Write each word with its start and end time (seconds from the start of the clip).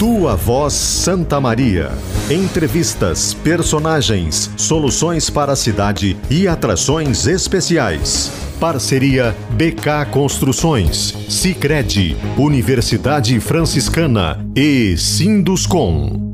Tua 0.00 0.34
Voz 0.34 0.72
Santa 0.72 1.40
Maria. 1.40 1.92
Entrevistas, 2.28 3.34
personagens, 3.34 4.50
soluções 4.56 5.30
para 5.30 5.52
a 5.52 5.56
cidade 5.56 6.16
e 6.28 6.48
atrações 6.48 7.24
especiais. 7.24 8.32
Parceria 8.58 9.36
BK 9.50 10.10
Construções, 10.10 11.14
Sicredi, 11.28 12.16
Universidade 12.36 13.38
Franciscana 13.38 14.44
e 14.56 14.96
Sinduscom. 14.96 16.26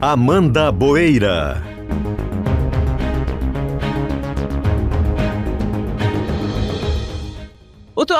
Amanda 0.00 0.72
Boeira. 0.72 1.71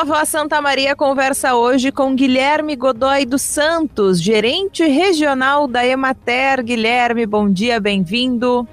Voz 0.05 0.29
Santa 0.29 0.61
Maria 0.61 0.97
conversa 0.97 1.55
hoje 1.55 1.93
com 1.93 2.15
Guilherme 2.17 2.75
Godoy 2.75 3.25
dos 3.25 3.43
Santos, 3.43 4.21
gerente 4.21 4.85
regional 4.85 5.69
da 5.69 5.87
Emater. 5.87 6.63
Guilherme, 6.65 7.25
bom 7.25 7.49
dia, 7.49 7.79
bem-vindo. 7.79 8.67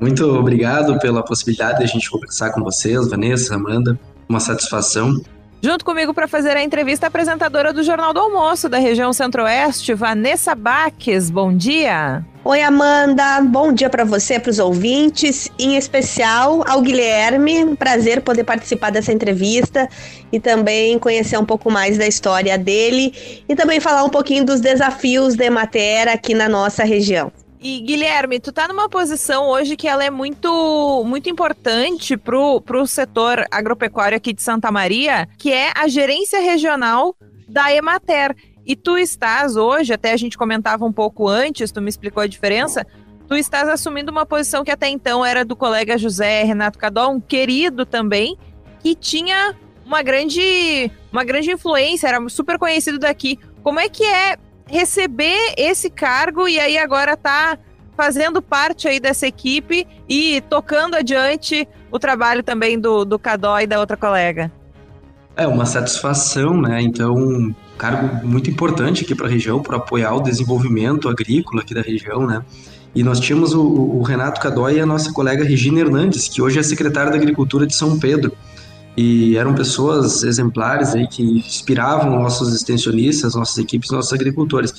Muito 0.00 0.24
obrigado 0.24 0.96
pela 1.00 1.24
possibilidade 1.24 1.78
de 1.78 1.84
a 1.84 1.86
gente 1.88 2.08
conversar 2.08 2.52
com 2.52 2.62
vocês, 2.62 3.08
Vanessa, 3.08 3.56
Amanda. 3.56 3.98
Uma 4.28 4.38
satisfação. 4.38 5.20
Junto 5.60 5.84
comigo 5.84 6.14
para 6.14 6.28
fazer 6.28 6.56
a 6.56 6.62
entrevista, 6.62 7.06
a 7.06 7.08
apresentadora 7.08 7.72
do 7.72 7.82
Jornal 7.82 8.14
do 8.14 8.20
Almoço 8.20 8.68
da 8.68 8.78
região 8.78 9.12
Centro-Oeste, 9.12 9.92
Vanessa 9.92 10.54
Baques. 10.54 11.30
Bom 11.30 11.52
dia. 11.52 12.24
Oi, 12.48 12.62
Amanda. 12.62 13.40
Bom 13.40 13.72
dia 13.72 13.90
para 13.90 14.04
você, 14.04 14.38
para 14.38 14.50
os 14.50 14.60
ouvintes, 14.60 15.50
em 15.58 15.76
especial 15.76 16.62
ao 16.64 16.80
Guilherme. 16.80 17.64
Um 17.64 17.74
prazer 17.74 18.20
poder 18.20 18.44
participar 18.44 18.90
dessa 18.90 19.12
entrevista 19.12 19.88
e 20.30 20.38
também 20.38 20.96
conhecer 20.96 21.36
um 21.36 21.44
pouco 21.44 21.72
mais 21.72 21.98
da 21.98 22.06
história 22.06 22.56
dele 22.56 23.42
e 23.48 23.56
também 23.56 23.80
falar 23.80 24.04
um 24.04 24.08
pouquinho 24.08 24.44
dos 24.44 24.60
desafios 24.60 25.34
da 25.34 25.44
Emater 25.44 26.06
aqui 26.06 26.34
na 26.34 26.48
nossa 26.48 26.84
região. 26.84 27.32
E 27.60 27.80
Guilherme, 27.80 28.38
tu 28.38 28.52
tá 28.52 28.68
numa 28.68 28.88
posição 28.88 29.48
hoje 29.48 29.76
que 29.76 29.88
ela 29.88 30.04
é 30.04 30.10
muito 30.10 31.02
muito 31.04 31.28
importante 31.28 32.16
pro, 32.16 32.60
pro 32.60 32.86
setor 32.86 33.44
agropecuário 33.50 34.16
aqui 34.16 34.32
de 34.32 34.40
Santa 34.40 34.70
Maria, 34.70 35.28
que 35.36 35.52
é 35.52 35.72
a 35.74 35.88
gerência 35.88 36.38
regional 36.38 37.16
da 37.48 37.72
Emater. 37.72 38.36
E 38.66 38.74
tu 38.74 38.98
estás 38.98 39.54
hoje, 39.54 39.92
até 39.92 40.12
a 40.12 40.16
gente 40.16 40.36
comentava 40.36 40.84
um 40.84 40.92
pouco 40.92 41.28
antes, 41.28 41.70
tu 41.70 41.80
me 41.80 41.88
explicou 41.88 42.20
a 42.20 42.26
diferença, 42.26 42.84
tu 43.28 43.36
estás 43.36 43.68
assumindo 43.68 44.10
uma 44.10 44.26
posição 44.26 44.64
que 44.64 44.72
até 44.72 44.88
então 44.88 45.24
era 45.24 45.44
do 45.44 45.54
colega 45.54 45.96
José 45.96 46.42
Renato 46.42 46.76
Cadol, 46.76 47.12
um 47.12 47.20
querido 47.20 47.86
também, 47.86 48.36
que 48.80 48.96
tinha 48.96 49.54
uma 49.84 50.02
grande, 50.02 50.90
uma 51.12 51.22
grande 51.22 51.52
influência, 51.52 52.08
era 52.08 52.28
super 52.28 52.58
conhecido 52.58 52.98
daqui. 52.98 53.38
Como 53.62 53.78
é 53.78 53.88
que 53.88 54.02
é 54.02 54.36
receber 54.66 55.54
esse 55.56 55.88
cargo 55.88 56.48
e 56.48 56.58
aí 56.58 56.76
agora 56.76 57.16
tá 57.16 57.56
fazendo 57.96 58.42
parte 58.42 58.88
aí 58.88 58.98
dessa 58.98 59.28
equipe 59.28 59.86
e 60.08 60.40
tocando 60.50 60.96
adiante 60.96 61.68
o 61.90 62.00
trabalho 62.00 62.42
também 62.42 62.78
do, 62.78 63.04
do 63.04 63.16
Cadó 63.16 63.60
e 63.60 63.66
da 63.66 63.78
outra 63.78 63.96
colega? 63.96 64.50
É 65.36 65.46
uma 65.46 65.66
satisfação, 65.66 66.60
né? 66.60 66.80
Então, 66.82 67.54
cargo 67.76 68.26
muito 68.26 68.50
importante 68.50 69.04
aqui 69.04 69.14
para 69.14 69.26
a 69.26 69.30
região, 69.30 69.62
para 69.62 69.76
apoiar 69.76 70.14
o 70.14 70.20
desenvolvimento 70.20 71.08
agrícola 71.08 71.62
aqui 71.62 71.74
da 71.74 71.82
região, 71.82 72.26
né? 72.26 72.42
E 72.94 73.02
nós 73.02 73.20
tínhamos 73.20 73.52
o, 73.52 73.62
o 73.62 74.02
Renato 74.02 74.40
Cadói 74.40 74.76
e 74.76 74.80
a 74.80 74.86
nossa 74.86 75.12
colega 75.12 75.44
Regina 75.44 75.80
Hernandes, 75.80 76.28
que 76.28 76.40
hoje 76.40 76.58
é 76.58 76.62
secretária 76.62 77.10
da 77.10 77.16
Agricultura 77.16 77.66
de 77.66 77.74
São 77.74 77.98
Pedro. 77.98 78.32
E 78.96 79.36
eram 79.36 79.54
pessoas 79.54 80.22
exemplares 80.22 80.94
aí 80.94 81.06
que 81.06 81.22
inspiravam 81.22 82.18
nossos 82.18 82.54
extensionistas, 82.54 83.34
nossas 83.34 83.58
equipes, 83.58 83.90
nossos 83.90 84.14
agricultores. 84.14 84.72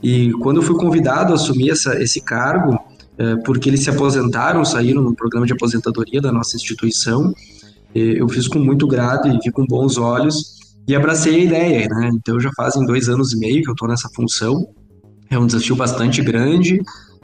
E 0.00 0.30
quando 0.34 0.58
eu 0.58 0.62
fui 0.62 0.76
convidado 0.76 1.32
a 1.32 1.34
assumir 1.34 1.70
essa, 1.70 2.00
esse 2.00 2.20
cargo, 2.20 2.78
é, 3.18 3.34
porque 3.36 3.68
eles 3.68 3.82
se 3.82 3.90
aposentaram, 3.90 4.64
saíram 4.64 5.02
no 5.02 5.12
programa 5.12 5.44
de 5.44 5.52
aposentadoria 5.52 6.20
da 6.20 6.30
nossa 6.30 6.56
instituição, 6.56 7.34
eu 7.94 8.28
fiz 8.28 8.48
com 8.48 8.58
muito 8.58 8.88
grado 8.88 9.28
e 9.28 9.38
vi 9.38 9.52
com 9.52 9.64
bons 9.64 9.96
olhos 9.98 10.53
e 10.86 10.94
abracei 10.94 11.34
a 11.34 11.44
ideia, 11.44 11.88
né? 11.88 12.10
Então 12.14 12.38
já 12.38 12.50
fazem 12.56 12.84
dois 12.86 13.08
anos 13.08 13.32
e 13.32 13.38
meio 13.38 13.62
que 13.62 13.70
eu 13.70 13.72
estou 13.72 13.88
nessa 13.88 14.08
função. 14.14 14.66
É 15.30 15.38
um 15.38 15.46
desafio 15.46 15.74
bastante 15.74 16.22
grande, 16.22 16.80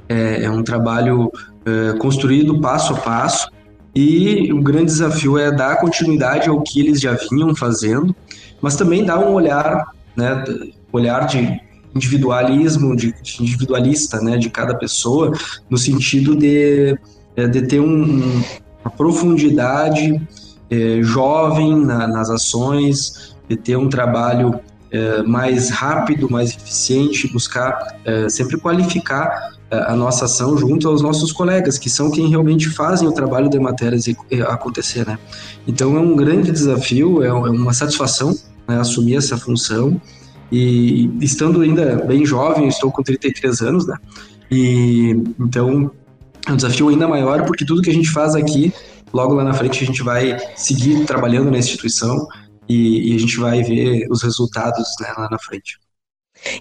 é, 0.08 0.44
é 0.44 0.50
um 0.50 0.62
trabalho 0.62 1.30
é, 1.64 1.98
construído 1.98 2.60
passo 2.60 2.94
a 2.94 2.96
passo 2.96 3.50
e 3.94 4.52
o 4.52 4.62
grande 4.62 4.86
desafio 4.86 5.36
é 5.36 5.50
dar 5.50 5.76
continuidade 5.76 6.48
ao 6.48 6.60
que 6.62 6.80
eles 6.80 7.00
já 7.00 7.16
vinham 7.30 7.54
fazendo, 7.54 8.14
mas 8.60 8.76
também 8.76 9.04
dar 9.04 9.18
um 9.18 9.32
olhar, 9.32 9.88
né, 10.16 10.44
olhar 10.92 11.26
de 11.26 11.60
individualismo, 11.94 12.94
de, 12.94 13.14
individualista, 13.40 14.20
né, 14.20 14.36
de 14.36 14.48
cada 14.48 14.74
pessoa, 14.74 15.32
no 15.68 15.76
sentido 15.76 16.36
de, 16.36 16.96
é, 17.36 17.48
de 17.48 17.62
ter 17.62 17.80
um, 17.80 18.42
uma 18.84 18.90
profundidade 18.96 20.20
é, 20.70 21.02
jovem 21.02 21.76
na, 21.76 22.06
nas 22.06 22.30
ações, 22.30 23.34
de 23.50 23.56
ter 23.56 23.76
um 23.76 23.88
trabalho 23.88 24.60
é, 24.92 25.22
mais 25.22 25.70
rápido, 25.70 26.30
mais 26.30 26.50
eficiente, 26.50 27.26
buscar 27.32 27.96
é, 28.04 28.28
sempre 28.28 28.56
qualificar 28.56 29.54
é, 29.68 29.76
a 29.76 29.96
nossa 29.96 30.26
ação 30.26 30.56
junto 30.56 30.88
aos 30.88 31.02
nossos 31.02 31.32
colegas, 31.32 31.76
que 31.76 31.90
são 31.90 32.12
quem 32.12 32.28
realmente 32.28 32.68
fazem 32.68 33.08
o 33.08 33.12
trabalho 33.12 33.50
de 33.50 33.58
matérias 33.58 34.04
acontecer, 34.48 35.04
né? 35.04 35.18
Então 35.66 35.96
é 35.96 36.00
um 36.00 36.14
grande 36.14 36.52
desafio, 36.52 37.24
é 37.24 37.32
uma 37.32 37.72
satisfação 37.72 38.36
né, 38.68 38.78
assumir 38.78 39.16
essa 39.16 39.36
função 39.36 40.00
e 40.50 41.10
estando 41.20 41.60
ainda 41.60 41.96
bem 42.06 42.24
jovem, 42.24 42.68
estou 42.68 42.92
com 42.92 43.02
33 43.02 43.62
anos, 43.62 43.86
né? 43.86 43.96
E 44.48 45.10
então 45.40 45.90
é 46.46 46.52
um 46.52 46.56
desafio 46.56 46.88
ainda 46.88 47.08
maior 47.08 47.44
porque 47.46 47.64
tudo 47.64 47.82
que 47.82 47.90
a 47.90 47.94
gente 47.94 48.10
faz 48.10 48.36
aqui, 48.36 48.72
logo 49.12 49.34
lá 49.34 49.42
na 49.42 49.52
frente 49.52 49.82
a 49.82 49.86
gente 49.86 50.02
vai 50.04 50.36
seguir 50.56 51.04
trabalhando 51.04 51.50
na 51.50 51.58
instituição 51.58 52.28
e, 52.70 53.12
e 53.12 53.16
a 53.16 53.18
gente 53.18 53.36
vai 53.36 53.62
ver 53.62 54.06
os 54.10 54.22
resultados 54.22 54.86
né, 55.00 55.12
lá 55.16 55.28
na 55.28 55.38
frente. 55.38 55.78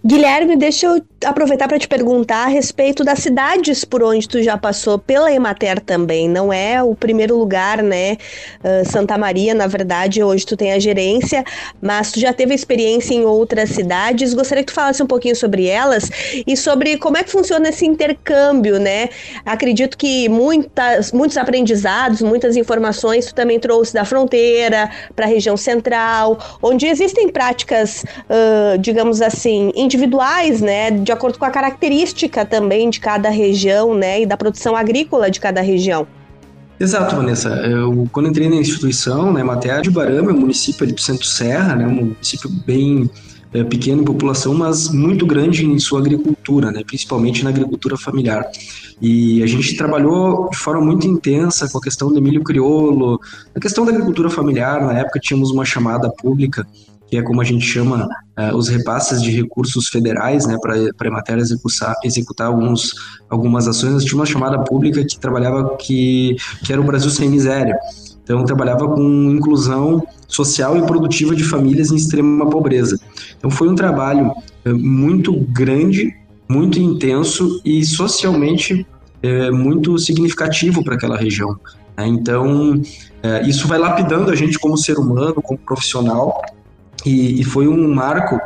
Guilherme, 0.06 0.57
deixa 0.57 0.88
eu 0.88 1.01
aproveitar 1.25 1.67
para 1.67 1.79
te 1.79 1.88
perguntar 1.88 2.45
a 2.45 2.47
respeito 2.47 3.03
das 3.03 3.19
cidades 3.19 3.85
por 3.85 4.03
onde 4.03 4.28
tu 4.28 4.41
já 4.41 4.57
passou 4.57 5.00
pela 5.00 5.31
Emater 5.31 5.79
também. 5.79 6.28
Não 6.28 6.51
é 6.51 6.84
o 6.84 6.94
primeiro 6.94 7.38
lugar, 7.38 7.81
né? 7.81 8.18
Uh, 8.63 8.89
Santa 8.89 9.18
Maria, 9.18 9.53
na 9.53 9.68
verdade, 9.68 10.22
hoje 10.22 10.45
tu 10.45 10.57
tem 10.57 10.73
a 10.73 10.79
gerência, 10.79 11.44
mas 11.81 12.12
tu 12.12 12.19
já 12.19 12.34
teve 12.34 12.53
experiência 12.53 13.13
em 13.13 13.23
outras 13.23 13.69
cidades. 13.69 14.34
Gostaria 14.34 14.63
que 14.63 14.72
tu 14.72 14.75
falasse 14.75 15.01
um 15.01 15.07
pouquinho 15.07 15.35
sobre 15.35 15.66
elas 15.66 16.09
e 16.45 16.57
sobre 16.57 16.97
como 16.97 17.18
é 17.18 17.23
que 17.23 17.31
funciona 17.31 17.69
esse 17.69 17.85
intercâmbio, 17.85 18.79
né? 18.79 19.09
Acredito 19.45 19.97
que 19.97 20.28
muitas, 20.28 21.12
muitos 21.12 21.38
aprendizados, 21.38 22.22
muitas 22.22 22.56
informações 22.56 23.28
tu 23.28 23.35
também 23.35 23.59
trouxe 23.59 23.94
da 23.94 24.03
fronteira 24.03 24.89
para 25.16 25.25
a 25.25 25.29
região 25.29 25.56
central, 25.56 26.38
onde 26.62 26.85
existem 26.85 27.29
práticas, 27.29 28.03
uh, 28.03 28.78
digamos 28.78 29.22
assim, 29.22 29.69
individuais, 29.75 30.62
né, 30.62 30.91
de 30.91 31.12
acordo 31.12 31.38
com 31.38 31.46
a 31.46 31.50
característica 31.50 32.46
também 32.46 32.90
de 32.90 33.00
cada 33.00 33.30
região, 33.30 33.94
né, 33.94 34.22
e 34.22 34.25
da 34.25 34.38
produção 34.38 34.75
agrícola 34.75 35.30
de 35.30 35.40
cada 35.40 35.62
região. 35.62 36.07
Exato, 36.80 37.16
Vanessa. 37.16 37.50
Eu, 37.50 38.07
quando 38.12 38.30
entrei 38.30 38.50
na 38.50 38.56
instituição, 38.56 39.34
né, 39.34 39.44
Matéria 39.44 39.81
de 39.81 39.91
Barama, 39.91 40.31
é 40.31 40.34
município 40.34 40.85
ali 40.85 40.94
do 40.94 41.02
Centro 41.02 41.25
Serra, 41.25 41.75
né, 41.75 41.85
um 41.85 42.06
município 42.06 42.50
bem 42.66 43.09
é, 43.53 43.63
pequeno 43.63 44.02
em 44.02 44.06
população, 44.06 44.53
mas 44.53 44.90
muito 44.90 45.25
grande 45.25 45.66
em 45.66 45.78
sua 45.80 46.00
agricultura, 46.00 46.72
né, 46.72 46.81
principalmente 46.86 47.44
na 47.44 47.50
agricultura 47.50 47.97
familiar. 47.97 48.46
E 49.01 49.41
a 49.44 49.47
gente 49.47 49.75
trabalhou 49.75 50.50
de 50.50 50.57
forma 50.57 50.81
muito 50.81 51.07
intensa 51.07 51.68
com 51.69 51.78
a 51.78 51.81
questão 51.81 52.12
do 52.12 52.22
milho 52.22 52.44
crioulo, 52.44 53.19
a 53.56 53.60
questão 53.60 53.86
da 53.86 53.92
agricultura 53.92 54.30
familiar. 54.30 54.81
Na 54.81 55.00
época 55.00 55.19
tínhamos 55.19 55.51
uma 55.51 55.65
chamada 55.65 56.10
pública 56.10 56.68
que 57.09 57.17
é 57.17 57.23
como 57.23 57.41
a 57.41 57.44
gente 57.44 57.65
chama 57.65 58.07
uh, 58.38 58.56
os 58.56 58.69
repasses 58.69 59.21
de 59.21 59.31
recursos 59.31 59.88
federais, 59.88 60.45
né, 60.45 60.57
para 60.61 60.75
a 60.75 61.07
Emater 61.07 61.38
executar, 61.38 61.95
executar 62.03 62.47
alguns, 62.47 62.91
algumas 63.29 63.67
ações. 63.67 63.94
Nós 63.94 64.03
tínhamos 64.03 64.29
uma 64.29 64.33
chamada 64.33 64.63
pública 64.63 65.03
que 65.03 65.19
trabalhava, 65.19 65.75
que, 65.77 66.35
que 66.63 66.71
era 66.71 66.79
o 66.79 66.83
Brasil 66.85 67.09
Sem 67.09 67.29
Miséria. 67.29 67.75
Então, 68.23 68.45
trabalhava 68.45 68.88
com 68.88 69.01
inclusão 69.31 70.06
social 70.27 70.77
e 70.77 70.85
produtiva 70.85 71.35
de 71.35 71.44
famílias 71.44 71.89
em 71.89 71.95
extrema 71.95 72.47
pobreza. 72.47 73.00
Então, 73.35 73.50
foi 73.50 73.67
um 73.67 73.75
trabalho 73.75 74.31
uh, 74.65 74.77
muito 74.77 75.33
grande, 75.33 76.15
muito 76.47 76.79
intenso 76.79 77.59
e 77.65 77.83
socialmente 77.83 78.85
uh, 79.23 79.55
muito 79.55 79.97
significativo 79.97 80.83
para 80.83 80.94
aquela 80.94 81.17
região. 81.17 81.57
Né? 81.97 82.07
Então, 82.07 82.79
isso 83.45 83.67
vai 83.67 83.77
lapidando 83.77 84.31
a 84.31 84.35
gente 84.35 84.57
como 84.57 84.77
ser 84.77 84.97
humano, 84.97 85.41
como 85.41 85.59
profissional, 85.59 86.41
e, 87.06 87.42
e 87.42 87.44
foi 87.44 87.68
um 87.68 87.94
marco 87.94 88.40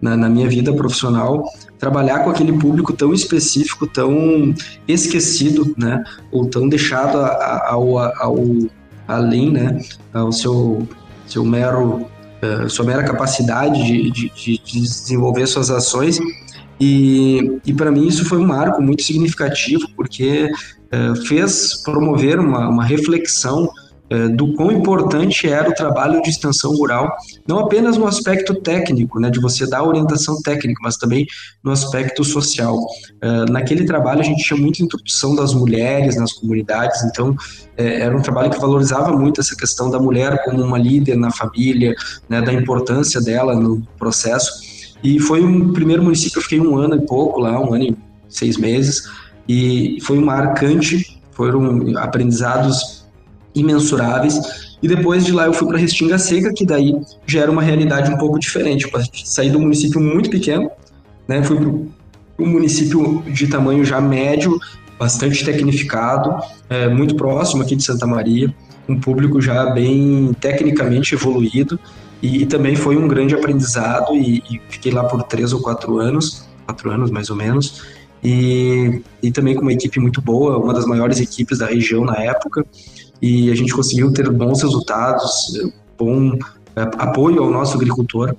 na, 0.00 0.16
na, 0.16 0.28
minha 0.28 0.48
vida 0.48 0.72
profissional, 0.72 1.44
trabalhar 1.78 2.20
com 2.20 2.30
aquele 2.30 2.52
público 2.52 2.92
tão 2.92 3.12
específico, 3.12 3.86
tão 3.86 4.54
esquecido, 4.86 5.74
né, 5.76 6.02
ou 6.30 6.46
tão 6.46 6.68
deixado 6.68 7.18
ao, 7.18 7.98
ao 7.98 8.36
além, 9.08 9.50
né, 9.50 9.80
ao 10.12 10.32
seu, 10.32 10.86
seu 11.26 11.44
mero, 11.44 12.06
uh, 12.42 12.68
sua 12.68 12.84
mera 12.84 13.04
capacidade 13.04 13.82
de, 13.84 14.10
de, 14.10 14.30
de, 14.34 14.60
desenvolver 14.80 15.46
suas 15.46 15.70
ações. 15.70 16.18
E, 16.78 17.58
e 17.64 17.72
para 17.72 17.90
mim 17.90 18.06
isso 18.06 18.24
foi 18.26 18.38
um 18.38 18.46
marco 18.46 18.82
muito 18.82 19.02
significativo, 19.02 19.88
porque 19.96 20.50
uh, 20.92 21.16
fez 21.26 21.82
promover 21.82 22.38
uma, 22.38 22.68
uma 22.68 22.84
reflexão 22.84 23.70
do 24.36 24.54
quão 24.54 24.70
importante 24.70 25.48
era 25.48 25.68
o 25.68 25.74
trabalho 25.74 26.22
de 26.22 26.30
extensão 26.30 26.72
rural, 26.76 27.12
não 27.46 27.58
apenas 27.58 27.96
no 27.96 28.06
aspecto 28.06 28.54
técnico, 28.54 29.18
né, 29.18 29.30
de 29.30 29.40
você 29.40 29.68
dar 29.68 29.82
orientação 29.82 30.40
técnica, 30.42 30.80
mas 30.82 30.96
também 30.96 31.26
no 31.62 31.72
aspecto 31.72 32.22
social. 32.22 32.78
É, 33.20 33.50
naquele 33.50 33.84
trabalho 33.84 34.20
a 34.20 34.24
gente 34.24 34.44
tinha 34.44 34.58
muita 34.58 34.82
introdução 34.82 35.34
das 35.34 35.52
mulheres 35.52 36.16
nas 36.16 36.32
comunidades, 36.32 37.02
então 37.04 37.34
é, 37.76 38.02
era 38.02 38.16
um 38.16 38.22
trabalho 38.22 38.50
que 38.50 38.60
valorizava 38.60 39.16
muito 39.16 39.40
essa 39.40 39.56
questão 39.56 39.90
da 39.90 39.98
mulher 39.98 40.44
como 40.44 40.62
uma 40.62 40.78
líder 40.78 41.16
na 41.16 41.32
família, 41.32 41.94
né, 42.28 42.40
da 42.40 42.52
importância 42.52 43.20
dela 43.20 43.54
no 43.54 43.82
processo. 43.98 44.76
E 45.02 45.18
foi 45.18 45.42
um 45.42 45.72
primeiro 45.72 46.02
município, 46.02 46.38
eu 46.38 46.42
fiquei 46.42 46.60
um 46.60 46.76
ano 46.76 46.96
e 46.96 47.00
pouco 47.00 47.40
lá, 47.40 47.58
um 47.60 47.74
ano 47.74 47.84
e 47.84 47.96
seis 48.28 48.56
meses, 48.56 49.02
e 49.48 49.98
foi 50.02 50.18
marcante, 50.18 51.20
foram 51.32 51.96
aprendizados 51.98 53.05
imensuráveis. 53.56 54.38
E 54.82 54.86
depois 54.86 55.24
de 55.24 55.32
lá 55.32 55.46
eu 55.46 55.52
fui 55.52 55.66
para 55.66 55.78
Restinga 55.78 56.18
Seca, 56.18 56.52
que 56.52 56.64
daí 56.64 56.94
já 57.26 57.40
era 57.40 57.50
uma 57.50 57.62
realidade 57.62 58.10
um 58.10 58.18
pouco 58.18 58.38
diferente. 58.38 58.88
Eu 58.92 59.00
saí 59.24 59.54
um 59.56 59.60
município 59.60 60.00
muito 60.00 60.30
pequeno, 60.30 60.70
né, 61.26 61.42
fui 61.42 61.56
para 61.56 61.68
um 61.68 62.46
município 62.46 63.22
de 63.26 63.46
tamanho 63.46 63.84
já 63.84 64.00
médio, 64.00 64.60
bastante 64.98 65.44
tecnificado, 65.44 66.38
é, 66.68 66.88
muito 66.88 67.16
próximo 67.16 67.62
aqui 67.62 67.74
de 67.74 67.82
Santa 67.82 68.06
Maria, 68.06 68.54
um 68.88 69.00
público 69.00 69.40
já 69.40 69.70
bem 69.70 70.32
tecnicamente 70.38 71.14
evoluído. 71.14 71.80
E, 72.22 72.42
e 72.42 72.46
também 72.46 72.76
foi 72.76 72.96
um 72.96 73.06
grande 73.06 73.34
aprendizado 73.34 74.14
e, 74.14 74.42
e 74.50 74.60
fiquei 74.68 74.92
lá 74.92 75.04
por 75.04 75.22
três 75.22 75.52
ou 75.52 75.60
quatro 75.60 75.98
anos, 75.98 76.46
quatro 76.64 76.90
anos 76.90 77.10
mais 77.10 77.28
ou 77.28 77.36
menos, 77.36 77.82
e, 78.24 79.02
e 79.22 79.30
também 79.30 79.54
com 79.54 79.62
uma 79.62 79.72
equipe 79.72 80.00
muito 80.00 80.20
boa, 80.20 80.58
uma 80.58 80.72
das 80.72 80.86
maiores 80.86 81.20
equipes 81.20 81.58
da 81.58 81.66
região 81.66 82.04
na 82.04 82.16
época 82.16 82.64
e 83.20 83.50
a 83.50 83.54
gente 83.54 83.72
conseguiu 83.72 84.12
ter 84.12 84.30
bons 84.30 84.62
resultados, 84.62 85.52
bom 85.98 86.32
é, 86.76 86.82
apoio 86.98 87.42
ao 87.42 87.50
nosso 87.50 87.76
agricultor 87.76 88.36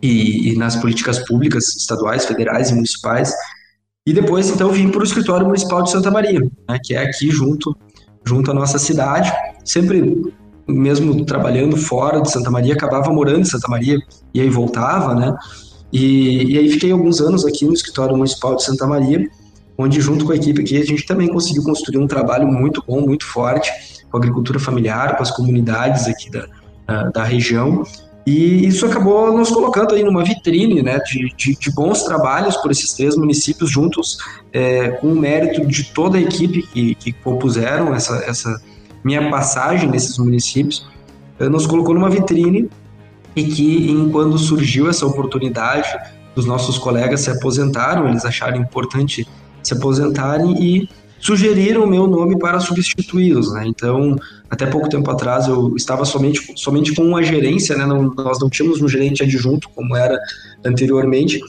e, 0.00 0.52
e, 0.52 0.56
nas 0.56 0.76
políticas 0.76 1.18
públicas 1.26 1.68
estaduais, 1.76 2.24
federais 2.24 2.70
e 2.70 2.74
municipais. 2.74 3.32
E 4.06 4.12
depois, 4.12 4.50
então, 4.50 4.70
vim 4.70 4.90
para 4.90 5.00
o 5.00 5.04
escritório 5.04 5.46
municipal 5.46 5.82
de 5.82 5.90
Santa 5.90 6.10
Maria, 6.10 6.40
né, 6.68 6.78
que 6.82 6.94
é 6.94 7.02
aqui 7.02 7.30
junto, 7.30 7.76
junto 8.24 8.50
à 8.50 8.54
nossa 8.54 8.78
cidade. 8.78 9.32
Sempre, 9.64 10.32
mesmo 10.68 11.24
trabalhando 11.24 11.76
fora 11.76 12.20
de 12.20 12.30
Santa 12.30 12.50
Maria, 12.50 12.74
acabava 12.74 13.10
morando 13.12 13.40
em 13.40 13.44
Santa 13.44 13.68
Maria 13.68 13.98
e 14.32 14.40
aí 14.40 14.48
voltava, 14.50 15.14
né? 15.14 15.34
E, 15.92 16.52
e 16.52 16.58
aí 16.58 16.68
fiquei 16.68 16.92
alguns 16.92 17.20
anos 17.20 17.46
aqui 17.46 17.64
no 17.64 17.72
escritório 17.72 18.16
municipal 18.16 18.56
de 18.56 18.64
Santa 18.64 18.86
Maria, 18.86 19.26
onde 19.76 20.00
junto 20.00 20.24
com 20.24 20.32
a 20.32 20.36
equipe 20.36 20.62
aqui 20.62 20.80
a 20.80 20.84
gente 20.84 21.06
também 21.06 21.28
conseguiu 21.28 21.62
construir 21.62 21.98
um 21.98 22.06
trabalho 22.06 22.46
muito 22.46 22.82
bom, 22.86 23.00
muito 23.00 23.24
forte, 23.24 23.70
com 24.10 24.16
a 24.16 24.20
agricultura 24.20 24.58
familiar, 24.58 25.16
com 25.16 25.22
as 25.22 25.30
comunidades 25.30 26.06
aqui 26.06 26.30
da, 26.30 26.46
da, 27.10 27.24
região. 27.24 27.82
E 28.26 28.66
isso 28.66 28.86
acabou 28.86 29.36
nos 29.36 29.50
colocando 29.50 29.94
aí 29.94 30.02
numa 30.02 30.24
vitrine 30.24 30.82
né, 30.82 30.98
de, 31.00 31.34
de, 31.36 31.56
de 31.58 31.70
bons 31.72 32.04
trabalhos 32.04 32.56
por 32.56 32.70
esses 32.70 32.92
três 32.94 33.16
municípios 33.16 33.70
juntos, 33.70 34.18
é, 34.52 34.90
com 34.90 35.08
o 35.08 35.16
mérito 35.16 35.66
de 35.66 35.84
toda 35.92 36.16
a 36.16 36.20
equipe 36.20 36.62
que, 36.62 36.94
que 36.94 37.12
compuseram 37.12 37.94
essa, 37.94 38.24
essa 38.24 38.62
minha 39.02 39.28
passagem 39.30 39.90
nesses 39.90 40.16
municípios, 40.16 40.88
é, 41.38 41.48
nos 41.48 41.66
colocou 41.66 41.94
numa 41.94 42.08
vitrine 42.08 42.70
e 43.36 43.44
que, 43.44 43.90
em, 43.90 44.08
quando 44.10 44.38
surgiu 44.38 44.88
essa 44.88 45.04
oportunidade 45.04 45.88
dos 46.34 46.46
nossos 46.46 46.78
colegas 46.78 47.20
se 47.20 47.30
aposentaram, 47.30 48.08
eles 48.08 48.24
acharam 48.24 48.56
importante 48.60 49.26
se 49.68 49.74
aposentarem 49.74 50.62
e 50.62 50.88
sugeriram 51.24 51.84
o 51.84 51.86
meu 51.86 52.06
nome 52.06 52.38
para 52.38 52.60
substituí-los, 52.60 53.50
né? 53.54 53.64
Então, 53.66 54.14
até 54.50 54.66
pouco 54.66 54.90
tempo 54.90 55.10
atrás 55.10 55.48
eu 55.48 55.74
estava 55.74 56.04
somente, 56.04 56.52
somente 56.54 56.94
com 56.94 57.02
uma 57.02 57.22
gerência, 57.22 57.74
né? 57.76 57.86
Não, 57.86 58.12
nós 58.14 58.38
não 58.38 58.50
tínhamos 58.50 58.82
um 58.82 58.88
gerente 58.88 59.22
adjunto 59.22 59.70
como 59.74 59.96
era 59.96 60.18
anteriormente. 60.62 61.40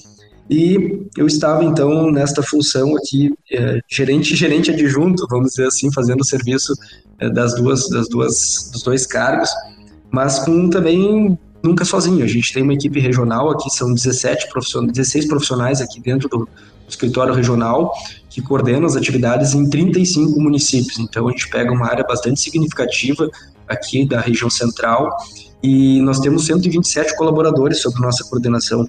E 0.50 1.06
eu 1.18 1.28
estava 1.28 1.66
então 1.66 2.10
nesta 2.10 2.42
função 2.42 2.96
aqui, 2.96 3.34
é, 3.52 3.82
gerente 3.90 4.34
gerente 4.34 4.72
adjunto, 4.72 5.28
vamos 5.30 5.50
dizer 5.50 5.68
assim, 5.68 5.92
fazendo 5.92 6.22
o 6.22 6.26
serviço 6.26 6.74
é, 7.20 7.30
das 7.30 7.56
duas 7.56 7.90
das 7.90 8.08
duas 8.08 8.70
dos 8.72 8.82
dois 8.82 9.06
cargos, 9.06 9.50
mas 10.10 10.40
com 10.40 10.70
também 10.70 11.38
nunca 11.62 11.84
sozinho. 11.84 12.24
A 12.24 12.28
gente 12.28 12.54
tem 12.54 12.64
uma 12.64 12.74
equipe 12.74 13.00
regional 13.00 13.50
aqui, 13.50 13.70
são 13.72 13.94
17 13.94 14.50
profissionais, 14.50 14.94
16 14.94 15.26
profissionais 15.26 15.82
aqui 15.82 16.00
dentro 16.00 16.30
do, 16.30 16.48
escritório 16.88 17.34
regional 17.34 17.94
que 18.30 18.42
coordena 18.42 18.86
as 18.86 18.96
atividades 18.96 19.54
em 19.54 19.70
35 19.70 20.40
municípios. 20.40 21.00
Então 21.00 21.28
a 21.28 21.32
gente 21.32 21.50
pega 21.50 21.72
uma 21.72 21.88
área 21.88 22.04
bastante 22.04 22.40
significativa 22.40 23.30
aqui 23.68 24.06
da 24.06 24.20
região 24.20 24.50
central 24.50 25.10
e 25.64 26.02
nós 26.02 26.20
temos 26.20 26.46
127 26.46 27.16
colaboradores 27.16 27.82
sob 27.82 28.00
nossa 28.00 28.24
coordenação. 28.26 28.88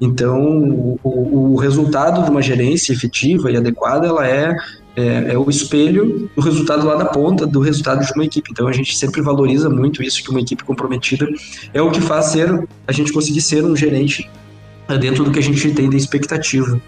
Então, 0.00 0.98
o, 1.02 1.52
o, 1.52 1.56
resultado 1.56 2.24
de 2.24 2.30
uma 2.30 2.42
gerência 2.42 2.92
efetiva 2.92 3.50
e 3.50 3.56
adequada, 3.56 4.06
ela 4.06 4.26
é, 4.26 4.54
é, 4.94 5.32
é, 5.32 5.38
o 5.38 5.48
espelho 5.48 6.28
do 6.36 6.42
resultado 6.42 6.86
lá 6.86 6.96
da 6.96 7.06
ponta, 7.06 7.46
do 7.46 7.60
resultado 7.60 8.04
de 8.04 8.12
uma 8.12 8.24
equipe. 8.24 8.50
Então, 8.50 8.68
a 8.68 8.72
gente 8.72 8.96
sempre 8.96 9.22
valoriza 9.22 9.70
muito 9.70 10.02
isso, 10.02 10.22
que 10.22 10.30
uma 10.30 10.40
equipe 10.40 10.64
comprometida 10.64 11.26
é 11.72 11.80
o 11.80 11.90
que 11.90 12.00
faz 12.00 12.26
ser, 12.26 12.68
a 12.86 12.92
gente 12.92 13.12
conseguir 13.12 13.40
ser 13.40 13.64
um 13.64 13.74
gerente 13.74 14.28
dentro 15.00 15.24
do 15.24 15.30
que 15.30 15.38
a 15.38 15.42
gente 15.42 15.70
tem 15.72 15.88
de 15.88 15.96
expectativa. 15.96 16.80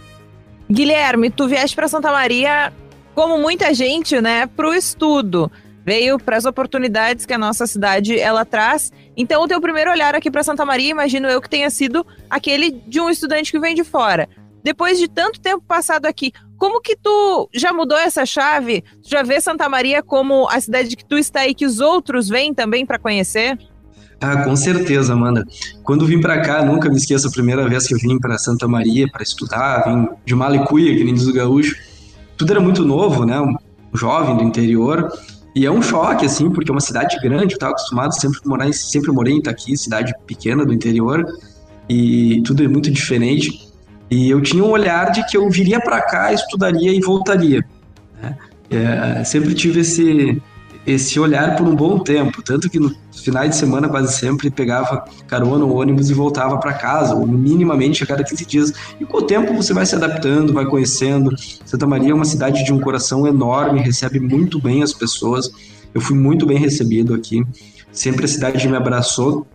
Guilherme, 0.71 1.31
tu 1.31 1.49
vieste 1.49 1.75
para 1.75 1.89
Santa 1.89 2.13
Maria, 2.13 2.73
como 3.15 3.39
muita 3.39 3.73
gente, 3.73 4.21
né, 4.21 4.47
para 4.47 4.69
o 4.69 4.75
estudo. 4.75 5.51
Veio 5.83 6.19
para 6.19 6.37
as 6.37 6.45
oportunidades 6.45 7.25
que 7.25 7.33
a 7.33 7.39
nossa 7.39 7.67
cidade 7.67 8.19
ela 8.19 8.45
traz. 8.45 8.93
Então, 9.17 9.43
o 9.43 9.49
teu 9.49 9.59
primeiro 9.59 9.91
olhar 9.91 10.15
aqui 10.15 10.31
para 10.31 10.43
Santa 10.43 10.67
Maria, 10.67 10.91
imagino 10.91 11.27
eu 11.27 11.41
que 11.41 11.49
tenha 11.49 11.71
sido 11.71 12.07
aquele 12.29 12.71
de 12.71 13.01
um 13.01 13.09
estudante 13.09 13.51
que 13.51 13.59
vem 13.59 13.75
de 13.75 13.83
fora. 13.83 14.29
Depois 14.63 14.99
de 14.99 15.09
tanto 15.09 15.41
tempo 15.41 15.65
passado 15.67 16.05
aqui, 16.05 16.33
como 16.59 16.83
que 16.83 16.95
tu 16.95 17.49
já 17.55 17.73
mudou 17.73 17.97
essa 17.97 18.27
chave? 18.27 18.83
Tu 19.03 19.09
já 19.09 19.23
vê 19.23 19.41
Santa 19.41 19.67
Maria 19.69 20.03
como 20.03 20.47
a 20.51 20.61
cidade 20.61 20.95
que 20.95 21.05
tu 21.05 21.17
está 21.17 21.41
aí 21.41 21.55
que 21.55 21.65
os 21.65 21.81
outros 21.81 22.29
vêm 22.29 22.53
também 22.53 22.85
para 22.85 22.99
conhecer? 22.99 23.57
Ah, 24.21 24.43
com 24.43 24.57
certeza, 24.57 25.13
Amanda. 25.13 25.47
Quando 25.85 26.05
vim 26.05 26.21
para 26.21 26.41
cá, 26.41 26.65
nunca 26.65 26.89
me 26.89 26.97
esqueço 26.97 27.29
a 27.29 27.31
primeira 27.31 27.69
vez 27.69 27.87
que 27.87 27.95
eu 27.95 27.99
vim 27.99 28.19
para 28.19 28.37
Santa 28.37 28.67
Maria 28.67 29.09
para 29.09 29.23
estudar, 29.23 29.85
vim 29.85 30.09
de 30.25 30.35
Malicuia, 30.35 30.97
que 30.97 31.05
nem 31.05 31.15
diz 31.15 31.27
o 31.27 31.33
gaúcho. 31.33 31.77
Tudo 32.37 32.53
era 32.53 32.61
muito 32.61 32.85
novo, 32.85 33.25
né? 33.25 33.41
Um 33.41 33.57
jovem 33.95 34.37
do 34.37 34.43
interior. 34.43 35.09
E 35.55 35.67
é 35.67 35.71
um 35.71 35.81
choque, 35.81 36.27
assim, 36.27 36.51
porque 36.51 36.71
é 36.71 36.75
uma 36.75 36.81
cidade 36.81 37.17
grande, 37.21 37.55
eu 37.55 37.57
estava 37.57 37.73
acostumado 37.73 38.13
sempre 38.13 38.41
a 38.45 38.49
morar, 38.49 38.73
sempre 38.73 39.11
morei 39.11 39.35
em 39.35 39.39
Itaqui, 39.39 39.77
cidade 39.77 40.13
pequena 40.27 40.65
do 40.65 40.73
interior, 40.73 41.25
e 41.89 42.43
tudo 42.43 42.63
é 42.63 42.69
muito 42.69 42.91
diferente. 42.91 43.67
E 44.11 44.31
eu 44.31 44.41
tinha 44.41 44.63
um 44.63 44.71
olhar 44.71 45.11
de 45.11 45.27
que 45.27 45.37
eu 45.37 45.49
viria 45.51 45.81
para 45.81 46.01
cá, 46.01 46.33
estudaria 46.33 46.93
e 46.93 47.01
voltaria. 47.01 47.65
Né? 48.23 48.37
É, 48.71 49.25
sempre 49.25 49.55
tive 49.55 49.81
esse, 49.81 50.41
esse 50.87 51.21
olhar 51.21 51.57
por 51.57 51.67
um 51.67 51.75
bom 51.75 51.99
tempo, 51.99 52.43
tanto 52.43 52.69
que 52.71 52.79
no 52.79 52.95
finais 53.23 53.51
de 53.51 53.57
semana 53.57 53.89
quase 53.89 54.17
sempre 54.17 54.51
pegava 54.51 55.05
carona 55.27 55.65
ou 55.65 55.77
ônibus 55.77 56.09
e 56.09 56.15
voltava 56.15 56.57
para 56.59 56.73
casa, 56.73 57.15
ou 57.15 57.27
minimamente 57.27 58.03
a 58.03 58.07
cada 58.07 58.25
15 58.25 58.47
dias. 58.47 58.73
E 59.01 59.05
com 59.05 59.19
o 59.19 59.23
tempo 59.23 59.53
você 59.55 59.75
vai 59.75 59.85
se 59.85 59.95
adaptando, 59.95 60.53
vai 60.53 60.65
conhecendo. 60.65 61.35
Santa 61.65 61.87
Maria 61.87 62.13
é 62.13 62.15
uma 62.15 62.25
cidade 62.25 62.65
de 62.65 62.73
um 62.73 62.81
coração 62.81 63.27
enorme, 63.27 63.81
recebe 63.81 64.21
muito 64.21 64.61
bem 64.61 64.83
as 64.83 64.93
pessoas. 64.93 65.51
Eu 65.93 66.01
fui 66.01 66.17
muito 66.17 66.47
bem 66.47 66.59
recebido 66.59 67.15
aqui. 67.15 67.45
Sempre 67.93 68.25
a 68.25 68.29
cidade 68.29 68.67
me 68.69 68.77
abraçou 68.77 69.47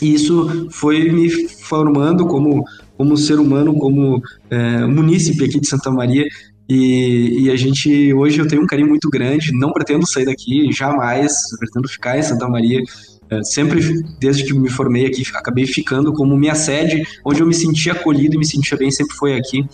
e 0.00 0.14
isso 0.14 0.68
foi 0.70 1.10
me 1.10 1.30
formando 1.48 2.26
como 2.26 2.64
como 2.96 3.16
ser 3.16 3.40
humano, 3.40 3.72
como 3.78 4.22
é, 4.50 4.84
munícipe 4.84 5.42
aqui 5.42 5.58
de 5.58 5.66
Santa 5.66 5.90
Maria 5.90 6.26
e, 6.70 7.46
e, 7.46 7.50
a 7.50 7.56
gente, 7.56 8.14
hoje 8.14 8.38
eu 8.38 8.46
tenho 8.46 8.62
um 8.62 8.66
carinho 8.66 8.88
muito 8.88 9.10
grande, 9.10 9.50
não 9.52 9.72
pretendo 9.72 10.06
sair 10.06 10.24
daqui, 10.24 10.70
jamais, 10.70 11.32
pretendo 11.58 11.88
ficar 11.88 12.16
em 12.16 12.22
Santa 12.22 12.48
Maria. 12.48 12.80
É, 13.28 13.42
sempre, 13.42 13.80
desde 14.20 14.44
que 14.44 14.54
me 14.54 14.70
formei 14.70 15.04
aqui, 15.06 15.24
acabei 15.34 15.66
ficando 15.66 16.12
como 16.12 16.36
minha 16.36 16.54
sede, 16.54 17.02
onde 17.24 17.40
eu 17.40 17.46
me 17.46 17.54
sentia 17.54 17.92
acolhido 17.92 18.36
e 18.36 18.38
me 18.38 18.46
sentia 18.46 18.78
bem, 18.78 18.88
sempre 18.88 19.16
foi 19.16 19.36
aqui. 19.36 19.66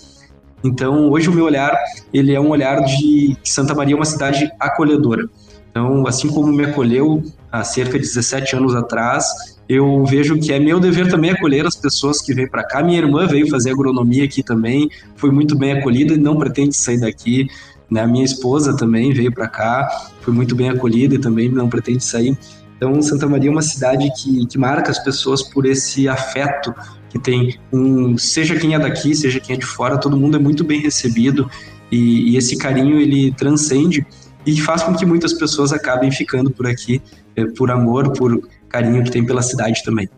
Então, 0.64 1.10
hoje 1.10 1.28
o 1.28 1.32
meu 1.32 1.44
olhar, 1.44 1.76
ele 2.14 2.32
é 2.32 2.40
um 2.40 2.48
olhar 2.48 2.82
de 2.82 3.36
que 3.42 3.50
Santa 3.50 3.74
Maria 3.74 3.94
é 3.94 3.96
uma 3.96 4.06
cidade 4.06 4.50
acolhedora. 4.58 5.28
Então, 5.70 6.06
assim 6.06 6.28
como 6.28 6.50
me 6.50 6.64
acolheu 6.64 7.22
há 7.52 7.62
cerca 7.62 7.98
de 7.98 8.06
17 8.06 8.56
anos 8.56 8.74
atrás, 8.74 9.26
eu 9.68 10.04
vejo 10.04 10.38
que 10.38 10.52
é 10.52 10.60
meu 10.60 10.78
dever 10.78 11.08
também 11.10 11.30
acolher 11.30 11.66
as 11.66 11.74
pessoas 11.74 12.20
que 12.20 12.32
vêm 12.32 12.48
para 12.48 12.64
cá. 12.64 12.82
Minha 12.82 12.98
irmã 12.98 13.26
veio 13.26 13.48
fazer 13.48 13.70
agronomia 13.70 14.24
aqui 14.24 14.42
também, 14.42 14.88
foi 15.16 15.30
muito 15.30 15.56
bem 15.56 15.72
acolhida 15.72 16.14
e 16.14 16.18
não 16.18 16.36
pretende 16.36 16.76
sair 16.76 17.00
daqui. 17.00 17.48
Né? 17.90 18.06
Minha 18.06 18.24
esposa 18.24 18.76
também 18.76 19.12
veio 19.12 19.32
para 19.32 19.48
cá, 19.48 19.88
foi 20.20 20.32
muito 20.32 20.54
bem 20.54 20.68
acolhida 20.68 21.14
e 21.16 21.18
também 21.18 21.48
não 21.48 21.68
pretende 21.68 22.04
sair. 22.04 22.36
Então, 22.76 23.00
Santa 23.00 23.26
Maria 23.26 23.48
é 23.48 23.52
uma 23.52 23.62
cidade 23.62 24.08
que, 24.16 24.46
que 24.46 24.58
marca 24.58 24.90
as 24.90 24.98
pessoas 24.98 25.42
por 25.42 25.64
esse 25.64 26.08
afeto 26.08 26.74
que 27.08 27.18
tem 27.18 27.56
um, 27.72 28.18
seja 28.18 28.54
quem 28.56 28.74
é 28.74 28.78
daqui, 28.78 29.14
seja 29.14 29.40
quem 29.40 29.56
é 29.56 29.58
de 29.58 29.64
fora, 29.64 29.96
todo 29.96 30.16
mundo 30.16 30.36
é 30.36 30.40
muito 30.40 30.62
bem 30.62 30.80
recebido 30.80 31.50
e, 31.90 32.32
e 32.32 32.36
esse 32.36 32.56
carinho 32.56 33.00
ele 33.00 33.32
transcende 33.32 34.06
e 34.44 34.60
faz 34.60 34.82
com 34.82 34.94
que 34.94 35.06
muitas 35.06 35.32
pessoas 35.32 35.72
acabem 35.72 36.10
ficando 36.10 36.50
por 36.50 36.66
aqui, 36.66 37.00
é, 37.34 37.44
por 37.46 37.70
amor, 37.70 38.12
por 38.12 38.40
carinho 38.68 39.02
que 39.04 39.10
tem 39.10 39.24
pela 39.24 39.42
cidade 39.42 39.82
também. 39.84 40.08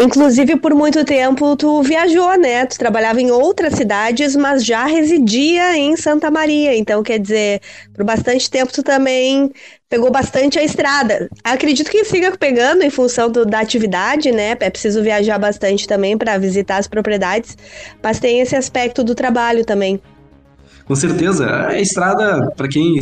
Inclusive, 0.00 0.56
por 0.56 0.74
muito 0.74 1.04
tempo, 1.04 1.56
tu 1.56 1.82
viajou, 1.82 2.38
né? 2.38 2.64
Tu 2.66 2.78
trabalhava 2.78 3.20
em 3.20 3.32
outras 3.32 3.74
cidades, 3.74 4.36
mas 4.36 4.64
já 4.64 4.84
residia 4.84 5.76
em 5.76 5.96
Santa 5.96 6.30
Maria. 6.30 6.76
Então, 6.76 7.02
quer 7.02 7.18
dizer, 7.18 7.60
por 7.94 8.04
bastante 8.04 8.48
tempo 8.48 8.72
tu 8.72 8.80
também 8.80 9.50
pegou 9.88 10.08
bastante 10.08 10.56
a 10.56 10.62
estrada. 10.62 11.28
Acredito 11.42 11.90
que 11.90 12.04
siga 12.04 12.36
pegando 12.36 12.82
em 12.82 12.90
função 12.90 13.28
do, 13.28 13.44
da 13.44 13.58
atividade, 13.58 14.30
né? 14.30 14.56
É 14.60 14.70
preciso 14.70 15.02
viajar 15.02 15.36
bastante 15.36 15.88
também 15.88 16.16
para 16.16 16.38
visitar 16.38 16.76
as 16.76 16.86
propriedades, 16.86 17.56
mas 18.00 18.20
tem 18.20 18.40
esse 18.40 18.54
aspecto 18.54 19.02
do 19.02 19.16
trabalho 19.16 19.64
também. 19.64 20.00
Com 20.84 20.94
certeza. 20.94 21.66
A 21.66 21.80
estrada, 21.80 22.52
para 22.56 22.68
quem 22.68 23.00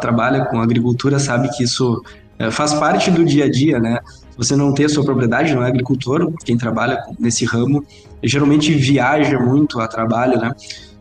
trabalha 0.00 0.46
com 0.46 0.60
agricultura 0.60 1.20
sabe 1.20 1.48
que 1.50 1.62
isso 1.62 2.02
é, 2.38 2.50
faz 2.50 2.74
parte 2.74 3.10
do 3.10 3.24
dia 3.24 3.44
a 3.44 3.50
dia, 3.50 3.78
né? 3.78 4.00
Você 4.36 4.54
não 4.54 4.72
tem 4.72 4.86
a 4.86 4.88
sua 4.88 5.04
propriedade, 5.04 5.54
não 5.54 5.62
é 5.62 5.68
agricultor, 5.68 6.32
quem 6.44 6.56
trabalha 6.56 6.98
nesse 7.18 7.44
ramo, 7.44 7.84
geralmente 8.22 8.72
viaja 8.74 9.38
muito 9.38 9.80
a 9.80 9.88
trabalho, 9.88 10.38
né? 10.38 10.52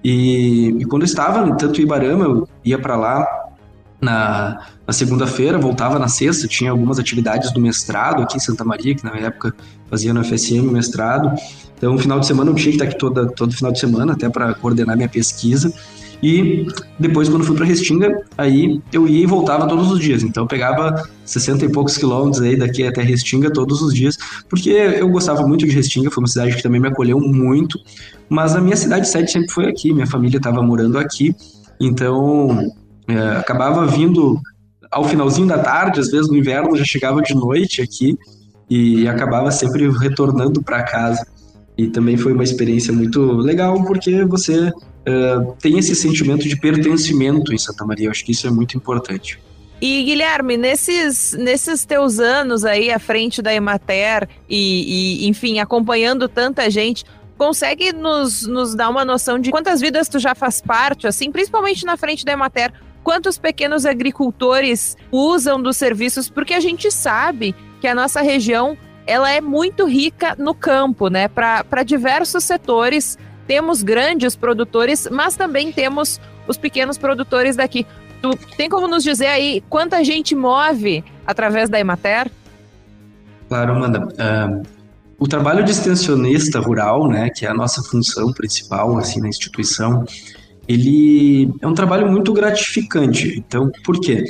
E, 0.04 0.70
e 0.80 0.86
quando 0.86 1.02
eu 1.02 1.08
estava 1.08 1.56
tanto 1.56 1.82
Ibarama, 1.82 2.26
eu 2.26 2.48
ia 2.64 2.78
para 2.78 2.96
lá 2.96 3.26
na, 4.00 4.68
na 4.86 4.94
segunda-feira, 4.94 5.58
voltava 5.58 5.98
na 5.98 6.08
sexta, 6.08 6.48
tinha 6.48 6.72
algumas 6.72 7.00
atividades 7.00 7.52
do 7.52 7.60
mestrado 7.60 8.22
aqui 8.22 8.38
em 8.38 8.40
Santa 8.40 8.64
Maria, 8.64 8.96
que 8.96 9.04
na 9.04 9.16
época 9.18 9.54
fazia 9.90 10.14
no 10.14 10.24
FSM 10.24 10.68
o 10.68 10.72
mestrado. 10.72 11.34
Então, 11.78 11.98
final 11.98 12.20
de 12.20 12.28
semana 12.28 12.52
eu 12.52 12.56
tinha 12.56 12.70
que 12.70 12.76
estar 12.76 12.86
aqui 12.86 12.98
toda, 12.98 13.28
todo 13.28 13.56
final 13.56 13.72
de 13.72 13.80
semana, 13.80 14.14
até 14.14 14.30
para 14.30 14.54
coordenar 14.54 14.96
minha 14.96 15.10
pesquisa. 15.10 15.74
E 16.22 16.66
depois, 17.00 17.30
quando 17.30 17.44
fui 17.44 17.56
para 17.56 17.66
Restinga, 17.66 18.24
aí 18.38 18.82
eu 18.92 19.08
ia 19.08 19.24
e 19.24 19.26
voltava 19.26 19.68
todos 19.68 19.92
os 19.92 20.00
dias. 20.00 20.24
Então 20.24 20.44
eu 20.44 20.48
pegava 20.48 21.04
60 21.26 21.66
e 21.66 21.72
poucos 21.72 21.98
quilômetros 21.98 22.42
aí 22.42 22.56
daqui 22.56 22.86
até 22.86 23.02
Restinga 23.02 23.52
todos 23.52 23.82
os 23.82 23.94
dias, 23.94 24.18
porque 24.50 24.70
eu 24.70 25.10
gostava 25.10 25.46
muito 25.46 25.66
de 25.66 25.72
Restinga, 25.72 26.10
foi 26.10 26.22
uma 26.22 26.28
cidade 26.28 26.56
que 26.56 26.64
também 26.64 26.82
me 26.82 26.88
acolheu 26.88 27.20
muito. 27.20 27.78
Mas 28.30 28.56
a 28.56 28.62
minha 28.62 28.76
cidade 28.76 29.08
sede 29.08 29.32
sempre 29.32 29.52
foi 29.52 29.70
aqui, 29.70 29.94
minha 29.94 30.08
família 30.08 30.38
estava 30.38 30.62
morando 30.62 30.98
aqui, 30.98 31.36
então 31.80 32.72
é, 33.08 33.18
acabava 33.38 33.86
vindo 33.86 34.40
ao 34.92 35.04
finalzinho 35.04 35.48
da 35.48 35.60
tarde, 35.60 36.00
às 36.00 36.10
vezes 36.10 36.30
no 36.30 36.38
inverno 36.38 36.76
já 36.78 36.86
chegava 36.86 37.22
de 37.22 37.36
noite 37.36 37.82
aqui 37.82 38.18
e 38.70 39.08
acabava 39.08 39.52
sempre 39.52 39.90
retornando 39.90 40.64
para 40.64 40.84
casa. 40.84 41.26
E 41.78 41.88
também 41.88 42.16
foi 42.16 42.32
uma 42.32 42.44
experiência 42.44 42.94
muito 42.94 43.22
legal, 43.34 43.84
porque 43.84 44.24
você 44.24 44.72
uh, 45.08 45.56
tem 45.62 45.78
esse 45.78 45.96
sentimento 45.96 46.48
de 46.48 46.56
pertencimento 46.58 47.54
em 47.54 47.58
Santa 47.58 47.86
Maria. 47.86 48.08
Eu 48.08 48.12
acho 48.12 48.26
que 48.26 48.32
isso 48.32 48.48
é 48.48 48.52
muito 48.52 48.76
importante. 48.76 49.40
E 49.82 50.04
Guilherme, 50.04 50.58
nesses, 50.58 51.34
nesses 51.34 51.86
teus 51.86 52.20
anos 52.20 52.64
aí 52.64 52.92
à 52.92 52.98
frente 52.98 53.42
da 53.42 53.54
Emater 53.54 54.28
e, 54.50 55.24
e 55.24 55.28
enfim, 55.28 55.60
acompanhando 55.60 56.30
tanta 56.30 56.70
gente, 56.70 57.04
consegue 57.38 57.92
nos, 57.92 58.48
nos 58.48 58.74
dar 58.74 58.90
uma 58.90 59.04
noção 59.04 59.38
de 59.38 59.52
quantas 59.52 59.82
vidas 59.82 60.08
tu 60.08 60.18
já 60.18 60.34
faz 60.34 60.62
parte, 60.62 61.08
assim, 61.08 61.32
principalmente 61.32 61.86
na 61.86 61.98
frente 61.98 62.24
da 62.24 62.32
Emater? 62.32 62.72
Quantos 63.04 63.38
pequenos 63.38 63.86
agricultores 63.86 64.98
usam 65.12 65.62
dos 65.62 65.78
serviços? 65.78 66.30
Porque 66.30 66.54
a 66.54 66.60
gente 66.60 66.90
sabe 66.90 67.54
que 67.80 67.88
a 67.88 67.94
nossa 67.94 68.22
região 68.22 68.78
ela 69.06 69.30
é 69.30 69.40
muito 69.40 69.86
rica 69.86 70.36
no 70.40 70.56
campo, 70.56 71.10
né? 71.10 71.28
Para 71.28 71.84
diversos 71.84 72.44
setores. 72.44 73.18
Temos 73.48 73.84
grandes 73.84 74.36
produtores, 74.36 75.08
mas 75.12 75.36
também 75.36 75.72
temos 75.72 76.20
os 76.48 76.58
pequenos 76.58 76.98
produtores 76.98 77.56
daqui. 77.56 77.86
Tu 78.22 78.38
tem 78.58 78.70
como 78.70 78.88
nos 78.88 79.04
dizer 79.04 79.28
aí 79.28 79.64
quanta 79.70 80.04
gente 80.04 80.36
move 80.36 81.04
através 81.26 81.70
da 81.70 81.80
Emater? 81.80 82.32
Claro, 83.48 83.74
Amanda. 83.74 84.08
Uh, 84.08 84.64
o 85.20 85.28
trabalho 85.28 85.64
de 85.64 85.72
extensionista 85.72 86.60
rural, 86.60 87.08
né, 87.08 87.30
que 87.30 87.46
é 87.46 87.50
a 87.50 87.54
nossa 87.54 87.82
função 87.84 88.34
principal 88.34 88.98
assim 88.98 89.22
na 89.22 89.30
instituição, 89.30 90.04
ele 90.68 91.54
é 91.62 91.68
um 91.68 91.74
trabalho 91.74 92.12
muito 92.12 92.34
gratificante. 92.34 93.38
Então, 93.38 93.72
por 93.84 94.00
quê? 94.00 94.24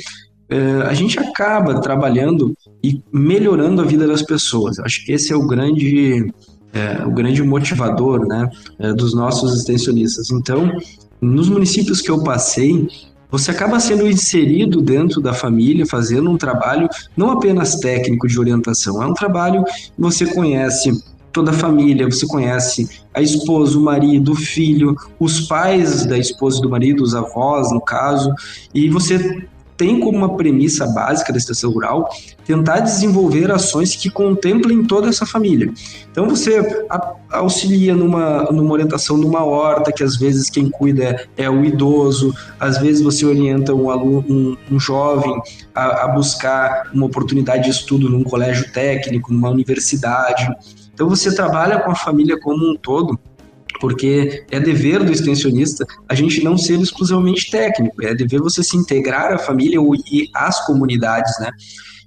Uh, 0.51 0.83
a 0.87 0.93
gente 0.93 1.17
acaba 1.17 1.81
trabalhando 1.81 2.55
e 2.83 3.01
melhorando 3.11 3.81
a 3.81 3.85
vida 3.85 4.05
das 4.05 4.21
pessoas. 4.21 4.77
Acho 4.79 5.03
que 5.05 5.11
esse 5.11 5.31
é 5.33 5.35
o 5.35 5.47
grande, 5.47 6.31
é, 6.75 7.05
o 7.05 7.11
grande 7.11 7.41
motivador 7.41 8.27
né, 8.27 8.49
é, 8.77 8.93
dos 8.93 9.15
nossos 9.15 9.57
extensionistas. 9.57 10.29
Então, 10.29 10.77
nos 11.21 11.47
municípios 11.47 12.01
que 12.01 12.11
eu 12.11 12.21
passei, 12.21 12.87
você 13.31 13.51
acaba 13.51 13.79
sendo 13.79 14.07
inserido 14.07 14.81
dentro 14.81 15.21
da 15.21 15.33
família, 15.33 15.85
fazendo 15.85 16.29
um 16.29 16.37
trabalho 16.37 16.89
não 17.15 17.31
apenas 17.31 17.79
técnico 17.79 18.27
de 18.27 18.39
orientação, 18.39 19.01
é 19.01 19.07
um 19.07 19.13
trabalho 19.13 19.63
que 19.63 20.01
você 20.01 20.25
conhece 20.25 20.91
toda 21.31 21.51
a 21.51 21.53
família, 21.53 22.05
você 22.09 22.25
conhece 22.25 22.87
a 23.13 23.21
esposa, 23.21 23.77
o 23.77 23.81
marido, 23.81 24.31
o 24.31 24.35
filho, 24.35 24.95
os 25.19 25.41
pais 25.41 26.05
da 26.05 26.17
esposa 26.17 26.59
e 26.59 26.61
do 26.61 26.69
marido, 26.69 27.03
os 27.03 27.13
avós, 27.13 27.71
no 27.73 27.81
caso, 27.81 28.33
e 28.73 28.89
você 28.89 29.45
tem 29.77 29.99
como 29.99 30.17
uma 30.17 30.35
premissa 30.35 30.87
básica 30.87 31.31
da 31.31 31.37
extensão 31.37 31.71
rural 31.71 32.09
tentar 32.45 32.79
desenvolver 32.79 33.51
ações 33.51 33.95
que 33.95 34.09
contemplem 34.09 34.83
toda 34.83 35.09
essa 35.09 35.25
família. 35.25 35.71
Então 36.11 36.27
você 36.29 36.85
auxilia 37.29 37.93
numa, 37.93 38.43
numa 38.51 38.71
orientação 38.71 39.17
numa 39.17 39.43
horta, 39.43 39.91
que 39.91 40.03
às 40.03 40.15
vezes 40.15 40.49
quem 40.49 40.69
cuida 40.69 41.03
é, 41.03 41.43
é 41.43 41.49
o 41.49 41.65
idoso, 41.65 42.33
às 42.59 42.77
vezes 42.77 43.01
você 43.01 43.25
orienta 43.25 43.73
um 43.73 43.89
aluno, 43.89 44.25
um, 44.29 44.75
um 44.75 44.79
jovem 44.79 45.41
a, 45.73 46.05
a 46.05 46.07
buscar 46.07 46.89
uma 46.93 47.05
oportunidade 47.05 47.63
de 47.65 47.71
estudo 47.71 48.09
num 48.09 48.23
colégio 48.23 48.71
técnico, 48.71 49.33
numa 49.33 49.49
universidade. 49.49 50.47
Então 50.93 51.09
você 51.09 51.33
trabalha 51.35 51.79
com 51.79 51.91
a 51.91 51.95
família 51.95 52.39
como 52.39 52.71
um 52.71 52.77
todo 52.77 53.19
porque 53.85 54.43
é 54.49 54.59
dever 54.59 55.03
do 55.03 55.11
extensionista 55.11 55.85
a 56.09 56.15
gente 56.15 56.43
não 56.43 56.57
ser 56.57 56.81
exclusivamente 56.81 57.51
técnico, 57.51 58.03
é 58.03 58.15
dever 58.15 58.41
você 58.41 58.63
se 58.63 58.75
integrar 58.75 59.31
à 59.31 59.37
família 59.37 59.79
e 60.11 60.27
às 60.33 60.65
comunidades, 60.65 61.31
né? 61.39 61.51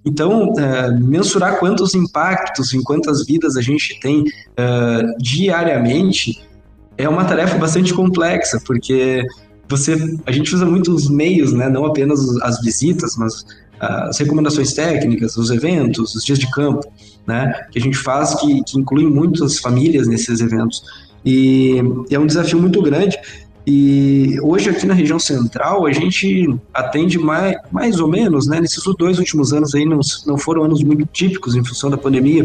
Então, 0.04 0.48
uh, 0.54 1.00
mensurar 1.00 1.60
quantos 1.60 1.94
impactos 1.94 2.74
em 2.74 2.82
quantas 2.82 3.24
vidas 3.24 3.56
a 3.56 3.60
gente 3.62 3.96
tem 4.00 4.22
uh, 4.22 5.22
diariamente 5.22 6.40
é 6.96 7.08
uma 7.08 7.24
tarefa 7.24 7.56
bastante 7.58 7.94
complexa, 7.94 8.60
porque 8.66 9.24
você, 9.68 9.94
a 10.26 10.32
gente 10.32 10.52
usa 10.52 10.66
muitos 10.66 11.08
meios, 11.08 11.52
né? 11.52 11.68
Não 11.68 11.84
apenas 11.84 12.26
as 12.42 12.60
visitas, 12.60 13.16
mas 13.16 13.44
as 13.78 14.18
recomendações 14.18 14.72
técnicas, 14.72 15.36
os 15.36 15.48
eventos, 15.50 16.16
os 16.16 16.24
dias 16.24 16.40
de 16.40 16.50
campo, 16.50 16.90
né? 17.24 17.52
Que 17.70 17.78
a 17.78 17.82
gente 17.82 17.96
faz 17.96 18.34
que, 18.34 18.64
que 18.64 18.76
incluem 18.80 19.06
muitas 19.06 19.60
famílias 19.60 20.08
nesses 20.08 20.40
eventos. 20.40 20.82
E 21.30 21.76
é 22.10 22.18
um 22.18 22.26
desafio 22.26 22.58
muito 22.58 22.80
grande. 22.80 23.18
E 23.66 24.38
hoje 24.42 24.70
aqui 24.70 24.86
na 24.86 24.94
região 24.94 25.18
central 25.18 25.84
a 25.84 25.92
gente 25.92 26.58
atende 26.72 27.18
mais, 27.18 27.54
mais 27.70 28.00
ou 28.00 28.08
menos, 28.08 28.46
né? 28.46 28.62
Nesses 28.62 28.82
dois 28.98 29.18
últimos 29.18 29.52
anos 29.52 29.74
aí 29.74 29.84
não, 29.84 30.00
não 30.26 30.38
foram 30.38 30.64
anos 30.64 30.82
muito 30.82 31.04
típicos 31.12 31.54
em 31.54 31.62
função 31.62 31.90
da 31.90 31.98
pandemia, 31.98 32.42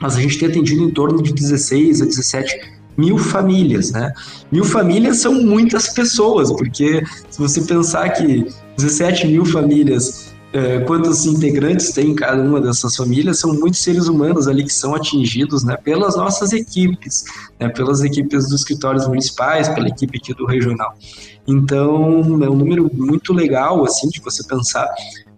mas 0.00 0.16
a 0.16 0.22
gente 0.22 0.38
tem 0.38 0.48
atendido 0.48 0.84
em 0.84 0.90
torno 0.90 1.22
de 1.22 1.34
16 1.34 2.00
a 2.00 2.06
17 2.06 2.78
mil 2.96 3.18
famílias, 3.18 3.92
né? 3.92 4.10
Mil 4.50 4.64
famílias 4.64 5.18
são 5.18 5.34
muitas 5.34 5.90
pessoas, 5.90 6.50
porque 6.50 7.02
se 7.28 7.38
você 7.38 7.60
pensar 7.60 8.08
que 8.08 8.46
17 8.78 9.26
mil 9.26 9.44
famílias 9.44 10.27
é, 10.52 10.80
quantos 10.80 11.26
integrantes 11.26 11.92
tem 11.92 12.14
cada 12.14 12.42
uma 12.42 12.60
dessas 12.60 12.96
famílias, 12.96 13.38
são 13.38 13.52
muitos 13.52 13.80
seres 13.80 14.08
humanos 14.08 14.48
ali 14.48 14.64
que 14.64 14.72
são 14.72 14.94
atingidos 14.94 15.62
né, 15.62 15.76
pelas 15.76 16.16
nossas 16.16 16.52
equipes, 16.52 17.24
né, 17.60 17.68
pelas 17.68 18.02
equipes 18.02 18.44
dos 18.44 18.60
escritórios 18.60 19.06
municipais, 19.06 19.68
pela 19.68 19.88
equipe 19.88 20.18
aqui 20.18 20.32
do 20.32 20.46
regional. 20.46 20.94
Então, 21.46 22.42
é 22.42 22.48
um 22.48 22.56
número 22.56 22.90
muito 22.92 23.32
legal, 23.32 23.84
assim, 23.84 24.08
de 24.08 24.20
você 24.20 24.46
pensar, 24.46 24.88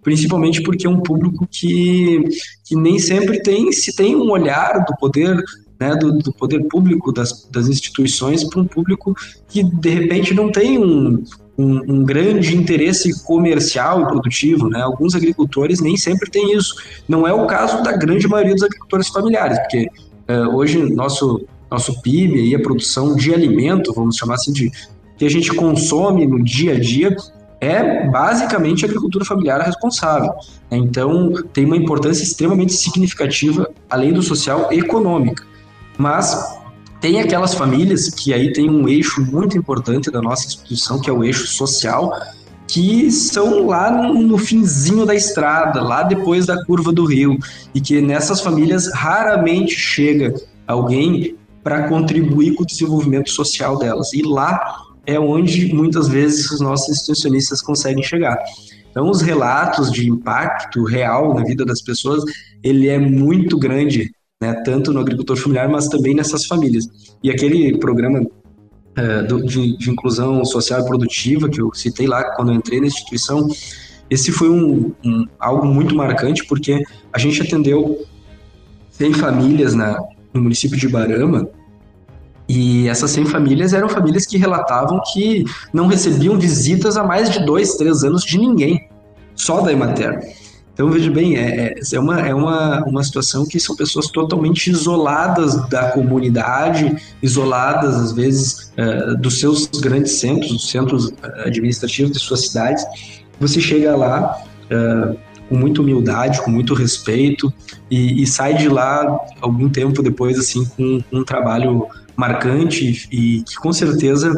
principalmente 0.01 0.61
porque 0.61 0.87
é 0.87 0.89
um 0.89 1.01
público 1.01 1.47
que, 1.49 2.23
que 2.65 2.75
nem 2.75 2.97
sempre 2.97 3.41
tem, 3.41 3.71
se 3.71 3.95
tem 3.95 4.15
um 4.15 4.29
olhar 4.29 4.85
do 4.85 4.95
poder 4.97 5.41
né, 5.79 5.95
do, 5.95 6.19
do, 6.19 6.31
poder 6.31 6.63
público 6.67 7.11
das, 7.11 7.49
das 7.49 7.67
instituições 7.67 8.43
para 8.43 8.61
um 8.61 8.67
público 8.67 9.15
que 9.47 9.63
de 9.63 9.89
repente 9.89 10.31
não 10.31 10.51
tem 10.51 10.77
um, 10.77 11.23
um, 11.61 11.93
um, 11.93 12.03
grande 12.03 12.55
interesse 12.55 13.23
comercial 13.23 14.01
e 14.01 14.07
produtivo, 14.07 14.69
né? 14.69 14.81
Alguns 14.81 15.15
agricultores 15.15 15.79
nem 15.79 15.95
sempre 15.97 16.29
têm 16.29 16.55
isso. 16.55 16.75
Não 17.07 17.27
é 17.27 17.33
o 17.33 17.45
caso 17.45 17.83
da 17.83 17.91
grande 17.91 18.27
maioria 18.27 18.53
dos 18.53 18.63
agricultores 18.63 19.07
familiares, 19.09 19.59
porque 19.59 19.87
uh, 20.29 20.55
hoje 20.55 20.77
nosso 20.93 21.45
nosso 21.69 22.01
PIB 22.01 22.49
e 22.49 22.53
a 22.53 22.59
produção 22.59 23.15
de 23.15 23.33
alimento, 23.33 23.93
vamos 23.93 24.17
chamar 24.17 24.35
assim 24.35 24.51
de 24.51 24.69
que 25.17 25.23
a 25.25 25.29
gente 25.29 25.53
consome 25.55 26.27
no 26.27 26.43
dia 26.43 26.73
a 26.73 26.79
dia 26.79 27.15
é 27.61 28.09
basicamente 28.09 28.83
a 28.83 28.87
agricultura 28.87 29.23
familiar 29.23 29.61
responsável. 29.61 30.33
Então, 30.71 31.31
tem 31.53 31.63
uma 31.63 31.77
importância 31.77 32.23
extremamente 32.23 32.73
significativa, 32.73 33.69
além 33.87 34.11
do 34.11 34.23
social, 34.23 34.69
econômica. 34.71 35.45
Mas 35.95 36.59
tem 37.01 37.19
aquelas 37.19 37.55
famílias 37.55 38.09
que 38.09 38.31
aí 38.31 38.53
tem 38.53 38.69
um 38.69 38.87
eixo 38.87 39.21
muito 39.21 39.57
importante 39.57 40.11
da 40.11 40.21
nossa 40.21 40.45
instituição, 40.45 41.01
que 41.01 41.09
é 41.09 41.13
o 41.13 41.23
eixo 41.23 41.47
social, 41.47 42.13
que 42.67 43.11
são 43.11 43.65
lá 43.65 43.91
no 43.91 44.37
finzinho 44.37 45.03
da 45.03 45.15
estrada, 45.15 45.81
lá 45.81 46.03
depois 46.03 46.45
da 46.45 46.63
curva 46.63 46.93
do 46.93 47.03
rio, 47.03 47.37
e 47.73 47.81
que 47.81 47.99
nessas 47.99 48.39
famílias 48.39 48.89
raramente 48.93 49.73
chega 49.73 50.35
alguém 50.67 51.35
para 51.63 51.89
contribuir 51.89 52.53
com 52.53 52.63
o 52.63 52.65
desenvolvimento 52.65 53.31
social 53.31 53.77
delas. 53.79 54.13
E 54.13 54.21
lá 54.21 54.59
é 55.05 55.19
onde 55.19 55.73
muitas 55.73 56.07
vezes 56.07 56.51
os 56.51 56.61
nossos 56.61 56.89
institucionistas 56.89 57.61
conseguem 57.61 58.03
chegar. 58.03 58.37
Então, 58.91 59.09
os 59.09 59.21
relatos 59.21 59.91
de 59.91 60.07
impacto 60.07 60.83
real 60.83 61.33
na 61.33 61.43
vida 61.43 61.65
das 61.65 61.81
pessoas, 61.81 62.23
ele 62.61 62.87
é 62.87 62.99
muito 62.99 63.57
grande 63.57 64.11
né, 64.41 64.53
tanto 64.65 64.91
no 64.91 64.99
agricultor 64.99 65.37
familiar, 65.37 65.69
mas 65.69 65.87
também 65.87 66.15
nessas 66.15 66.45
famílias. 66.45 66.85
E 67.23 67.29
aquele 67.29 67.77
programa 67.77 68.25
é, 68.95 69.21
do, 69.21 69.45
de, 69.45 69.77
de, 69.77 69.91
inclusão 69.91 70.43
social 70.43 70.81
e 70.81 70.85
produtiva 70.85 71.47
que 71.47 71.61
eu 71.61 71.71
citei 71.73 72.07
lá 72.07 72.23
quando 72.35 72.51
eu 72.51 72.55
entrei 72.55 72.81
na 72.81 72.87
instituição, 72.87 73.47
esse 74.09 74.31
foi 74.31 74.49
um, 74.49 74.91
um 75.05 75.25
algo 75.39 75.65
muito 75.65 75.95
marcante 75.95 76.45
porque 76.45 76.83
a 77.13 77.19
gente 77.19 77.41
atendeu 77.41 78.03
100 78.89 79.13
famílias 79.13 79.73
na, 79.73 79.97
no 80.33 80.41
município 80.41 80.77
de 80.77 80.89
Barama 80.89 81.47
e 82.49 82.89
essas 82.89 83.11
100 83.11 83.27
famílias 83.27 83.73
eram 83.73 83.87
famílias 83.87 84.25
que 84.25 84.37
relatavam 84.37 84.99
que 85.13 85.45
não 85.71 85.87
recebiam 85.87 86.37
visitas 86.37 86.97
há 86.97 87.03
mais 87.03 87.29
de 87.29 87.45
dois, 87.45 87.75
três 87.75 88.03
anos 88.03 88.23
de 88.23 88.37
ninguém, 88.37 88.89
só 89.35 89.61
da 89.61 89.71
Emater. 89.71 90.19
Então, 90.81 90.89
veja 90.89 91.11
bem, 91.11 91.37
é, 91.37 91.67
é, 91.67 91.75
é, 91.93 91.99
uma, 91.99 92.19
é 92.21 92.33
uma, 92.33 92.83
uma 92.85 93.03
situação 93.03 93.45
que 93.45 93.59
são 93.59 93.75
pessoas 93.75 94.07
totalmente 94.07 94.71
isoladas 94.71 95.69
da 95.69 95.91
comunidade, 95.91 96.95
isoladas, 97.21 97.93
às 97.97 98.11
vezes, 98.13 98.71
é, 98.75 99.13
dos 99.13 99.39
seus 99.39 99.67
grandes 99.79 100.13
centros, 100.13 100.51
dos 100.51 100.71
centros 100.71 101.13
é, 101.21 101.47
administrativos 101.47 102.13
de 102.13 102.17
suas 102.17 102.47
cidades. 102.47 102.83
Você 103.39 103.61
chega 103.61 103.95
lá 103.95 104.43
com 105.47 105.55
muita 105.55 105.81
humildade, 105.81 106.41
com 106.41 106.49
muito 106.49 106.73
respeito, 106.73 107.53
e, 107.89 108.23
e, 108.23 108.25
sai 108.25 108.55
de 108.55 108.67
lá 108.67 109.19
algum 109.39 109.69
tempo 109.69 110.01
depois, 110.01 110.39
assim, 110.39 110.65
com, 110.65 110.99
com 110.99 111.17
um 111.17 111.23
trabalho 111.23 111.85
marcante 112.15 113.07
e 113.11 113.43
que, 113.43 113.55
com 113.57 113.71
certeza, 113.71 114.33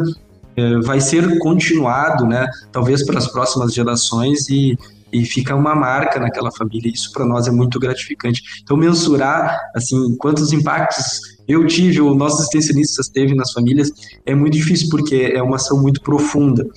vai 0.83 0.99
ser 0.99 1.39
continuado, 1.39 2.25
né? 2.25 2.49
Talvez 2.71 3.05
para 3.05 3.19
as 3.19 3.27
próximas 3.27 3.73
gerações 3.73 4.49
e 4.49 4.77
e 5.13 5.23
fica 5.23 5.55
uma 5.55 5.75
marca 5.75 6.19
naquela 6.19 6.51
família. 6.51 6.91
Isso 6.91 7.11
para 7.11 7.25
nós 7.25 7.47
é 7.47 7.51
muito 7.51 7.79
gratificante. 7.79 8.41
Então, 8.63 8.75
mensurar 8.75 9.57
assim 9.75 10.15
quantos 10.17 10.51
impactos 10.51 11.21
eu 11.47 11.65
tive 11.67 12.01
ou 12.01 12.15
nossos 12.15 12.41
extensionistas 12.45 13.07
teve 13.07 13.35
nas 13.35 13.51
famílias 13.51 13.91
é 14.25 14.33
muito 14.33 14.53
difícil 14.53 14.89
porque 14.89 15.31
é 15.33 15.41
uma 15.41 15.57
ação 15.57 15.81
muito 15.81 16.01
profunda. 16.01 16.67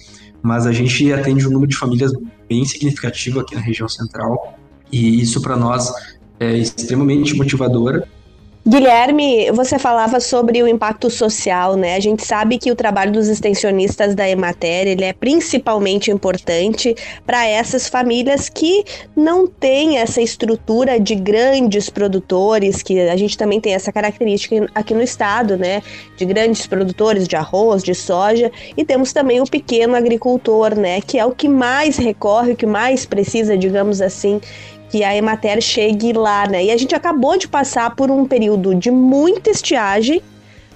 Mas 0.42 0.66
a 0.66 0.72
gente 0.72 1.12
atende 1.12 1.46
um 1.48 1.50
número 1.50 1.70
de 1.70 1.76
famílias 1.76 2.12
bem 2.48 2.64
significativo 2.64 3.40
aqui 3.40 3.54
na 3.54 3.60
região 3.60 3.88
central 3.88 4.56
e 4.92 5.20
isso 5.20 5.40
para 5.40 5.56
nós 5.56 5.90
é 6.38 6.56
extremamente 6.56 7.34
motivador 7.34 8.04
Guilherme, 8.68 9.48
você 9.52 9.78
falava 9.78 10.18
sobre 10.18 10.60
o 10.60 10.66
impacto 10.66 11.08
social, 11.08 11.76
né? 11.76 11.94
A 11.94 12.00
gente 12.00 12.26
sabe 12.26 12.58
que 12.58 12.68
o 12.68 12.74
trabalho 12.74 13.12
dos 13.12 13.28
extensionistas 13.28 14.12
da 14.12 14.28
Emater 14.28 14.88
ele 14.88 15.04
é 15.04 15.12
principalmente 15.12 16.10
importante 16.10 16.92
para 17.24 17.46
essas 17.46 17.86
famílias 17.86 18.48
que 18.48 18.82
não 19.14 19.46
têm 19.46 19.98
essa 19.98 20.20
estrutura 20.20 20.98
de 20.98 21.14
grandes 21.14 21.88
produtores, 21.88 22.82
que 22.82 22.98
a 22.98 23.16
gente 23.16 23.38
também 23.38 23.60
tem 23.60 23.72
essa 23.72 23.92
característica 23.92 24.68
aqui 24.74 24.94
no 24.94 25.02
estado, 25.02 25.56
né? 25.56 25.80
De 26.16 26.24
grandes 26.24 26.66
produtores 26.66 27.28
de 27.28 27.36
arroz, 27.36 27.84
de 27.84 27.94
soja, 27.94 28.50
e 28.76 28.84
temos 28.84 29.12
também 29.12 29.40
o 29.40 29.46
pequeno 29.46 29.94
agricultor, 29.94 30.74
né? 30.74 31.00
Que 31.00 31.20
é 31.20 31.24
o 31.24 31.30
que 31.30 31.48
mais 31.48 31.98
recorre, 31.98 32.50
o 32.50 32.56
que 32.56 32.66
mais 32.66 33.06
precisa, 33.06 33.56
digamos 33.56 34.00
assim, 34.02 34.40
que 34.90 35.02
a 35.02 35.14
Emater 35.16 35.60
chegue 35.60 36.12
lá, 36.12 36.46
né? 36.46 36.64
E 36.64 36.70
a 36.70 36.76
gente 36.76 36.94
acabou 36.94 37.36
de 37.36 37.48
passar 37.48 37.94
por 37.94 38.10
um 38.10 38.26
período 38.26 38.74
de 38.74 38.90
muita 38.90 39.50
estiagem, 39.50 40.22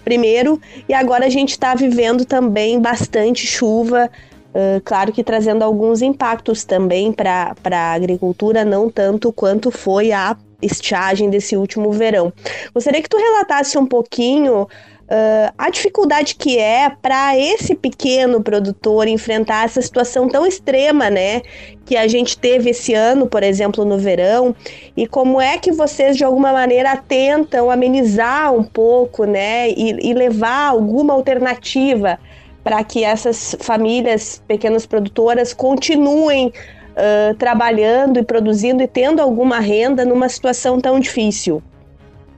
primeiro, 0.05 0.61
e 0.88 0.94
agora 0.94 1.27
a 1.27 1.31
gente 1.31 1.51
está 1.51 1.75
vivendo 1.75 2.25
também 2.25 2.81
bastante 2.81 3.46
chuva, 3.46 4.11
uh, 4.55 4.81
claro 4.85 5.12
que 5.12 5.23
trazendo 5.23 5.62
alguns 5.62 6.03
impactos 6.03 6.64
também 6.64 7.12
para 7.12 7.55
a 7.70 7.92
agricultura, 7.92 8.64
não 8.64 8.90
tanto 8.90 9.33
quanto 9.33 9.70
foi 9.70 10.12
a 10.12 10.37
estiagem 10.62 11.31
desse 11.31 11.57
último 11.57 11.92
verão. 11.92 12.33
Gostaria 12.75 13.03
que 13.03 13.09
tu 13.09 13.16
relatasse 13.16 13.79
um 13.79 13.87
pouquinho 13.87 14.68
Uh, 15.11 15.53
a 15.59 15.70
dificuldade 15.70 16.37
que 16.37 16.57
é 16.57 16.88
para 16.88 17.37
esse 17.37 17.75
pequeno 17.75 18.40
produtor 18.40 19.09
enfrentar 19.09 19.64
essa 19.64 19.83
situação 19.83 20.29
tão 20.29 20.46
extrema, 20.46 21.11
né? 21.11 21.42
Que 21.85 21.96
a 21.96 22.07
gente 22.07 22.38
teve 22.38 22.70
esse 22.70 22.94
ano, 22.94 23.27
por 23.27 23.42
exemplo, 23.42 23.85
no 23.85 23.99
verão, 23.99 24.55
e 24.96 25.09
como 25.09 25.40
é 25.40 25.59
que 25.59 25.73
vocês 25.73 26.16
de 26.16 26.23
alguma 26.23 26.53
maneira 26.53 26.96
tentam 26.96 27.73
amenizar 27.73 28.55
um 28.55 28.62
pouco, 28.62 29.25
né? 29.25 29.70
E, 29.70 30.11
e 30.11 30.14
levar 30.14 30.68
alguma 30.68 31.12
alternativa 31.12 32.16
para 32.62 32.85
que 32.85 33.03
essas 33.03 33.57
famílias 33.59 34.40
pequenas 34.46 34.87
produtoras 34.87 35.53
continuem 35.53 36.53
uh, 36.90 37.35
trabalhando 37.35 38.20
e 38.20 38.23
produzindo 38.23 38.81
e 38.81 38.87
tendo 38.87 39.20
alguma 39.20 39.59
renda 39.59 40.05
numa 40.05 40.29
situação 40.29 40.81
tão 40.81 41.01
difícil. 41.01 41.61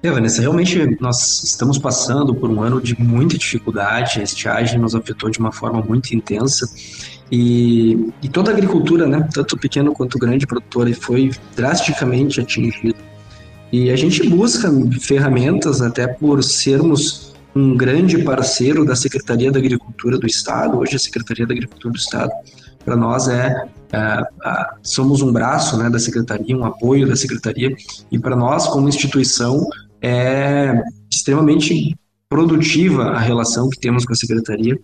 É, 0.03 0.11
Vanessa, 0.11 0.41
realmente 0.41 0.97
nós 1.01 1.45
estamos 1.45 1.79
passando 1.79 2.35
por 2.35 2.51
um 2.51 2.61
ano 2.61 2.81
de 2.81 3.01
muita 3.01 3.39
dificuldade, 3.39 4.19
a 4.19 4.25
estiagem 4.25 4.81
nos 4.81 4.97
afetou 4.97 5.31
de 5.31 5.39
uma 5.39 5.53
forma 5.53 5.81
muito 5.81 6.13
intensa. 6.13 6.69
E, 7.31 8.11
e 8.21 8.29
toda 8.29 8.51
a 8.51 8.53
agricultura, 8.55 9.07
né, 9.07 9.27
tanto 9.33 9.57
pequeno 9.57 9.93
quanto 9.93 10.19
grande 10.19 10.45
produtora, 10.45 10.93
foi 10.93 11.31
drasticamente 11.55 12.41
atingida. 12.41 12.99
E 13.71 13.91
a 13.91 13.97
gente 13.97 14.29
busca 14.29 14.69
ferramentas, 15.01 15.81
até 15.81 16.09
por 16.09 16.43
sermos 16.43 17.33
um 17.55 17.77
grande 17.77 18.19
parceiro 18.19 18.85
da 18.85 18.97
Secretaria 18.97 19.53
da 19.53 19.61
Agricultura 19.61 20.19
do 20.19 20.27
Estado, 20.27 20.79
hoje 20.79 20.97
a 20.97 20.99
Secretaria 20.99 21.47
da 21.47 21.55
Agricultura 21.55 21.93
do 21.93 21.99
Estado, 21.99 22.33
para 22.85 22.97
nós 22.97 23.29
é, 23.29 23.67
é, 23.93 24.23
somos 24.83 25.23
um 25.23 25.33
braço 25.33 25.77
né, 25.77 25.89
da 25.89 25.99
secretaria, 25.99 26.57
um 26.57 26.65
apoio 26.65 27.07
da 27.07 27.15
secretaria, 27.15 27.75
e 28.11 28.19
para 28.19 28.35
nós, 28.35 28.67
como 28.67 28.89
instituição, 28.89 29.65
é 30.03 30.83
extremamente 31.11 31.97
produtiva 32.29 33.11
a 33.11 33.19
relação 33.19 33.69
que 33.69 33.79
temos 33.79 34.05
com 34.05 34.13
a 34.13 34.17
secretaria, 34.17 34.79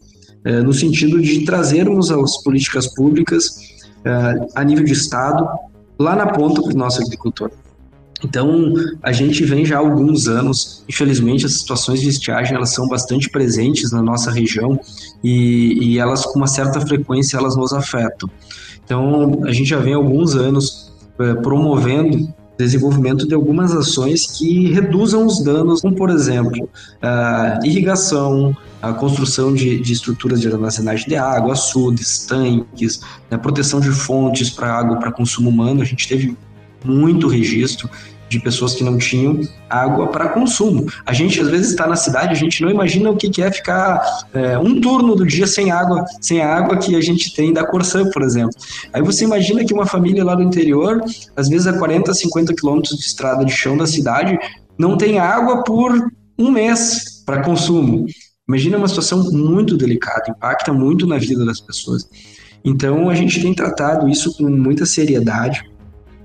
é, 0.45 0.61
no 0.61 0.73
sentido 0.73 1.21
de 1.21 1.45
trazermos 1.45 2.11
as 2.11 2.43
políticas 2.43 2.87
públicas 2.95 3.79
é, 4.05 4.47
a 4.55 4.63
nível 4.63 4.85
de 4.85 4.93
Estado 4.93 5.49
lá 5.99 6.15
na 6.15 6.27
ponta 6.27 6.63
para 6.63 6.73
o 6.73 6.77
nosso 6.77 7.03
agricultor. 7.03 7.51
Então, 8.25 8.75
a 9.03 9.13
gente 9.13 9.45
vem 9.45 9.65
já 9.65 9.77
há 9.77 9.79
alguns 9.79 10.27
anos, 10.27 10.85
infelizmente, 10.89 11.47
as 11.47 11.53
situações 11.53 12.01
de 12.01 12.09
estiagem 12.09 12.57
elas 12.57 12.71
são 12.71 12.89
bastante 12.89 13.31
presentes 13.31 13.93
na 13.93 14.03
nossa 14.03 14.31
região 14.31 14.79
e, 15.23 15.93
e 15.93 15.99
elas, 15.99 16.27
com 16.27 16.39
uma 16.39 16.49
certa 16.49 16.81
frequência, 16.81 17.37
elas 17.37 17.57
nos 17.57 17.73
afetam. 17.73 18.29
Então, 18.85 19.41
a 19.45 19.53
gente 19.53 19.69
já 19.69 19.79
vem 19.79 19.95
há 19.95 19.97
alguns 19.97 20.35
anos 20.35 20.93
é, 21.19 21.35
promovendo 21.35 22.33
desenvolvimento 22.59 23.27
de 23.27 23.35
algumas 23.35 23.73
ações 23.73 24.27
que 24.27 24.73
reduzam 24.73 25.25
os 25.25 25.43
danos, 25.43 25.81
como 25.81 25.95
por 25.95 26.11
exemplo, 26.11 26.69
a 27.01 27.61
irrigação, 27.65 28.55
a 28.83 28.93
construção 28.93 29.55
de, 29.55 29.79
de 29.79 29.93
estruturas 29.93 30.41
de 30.41 30.49
armazenagem 30.49 31.09
de 31.09 31.15
água, 31.15 31.53
açudes, 31.53 32.27
tanques, 32.27 33.01
né, 33.31 33.39
proteção 33.39 33.79
de 33.81 33.91
fontes 33.91 34.51
para 34.51 34.73
água 34.73 34.97
para 34.97 35.13
consumo 35.13 35.49
humano. 35.49 35.81
A 35.83 35.85
gente 35.85 36.09
teve 36.09 36.37
muito 36.85 37.29
registro 37.29 37.89
de 38.29 38.41
pessoas 38.41 38.75
que 38.75 38.85
não 38.85 38.99
tinham 38.99 39.41
água 39.69 40.09
para 40.09 40.29
consumo. 40.29 40.87
A 41.07 41.13
gente 41.13 41.41
às 41.41 41.49
vezes 41.49 41.71
está 41.71 41.87
na 41.87 41.97
cidade, 41.97 42.33
a 42.33 42.37
gente 42.37 42.63
não 42.63 42.71
imagina 42.71 43.11
o 43.11 43.17
que, 43.17 43.43
é 43.43 43.51
ficar 43.51 44.01
é, 44.33 44.59
um 44.59 44.81
turno 44.81 45.15
do 45.15 45.27
dia 45.27 45.47
sem 45.47 45.71
água, 45.71 46.05
sem 46.21 46.41
a 46.41 46.55
água 46.55 46.77
que 46.77 46.97
a 46.97 47.01
gente 47.01 47.35
tem 47.35 47.53
da 47.53 47.65
Corsã, 47.65 48.09
por 48.11 48.23
exemplo. 48.23 48.55
Aí 48.93 49.03
você 49.03 49.25
imagina 49.25 49.65
que 49.65 49.73
uma 49.73 49.87
família 49.87 50.25
lá 50.25 50.35
do 50.35 50.43
interior, 50.43 51.03
às 51.37 51.49
vezes 51.49 51.67
a 51.67 51.79
40, 51.79 52.13
50 52.13 52.55
quilômetros 52.55 52.97
de 52.99 53.05
estrada 53.05 53.45
de 53.45 53.53
chão 53.53 53.77
da 53.77 53.87
cidade, 53.87 54.39
não 54.77 54.97
tem 54.97 55.19
água 55.19 55.65
por 55.65 56.11
um 56.39 56.51
mês 56.51 57.23
para 57.25 57.43
consumo. 57.43 58.07
Imagina 58.49 58.79
uma 58.79 58.89
situação 58.89 59.31
muito 59.31 59.77
delicada, 59.77 60.31
impacta 60.31 60.73
muito 60.73 61.07
na 61.07 61.19
vida 61.19 61.45
das 61.45 61.61
pessoas. 61.61 62.09
Então 62.65 63.09
a 63.09 63.15
gente 63.15 63.41
tem 63.41 63.55
tratado 63.55 64.09
isso 64.09 64.37
com 64.37 64.45
muita 64.49 64.87
seriedade, 64.87 65.63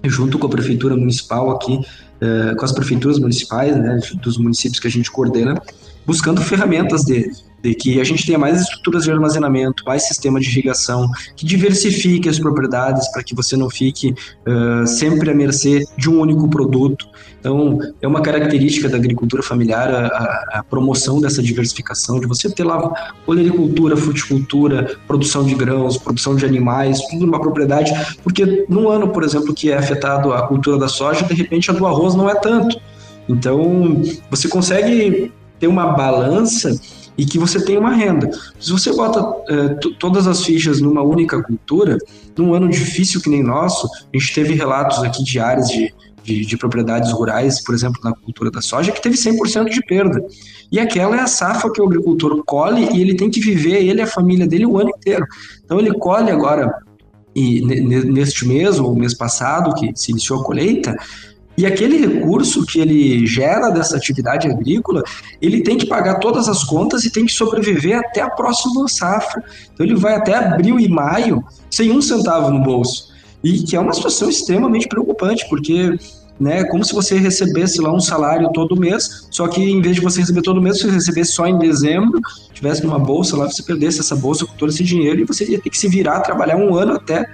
junto 0.03 0.37
com 0.37 0.47
a 0.47 0.49
prefeitura 0.49 0.95
municipal 0.95 1.51
aqui, 1.51 1.73
uh, 1.75 2.55
com 2.55 2.65
as 2.65 2.71
prefeituras 2.71 3.19
municipais, 3.19 3.75
né, 3.75 3.99
dos 4.21 4.37
municípios 4.37 4.79
que 4.79 4.87
a 4.87 4.91
gente 4.91 5.11
coordena, 5.11 5.61
buscando 6.05 6.41
ferramentas 6.41 7.03
de, 7.03 7.31
de 7.63 7.73
que 7.73 8.01
a 8.01 8.03
gente 8.03 8.25
tenha 8.25 8.37
mais 8.37 8.61
estruturas 8.61 9.05
de 9.05 9.11
armazenamento, 9.11 9.83
mais 9.85 10.05
sistema 10.05 10.39
de 10.39 10.49
irrigação, 10.49 11.09
que 11.35 11.45
diversifique 11.45 12.27
as 12.27 12.37
propriedades 12.37 13.09
para 13.11 13.23
que 13.23 13.33
você 13.33 13.55
não 13.55 13.69
fique 13.69 14.13
uh, 14.45 14.85
sempre 14.85 15.31
à 15.31 15.33
mercê 15.33 15.85
de 15.97 16.09
um 16.09 16.19
único 16.19 16.49
produto. 16.49 17.07
Então, 17.39 17.79
é 18.01 18.07
uma 18.07 18.21
característica 18.21 18.89
da 18.89 18.97
agricultura 18.97 19.41
familiar 19.41 19.89
a, 19.93 20.59
a 20.59 20.63
promoção 20.63 21.21
dessa 21.21 21.41
diversificação, 21.41 22.19
de 22.19 22.27
você 22.27 22.49
ter 22.49 22.63
lá 22.63 23.13
olericultura, 23.25 23.95
fruticultura, 23.95 24.97
produção 25.07 25.45
de 25.45 25.55
grãos, 25.55 25.97
produção 25.97 26.35
de 26.35 26.45
animais, 26.45 26.99
tudo 27.09 27.25
numa 27.25 27.39
propriedade, 27.39 27.91
porque 28.23 28.65
num 28.67 28.89
ano, 28.89 29.09
por 29.09 29.23
exemplo, 29.23 29.53
que 29.53 29.71
é 29.71 29.77
afetado 29.77 30.33
a 30.33 30.47
cultura 30.47 30.77
da 30.77 30.87
soja, 30.87 31.25
de 31.25 31.33
repente 31.33 31.69
a 31.71 31.73
do 31.73 31.85
arroz 31.85 32.13
não 32.15 32.29
é 32.29 32.35
tanto. 32.35 32.79
Então, 33.27 34.01
você 34.29 34.49
consegue 34.49 35.31
ter 35.59 35.67
uma 35.67 35.87
balança 35.93 36.77
e 37.17 37.25
que 37.25 37.37
você 37.37 37.63
tem 37.63 37.77
uma 37.77 37.91
renda. 37.91 38.29
Se 38.59 38.71
você 38.71 38.91
bota 38.93 39.19
é, 39.49 39.69
todas 39.99 40.27
as 40.27 40.43
fichas 40.43 40.81
numa 40.81 41.01
única 41.01 41.41
cultura, 41.41 41.97
num 42.37 42.53
ano 42.53 42.69
difícil 42.69 43.21
que 43.21 43.29
nem 43.29 43.43
nosso, 43.43 43.87
a 43.87 44.17
gente 44.17 44.33
teve 44.33 44.53
relatos 44.53 45.03
aqui 45.03 45.23
de 45.23 45.39
áreas 45.39 45.67
de, 45.67 45.93
de, 46.23 46.45
de 46.45 46.57
propriedades 46.57 47.11
rurais, 47.11 47.63
por 47.63 47.75
exemplo, 47.75 47.99
na 48.03 48.13
cultura 48.13 48.49
da 48.49 48.61
soja, 48.61 48.91
que 48.91 49.01
teve 49.01 49.15
100% 49.15 49.69
de 49.69 49.81
perda. 49.81 50.23
E 50.71 50.79
aquela 50.79 51.15
é 51.15 51.19
a 51.19 51.27
safra 51.27 51.71
que 51.71 51.81
o 51.81 51.85
agricultor 51.85 52.43
colhe 52.45 52.89
e 52.93 53.01
ele 53.01 53.15
tem 53.15 53.29
que 53.29 53.39
viver, 53.39 53.83
ele 53.85 53.99
e 53.99 54.03
a 54.03 54.07
família 54.07 54.47
dele, 54.47 54.65
o 54.65 54.79
ano 54.79 54.89
inteiro. 54.89 55.25
Então 55.63 55.79
ele 55.79 55.93
colhe 55.93 56.31
agora, 56.31 56.73
e 57.35 57.61
neste 57.61 58.47
mês, 58.47 58.79
ou 58.79 58.95
mês 58.95 59.13
passado, 59.13 59.73
que 59.75 59.91
se 59.95 60.11
iniciou 60.11 60.41
a 60.41 60.43
colheita, 60.43 60.95
e 61.55 61.65
aquele 61.65 61.97
recurso 61.97 62.65
que 62.65 62.79
ele 62.79 63.27
gera 63.27 63.69
dessa 63.69 63.95
atividade 63.95 64.47
agrícola, 64.47 65.03
ele 65.41 65.61
tem 65.61 65.77
que 65.77 65.85
pagar 65.85 66.15
todas 66.15 66.49
as 66.49 66.63
contas 66.63 67.05
e 67.05 67.11
tem 67.11 67.25
que 67.25 67.31
sobreviver 67.31 67.99
até 67.99 68.21
a 68.21 68.29
próxima 68.29 68.87
safra. 68.87 69.43
Então 69.71 69.85
ele 69.85 69.95
vai 69.95 70.15
até 70.15 70.35
abril 70.35 70.79
e 70.79 70.87
maio 70.87 71.43
sem 71.69 71.91
um 71.91 72.01
centavo 72.01 72.49
no 72.49 72.63
bolso. 72.63 73.13
E 73.43 73.61
que 73.61 73.75
é 73.75 73.79
uma 73.79 73.93
situação 73.93 74.29
extremamente 74.29 74.87
preocupante, 74.87 75.47
porque 75.47 75.95
né, 76.39 76.63
como 76.63 76.83
se 76.83 76.93
você 76.93 77.19
recebesse 77.19 77.79
lá 77.79 77.93
um 77.93 77.99
salário 77.99 78.51
todo 78.51 78.75
mês, 78.75 79.27
só 79.29 79.47
que 79.47 79.61
em 79.61 79.79
vez 79.79 79.95
de 79.95 80.01
você 80.01 80.21
receber 80.21 80.41
todo 80.41 80.61
mês, 80.61 80.79
você 80.79 80.89
recebesse 80.89 81.33
só 81.33 81.45
em 81.45 81.59
dezembro, 81.59 82.19
tivesse 82.51 82.83
numa 82.83 82.97
bolsa 82.97 83.37
lá, 83.37 83.45
você 83.45 83.61
perdesse 83.61 83.99
essa 83.99 84.15
bolsa 84.15 84.45
com 84.45 84.53
todo 84.53 84.69
esse 84.69 84.83
dinheiro 84.83 85.21
e 85.21 85.25
você 85.25 85.45
ia 85.45 85.61
ter 85.61 85.69
que 85.69 85.77
se 85.77 85.87
virar, 85.87 86.21
trabalhar 86.21 86.55
um 86.55 86.75
ano 86.75 86.93
até 86.93 87.29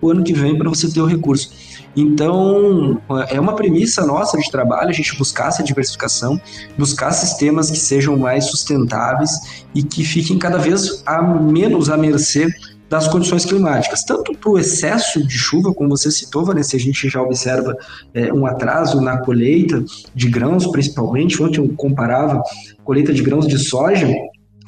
o 0.00 0.10
ano 0.10 0.22
que 0.22 0.32
vem 0.32 0.58
para 0.58 0.68
você 0.68 0.90
ter 0.90 1.00
o 1.00 1.06
recurso. 1.06 1.50
Então, 1.96 3.00
é 3.28 3.38
uma 3.38 3.54
premissa 3.54 4.04
nossa 4.04 4.38
de 4.38 4.50
trabalho 4.50 4.90
a 4.90 4.92
gente 4.92 5.16
buscar 5.16 5.48
essa 5.48 5.62
diversificação, 5.62 6.40
buscar 6.76 7.12
sistemas 7.12 7.70
que 7.70 7.78
sejam 7.78 8.16
mais 8.16 8.46
sustentáveis 8.46 9.64
e 9.74 9.82
que 9.82 10.04
fiquem 10.04 10.38
cada 10.38 10.58
vez 10.58 11.02
a 11.06 11.22
menos 11.22 11.90
à 11.90 11.96
mercê 11.96 12.48
das 12.92 13.08
condições 13.08 13.46
climáticas, 13.46 14.04
tanto 14.04 14.36
o 14.44 14.58
excesso 14.58 15.26
de 15.26 15.38
chuva, 15.38 15.72
como 15.72 15.96
você 15.96 16.10
citou, 16.10 16.44
Vanessa, 16.44 16.76
a 16.76 16.78
gente 16.78 17.08
já 17.08 17.22
observa 17.22 17.74
é, 18.12 18.30
um 18.30 18.44
atraso 18.44 19.00
na 19.00 19.16
colheita 19.16 19.82
de 20.14 20.28
grãos, 20.28 20.66
principalmente. 20.66 21.42
Ontem 21.42 21.58
eu 21.58 21.72
comparava 21.74 22.42
colheita 22.84 23.14
de 23.14 23.22
grãos 23.22 23.48
de 23.48 23.58
soja, 23.58 24.06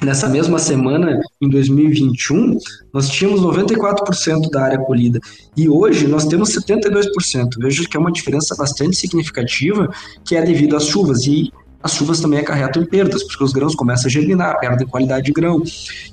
Nessa 0.03 0.27
mesma 0.27 0.59
semana, 0.59 1.21
em 1.41 1.49
2021, 1.49 2.57
nós 2.93 3.09
tínhamos 3.09 3.41
94% 3.41 4.49
da 4.49 4.63
área 4.63 4.79
colhida 4.79 5.19
e 5.55 5.69
hoje 5.69 6.07
nós 6.07 6.25
temos 6.25 6.49
72%. 6.49 7.57
Vejo 7.57 7.87
que 7.87 7.95
é 7.95 7.99
uma 7.99 8.11
diferença 8.11 8.55
bastante 8.55 8.95
significativa 8.95 9.89
que 10.23 10.35
é 10.35 10.41
devido 10.41 10.75
às 10.75 10.85
chuvas 10.85 11.25
e 11.25 11.51
as 11.81 11.93
chuvas 11.93 12.19
também 12.19 12.39
acarretam 12.39 12.83
perdas, 12.83 13.23
porque 13.23 13.43
os 13.43 13.53
grãos 13.53 13.75
começam 13.75 14.07
a 14.07 14.09
germinar, 14.09 14.59
perdem 14.59 14.87
qualidade 14.87 15.27
de 15.27 15.31
grão. 15.31 15.61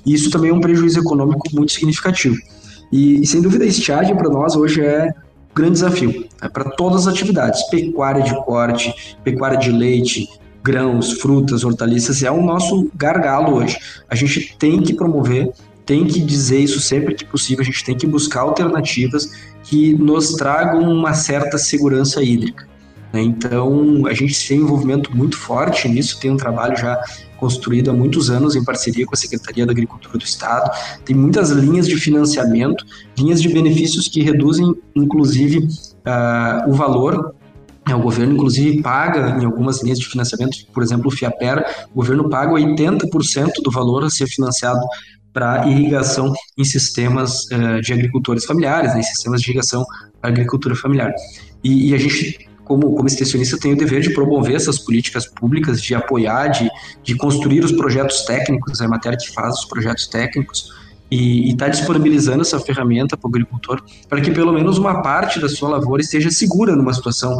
E 0.05 0.13
isso 0.13 0.29
também 0.29 0.51
é 0.51 0.53
um 0.53 0.61
prejuízo 0.61 0.99
econômico 0.99 1.47
muito 1.51 1.71
significativo. 1.71 2.37
E, 2.91 3.21
e 3.21 3.25
sem 3.25 3.41
dúvida, 3.41 3.63
a 3.63 3.67
estiagem 3.67 4.15
para 4.15 4.29
nós 4.29 4.55
hoje 4.55 4.81
é 4.81 5.09
um 5.09 5.55
grande 5.55 5.73
desafio 5.73 6.27
né, 6.41 6.47
para 6.47 6.65
todas 6.65 7.07
as 7.07 7.13
atividades, 7.13 7.63
pecuária 7.69 8.21
de 8.21 8.35
corte, 8.45 9.17
pecuária 9.23 9.57
de 9.57 9.71
leite, 9.71 10.29
grãos, 10.63 11.13
frutas, 11.13 11.63
hortaliças, 11.63 12.23
é 12.23 12.31
o 12.31 12.41
nosso 12.41 12.89
gargalo 12.95 13.55
hoje. 13.55 13.77
A 14.09 14.15
gente 14.15 14.55
tem 14.57 14.81
que 14.81 14.93
promover, 14.93 15.51
tem 15.85 16.05
que 16.05 16.19
dizer 16.19 16.59
isso 16.59 16.79
sempre 16.79 17.13
que 17.13 17.25
possível, 17.25 17.61
a 17.61 17.65
gente 17.65 17.83
tem 17.83 17.97
que 17.97 18.07
buscar 18.07 18.41
alternativas 18.41 19.29
que 19.63 19.93
nos 19.93 20.33
tragam 20.33 20.89
uma 20.89 21.13
certa 21.13 21.57
segurança 21.57 22.23
hídrica. 22.23 22.67
Né? 23.11 23.21
Então, 23.21 24.07
a 24.07 24.13
gente 24.13 24.47
tem 24.47 24.59
um 24.59 24.63
envolvimento 24.63 25.15
muito 25.15 25.37
forte 25.37 25.87
nisso, 25.89 26.19
tem 26.19 26.31
um 26.31 26.37
trabalho 26.37 26.77
já 26.77 26.99
construído 27.37 27.91
há 27.91 27.93
muitos 27.93 28.29
anos 28.29 28.55
em 28.55 28.63
parceria 28.63 29.05
com 29.05 29.13
a 29.13 29.17
Secretaria 29.17 29.65
da 29.65 29.73
Agricultura 29.73 30.17
do 30.17 30.23
Estado. 30.23 30.71
Tem 31.03 31.13
muitas 31.13 31.49
linhas 31.49 31.87
de 31.87 31.97
financiamento, 31.97 32.85
linhas 33.17 33.41
de 33.41 33.49
benefícios 33.49 34.07
que 34.07 34.23
reduzem, 34.23 34.73
inclusive, 34.95 35.57
uh, 35.57 36.69
o 36.69 36.73
valor 36.73 37.35
o 37.91 37.99
governo, 37.99 38.33
inclusive, 38.33 38.81
paga 38.81 39.37
em 39.41 39.45
algumas 39.45 39.83
linhas 39.83 39.99
de 39.99 40.05
financiamento, 40.05 40.57
por 40.73 40.81
exemplo, 40.81 41.07
o 41.07 41.11
FIAPER, 41.11 41.87
o 41.91 41.95
governo 41.95 42.29
paga 42.29 42.53
80% 42.53 43.51
do 43.61 43.69
valor 43.69 44.03
a 44.03 44.09
ser 44.09 44.27
financiado 44.27 44.79
para 45.33 45.67
irrigação 45.67 46.31
em 46.57 46.63
sistemas 46.63 47.45
uh, 47.45 47.81
de 47.81 47.91
agricultores 47.91 48.45
familiares, 48.45 48.93
né, 48.93 48.99
em 48.99 49.03
sistemas 49.03 49.41
de 49.41 49.49
irrigação 49.49 49.83
para 50.21 50.29
agricultura 50.29 50.75
familiar. 50.75 51.11
E, 51.63 51.89
e, 51.89 51.95
a 51.95 51.97
gente, 51.97 52.47
como, 52.63 52.93
como 52.93 53.07
extensionista, 53.07 53.57
tem 53.57 53.73
o 53.73 53.75
dever 53.75 54.01
de 54.01 54.13
promover 54.13 54.55
essas 54.55 54.77
políticas 54.77 55.25
públicas, 55.25 55.81
de 55.81 55.95
apoiar, 55.95 56.49
de, 56.49 56.69
de 57.03 57.15
construir 57.15 57.65
os 57.65 57.71
projetos 57.71 58.21
técnicos, 58.21 58.79
é 58.79 58.85
a 58.85 58.87
matéria 58.87 59.17
que 59.17 59.33
faz 59.33 59.55
os 59.55 59.65
projetos 59.65 60.07
técnicos, 60.07 60.71
e 61.09 61.51
está 61.51 61.67
disponibilizando 61.67 62.41
essa 62.41 62.59
ferramenta 62.59 63.15
para 63.15 63.27
o 63.27 63.29
agricultor, 63.29 63.83
para 64.09 64.19
que 64.21 64.31
pelo 64.31 64.51
menos 64.51 64.77
uma 64.77 65.01
parte 65.01 65.39
da 65.39 65.47
sua 65.47 65.69
lavoura 65.69 66.01
esteja 66.01 66.31
segura 66.31 66.75
numa 66.75 66.93
situação 66.93 67.37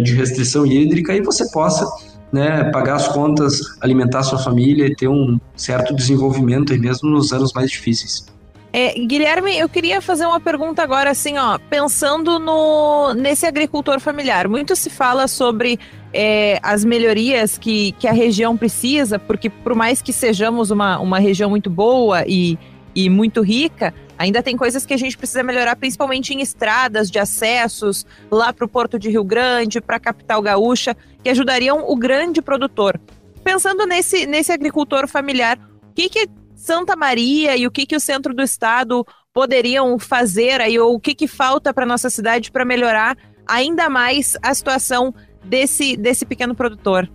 de 0.00 0.14
restrição 0.14 0.64
hídrica 0.64 1.14
e 1.14 1.20
você 1.20 1.50
possa 1.50 1.86
né, 2.32 2.64
pagar 2.70 2.96
as 2.96 3.08
contas, 3.08 3.60
alimentar 3.80 4.22
sua 4.22 4.38
família 4.38 4.86
e 4.86 4.94
ter 4.96 5.08
um 5.08 5.38
certo 5.54 5.94
desenvolvimento 5.94 6.72
aí 6.72 6.78
mesmo 6.78 7.10
nos 7.10 7.32
anos 7.32 7.52
mais 7.52 7.70
difíceis. 7.70 8.26
É, 8.72 8.94
Guilherme, 8.94 9.58
eu 9.58 9.68
queria 9.68 10.00
fazer 10.00 10.24
uma 10.24 10.40
pergunta 10.40 10.82
agora, 10.82 11.10
assim, 11.10 11.36
ó, 11.36 11.58
pensando 11.58 12.38
no 12.38 13.12
nesse 13.12 13.44
agricultor 13.44 14.00
familiar. 14.00 14.48
Muito 14.48 14.74
se 14.74 14.88
fala 14.88 15.28
sobre 15.28 15.78
é, 16.10 16.58
as 16.62 16.82
melhorias 16.82 17.58
que, 17.58 17.92
que 17.92 18.08
a 18.08 18.12
região 18.12 18.56
precisa, 18.56 19.18
porque 19.18 19.50
por 19.50 19.74
mais 19.74 20.00
que 20.00 20.10
sejamos 20.10 20.70
uma, 20.70 20.98
uma 21.00 21.18
região 21.18 21.50
muito 21.50 21.68
boa 21.68 22.24
e, 22.26 22.58
e 22.94 23.10
muito 23.10 23.42
rica, 23.42 23.92
Ainda 24.22 24.40
tem 24.40 24.56
coisas 24.56 24.86
que 24.86 24.94
a 24.94 24.96
gente 24.96 25.18
precisa 25.18 25.42
melhorar, 25.42 25.74
principalmente 25.74 26.32
em 26.32 26.40
estradas 26.40 27.10
de 27.10 27.18
acessos 27.18 28.06
lá 28.30 28.52
para 28.52 28.64
o 28.64 28.68
Porto 28.68 28.96
de 28.96 29.10
Rio 29.10 29.24
Grande, 29.24 29.80
para 29.80 29.96
a 29.96 30.00
capital 30.00 30.40
gaúcha, 30.40 30.96
que 31.24 31.28
ajudariam 31.28 31.84
o 31.88 31.96
grande 31.96 32.40
produtor. 32.40 33.00
Pensando 33.42 33.84
nesse, 33.84 34.24
nesse 34.24 34.52
agricultor 34.52 35.08
familiar, 35.08 35.58
o 35.90 35.92
que, 35.92 36.08
que 36.08 36.28
Santa 36.54 36.94
Maria 36.94 37.56
e 37.56 37.66
o 37.66 37.70
que, 37.72 37.84
que 37.84 37.96
o 37.96 38.00
centro 38.00 38.32
do 38.32 38.44
estado 38.44 39.04
poderiam 39.34 39.98
fazer 39.98 40.60
aí, 40.60 40.78
ou 40.78 40.94
o 40.94 41.00
que, 41.00 41.16
que 41.16 41.26
falta 41.26 41.74
para 41.74 41.84
nossa 41.84 42.08
cidade 42.08 42.52
para 42.52 42.64
melhorar 42.64 43.18
ainda 43.44 43.90
mais 43.90 44.36
a 44.40 44.54
situação 44.54 45.12
desse, 45.44 45.96
desse 45.96 46.24
pequeno 46.24 46.54
produtor? 46.54 47.10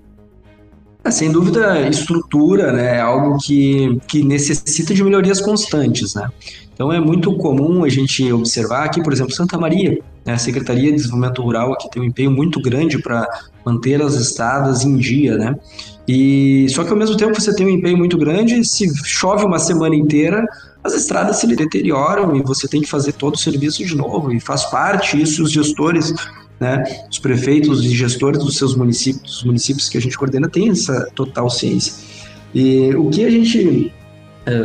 É, 1.06 1.12
sem 1.12 1.32
dúvida, 1.32 1.88
estrutura 1.88 2.74
né, 2.74 2.98
é 2.98 3.00
algo 3.00 3.38
que, 3.38 3.98
que 4.10 4.22
necessita 4.22 4.94
de 4.94 5.02
melhorias 5.06 5.40
constantes. 5.40 6.14
Né? 6.16 6.28
Então 6.78 6.94
é 6.94 7.00
muito 7.00 7.34
comum 7.38 7.84
a 7.84 7.90
gente 7.90 8.32
observar 8.32 8.84
aqui, 8.84 9.02
por 9.02 9.12
exemplo, 9.12 9.34
Santa 9.34 9.58
Maria, 9.58 10.00
né, 10.24 10.34
a 10.34 10.38
Secretaria 10.38 10.92
de 10.92 10.98
Desenvolvimento 10.98 11.42
Rural 11.42 11.74
aqui 11.74 11.90
tem 11.90 12.04
um 12.04 12.06
empenho 12.06 12.30
muito 12.30 12.62
grande 12.62 13.02
para 13.02 13.28
manter 13.66 14.00
as 14.00 14.14
estradas 14.14 14.86
em 14.86 14.96
dia, 14.96 15.40
né? 15.40 15.56
E 16.08 16.68
só 16.70 16.84
que 16.84 16.92
ao 16.92 16.96
mesmo 16.96 17.18
tempo 17.18 17.34
você 17.34 17.54
tem 17.56 17.66
um 17.66 17.70
empenho 17.70 17.98
muito 17.98 18.16
grande, 18.16 18.64
se 18.64 18.88
chove 19.04 19.44
uma 19.44 19.58
semana 19.58 19.96
inteira, 19.96 20.46
as 20.84 20.94
estradas 20.94 21.38
se 21.38 21.48
deterioram 21.48 22.36
e 22.36 22.44
você 22.44 22.68
tem 22.68 22.82
que 22.82 22.88
fazer 22.88 23.14
todo 23.14 23.34
o 23.34 23.40
serviço 23.40 23.84
de 23.84 23.96
novo 23.96 24.32
e 24.32 24.40
faz 24.40 24.66
parte 24.66 25.20
isso 25.20 25.42
os 25.42 25.52
gestores 25.52 26.14
né, 26.60 26.84
os 27.10 27.18
prefeitos 27.18 27.84
e 27.84 27.90
gestores 27.90 28.44
dos 28.44 28.56
seus 28.56 28.76
municípios, 28.76 29.24
dos 29.24 29.44
municípios 29.44 29.90
que 29.90 29.98
a 29.98 30.02
gente 30.02 30.18
coordena, 30.18 30.48
têm 30.48 30.70
essa 30.70 31.10
total 31.16 31.50
ciência. 31.50 31.94
E 32.54 32.94
o 32.96 33.10
que 33.10 33.26
a 33.26 33.30
gente 33.32 33.92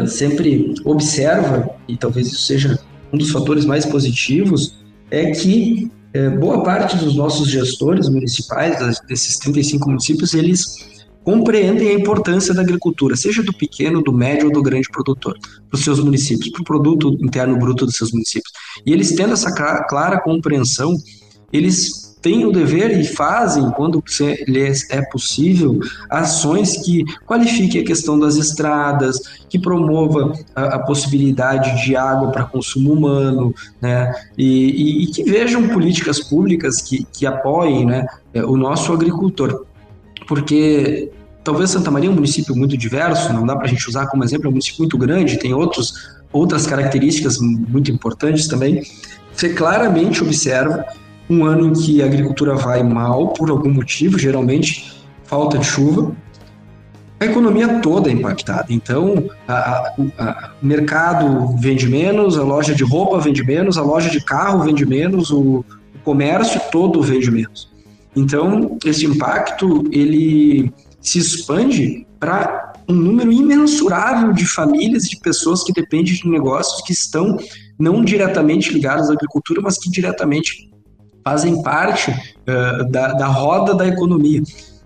sempre 0.06 0.74
observa, 0.84 1.70
e 1.88 1.96
talvez 1.96 2.28
isso 2.28 2.42
seja 2.42 2.78
um 3.12 3.18
dos 3.18 3.30
fatores 3.30 3.64
mais 3.64 3.84
positivos, 3.84 4.76
é 5.10 5.30
que 5.32 5.90
boa 6.38 6.62
parte 6.62 6.96
dos 6.96 7.14
nossos 7.14 7.48
gestores 7.48 8.08
municipais, 8.08 9.00
desses 9.08 9.38
35 9.38 9.88
municípios, 9.88 10.34
eles 10.34 10.92
compreendem 11.24 11.90
a 11.90 11.94
importância 11.94 12.52
da 12.52 12.62
agricultura, 12.62 13.14
seja 13.14 13.42
do 13.44 13.52
pequeno, 13.52 14.02
do 14.02 14.12
médio 14.12 14.46
ou 14.46 14.52
do 14.52 14.60
grande 14.60 14.88
produtor, 14.88 15.38
para 15.70 15.78
os 15.78 15.84
seus 15.84 16.00
municípios, 16.00 16.50
para 16.50 16.62
o 16.62 16.64
produto 16.64 17.16
interno 17.22 17.56
bruto 17.56 17.86
dos 17.86 17.94
seus 17.96 18.10
municípios. 18.10 18.52
E 18.84 18.92
eles 18.92 19.12
tendo 19.12 19.32
essa 19.32 19.52
clara 19.52 20.20
compreensão, 20.20 20.96
eles 21.52 22.01
têm 22.22 22.46
o 22.46 22.52
dever 22.52 22.98
e 22.98 23.04
fazem, 23.04 23.68
quando 23.72 24.02
lhes 24.46 24.88
é 24.90 25.02
possível, 25.02 25.80
ações 26.08 26.78
que 26.84 27.04
qualifiquem 27.26 27.82
a 27.82 27.84
questão 27.84 28.18
das 28.18 28.36
estradas, 28.36 29.20
que 29.48 29.58
promova 29.58 30.32
a, 30.54 30.76
a 30.76 30.78
possibilidade 30.78 31.84
de 31.84 31.96
água 31.96 32.30
para 32.30 32.44
consumo 32.44 32.92
humano, 32.92 33.52
né? 33.80 34.14
E, 34.38 34.44
e, 34.46 35.04
e, 35.04 35.06
que 35.08 35.24
vejam 35.24 35.68
políticas 35.68 36.20
públicas 36.20 36.80
que, 36.80 37.04
que 37.12 37.26
apoiem 37.26 37.84
né, 37.84 38.06
o 38.46 38.56
nosso 38.56 38.92
agricultor. 38.92 39.66
Porque 40.28 41.10
talvez 41.42 41.70
Santa 41.70 41.90
Maria 41.90 42.08
é 42.08 42.12
um 42.12 42.14
município 42.14 42.54
muito 42.54 42.76
diverso, 42.76 43.32
não 43.32 43.44
dá 43.44 43.56
para 43.56 43.66
a 43.66 43.68
gente 43.68 43.86
usar 43.88 44.06
como 44.06 44.22
exemplo, 44.22 44.46
é 44.46 44.48
um 44.48 44.52
município 44.52 44.78
muito 44.78 44.96
grande, 44.96 45.38
tem 45.38 45.52
outros, 45.52 45.92
outras 46.32 46.66
características 46.66 47.38
muito 47.40 47.90
importantes 47.90 48.46
também. 48.46 48.82
Você 49.34 49.48
claramente 49.48 50.22
observa 50.22 50.84
um 51.32 51.44
ano 51.44 51.68
em 51.68 51.72
que 51.72 52.02
a 52.02 52.06
agricultura 52.06 52.54
vai 52.54 52.82
mal 52.82 53.28
por 53.28 53.50
algum 53.50 53.72
motivo, 53.72 54.18
geralmente 54.18 54.92
falta 55.24 55.58
de 55.58 55.64
chuva, 55.64 56.14
a 57.22 57.24
economia 57.24 57.80
toda 57.80 58.10
é 58.10 58.12
impactada. 58.12 58.66
Então, 58.68 59.30
o 59.96 60.66
mercado 60.66 61.56
vende 61.56 61.88
menos, 61.88 62.36
a 62.36 62.42
loja 62.42 62.74
de 62.74 62.82
roupa 62.82 63.20
vende 63.20 63.44
menos, 63.44 63.78
a 63.78 63.82
loja 63.82 64.10
de 64.10 64.20
carro 64.24 64.64
vende 64.64 64.84
menos, 64.84 65.30
o, 65.30 65.64
o 65.94 65.98
comércio 66.02 66.60
todo 66.72 67.00
vende 67.00 67.30
menos. 67.30 67.70
Então, 68.16 68.76
esse 68.84 69.06
impacto 69.06 69.84
ele 69.92 70.72
se 71.00 71.20
expande 71.20 72.06
para 72.18 72.72
um 72.88 72.94
número 72.94 73.32
imensurável 73.32 74.32
de 74.32 74.44
famílias, 74.44 75.04
de 75.04 75.16
pessoas 75.20 75.62
que 75.62 75.72
dependem 75.72 76.12
de 76.12 76.28
negócios 76.28 76.82
que 76.84 76.92
estão 76.92 77.36
não 77.78 78.04
diretamente 78.04 78.72
ligados 78.72 79.08
à 79.08 79.12
agricultura, 79.12 79.60
mas 79.62 79.78
que 79.78 79.88
diretamente 79.88 80.71
fazem 81.24 81.62
parte 81.62 82.10
uh, 82.10 82.90
da, 82.90 83.12
da 83.12 83.26
roda 83.26 83.74
da 83.74 83.86
economia. 83.86 84.42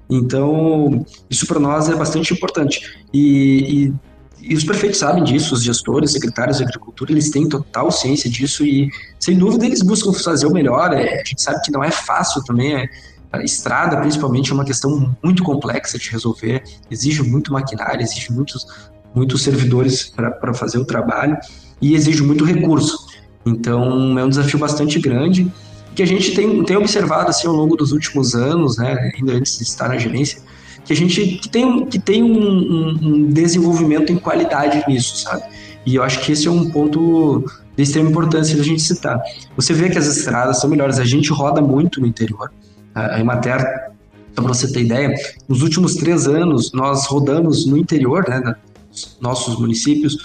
Então, 0.08 1.04
isso 1.28 1.46
para 1.46 1.58
nós 1.58 1.88
é 1.88 1.94
bastante 1.94 2.32
importante. 2.32 2.80
E, 3.12 3.92
e, 4.40 4.50
e, 4.52 4.54
os 4.54 4.64
prefeitos 4.64 4.98
sabem 4.98 5.24
disso, 5.24 5.54
os 5.54 5.62
gestores, 5.62 6.12
secretários 6.12 6.58
de 6.58 6.64
agricultura, 6.64 7.10
eles 7.10 7.30
têm 7.30 7.48
total 7.48 7.90
ciência 7.90 8.30
disso 8.30 8.64
e, 8.64 8.88
sem 9.18 9.36
dúvida, 9.36 9.66
eles 9.66 9.82
buscam 9.82 10.12
fazer 10.12 10.46
o 10.46 10.52
melhor. 10.52 10.92
É, 10.92 11.20
a 11.20 11.24
gente 11.24 11.42
sabe 11.42 11.60
que 11.62 11.72
não 11.72 11.82
é 11.82 11.90
fácil 11.90 12.42
também, 12.44 12.76
é, 12.76 12.88
a 13.32 13.42
estrada, 13.42 13.96
principalmente, 13.98 14.50
é 14.50 14.54
uma 14.54 14.64
questão 14.64 15.14
muito 15.22 15.42
complexa 15.42 15.98
de 15.98 16.10
resolver, 16.10 16.62
exige 16.90 17.22
muito 17.22 17.52
maquinário, 17.52 18.02
exige 18.02 18.32
muitos, 18.32 18.66
muitos 19.14 19.42
servidores 19.42 20.04
para 20.04 20.54
fazer 20.54 20.78
o 20.78 20.84
trabalho 20.84 21.36
e 21.82 21.94
exige 21.94 22.22
muito 22.22 22.44
recurso. 22.44 23.06
Então, 23.44 24.18
é 24.18 24.24
um 24.24 24.28
desafio 24.28 24.58
bastante 24.58 24.98
grande 24.98 25.52
que 25.96 26.02
a 26.02 26.06
gente 26.06 26.34
tem, 26.34 26.62
tem 26.62 26.76
observado 26.76 27.30
assim 27.30 27.48
ao 27.48 27.54
longo 27.54 27.74
dos 27.74 27.90
últimos 27.90 28.34
anos, 28.34 28.76
né, 28.76 29.12
ainda 29.16 29.32
antes 29.32 29.56
de 29.56 29.64
estar 29.64 29.88
na 29.88 29.96
gerência, 29.96 30.42
que 30.84 30.92
a 30.92 30.96
gente 30.96 31.38
que 31.38 31.48
tem, 31.48 31.86
que 31.86 31.98
tem 31.98 32.22
um, 32.22 32.38
um, 32.38 32.98
um 33.02 33.30
desenvolvimento 33.30 34.12
em 34.12 34.16
qualidade 34.16 34.84
nisso, 34.86 35.16
sabe? 35.16 35.42
E 35.86 35.94
eu 35.94 36.02
acho 36.02 36.20
que 36.20 36.32
esse 36.32 36.46
é 36.46 36.50
um 36.50 36.70
ponto 36.70 37.44
de 37.76 37.82
extrema 37.82 38.10
importância 38.10 38.56
da 38.56 38.62
gente 38.62 38.82
citar. 38.82 39.20
Você 39.56 39.72
vê 39.72 39.88
que 39.88 39.98
as 39.98 40.06
estradas 40.06 40.60
são 40.60 40.68
melhores, 40.68 40.98
a 40.98 41.04
gente 41.04 41.30
roda 41.32 41.62
muito 41.62 42.00
no 42.00 42.06
interior. 42.06 42.52
A 42.94 43.18
Emater, 43.18 43.90
para 44.34 44.44
você 44.44 44.70
ter 44.70 44.82
ideia, 44.82 45.14
nos 45.48 45.62
últimos 45.62 45.94
três 45.94 46.26
anos 46.28 46.72
nós 46.72 47.06
rodamos 47.06 47.66
no 47.66 47.76
interior, 47.76 48.28
né, 48.28 48.54
nos 48.90 49.16
nossos 49.20 49.58
municípios, 49.58 50.16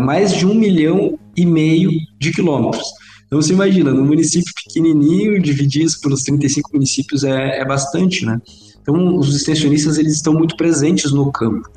mais 0.00 0.34
de 0.34 0.44
um 0.44 0.54
milhão 0.54 1.18
e 1.36 1.46
meio 1.46 1.90
de 2.18 2.32
quilômetros. 2.32 2.88
Então 3.28 3.40
você 3.40 3.52
imagina, 3.52 3.92
num 3.92 4.06
município 4.06 4.52
pequenininho, 4.64 5.40
dividir 5.40 5.84
isso 5.84 6.00
pelos 6.00 6.22
35 6.22 6.70
municípios 6.72 7.22
é, 7.22 7.60
é 7.60 7.64
bastante, 7.64 8.24
né? 8.24 8.40
Então 8.80 9.16
os 9.18 9.36
extensionistas 9.36 9.98
eles 9.98 10.14
estão 10.14 10.32
muito 10.32 10.56
presentes 10.56 11.12
no 11.12 11.30
campo. 11.30 11.70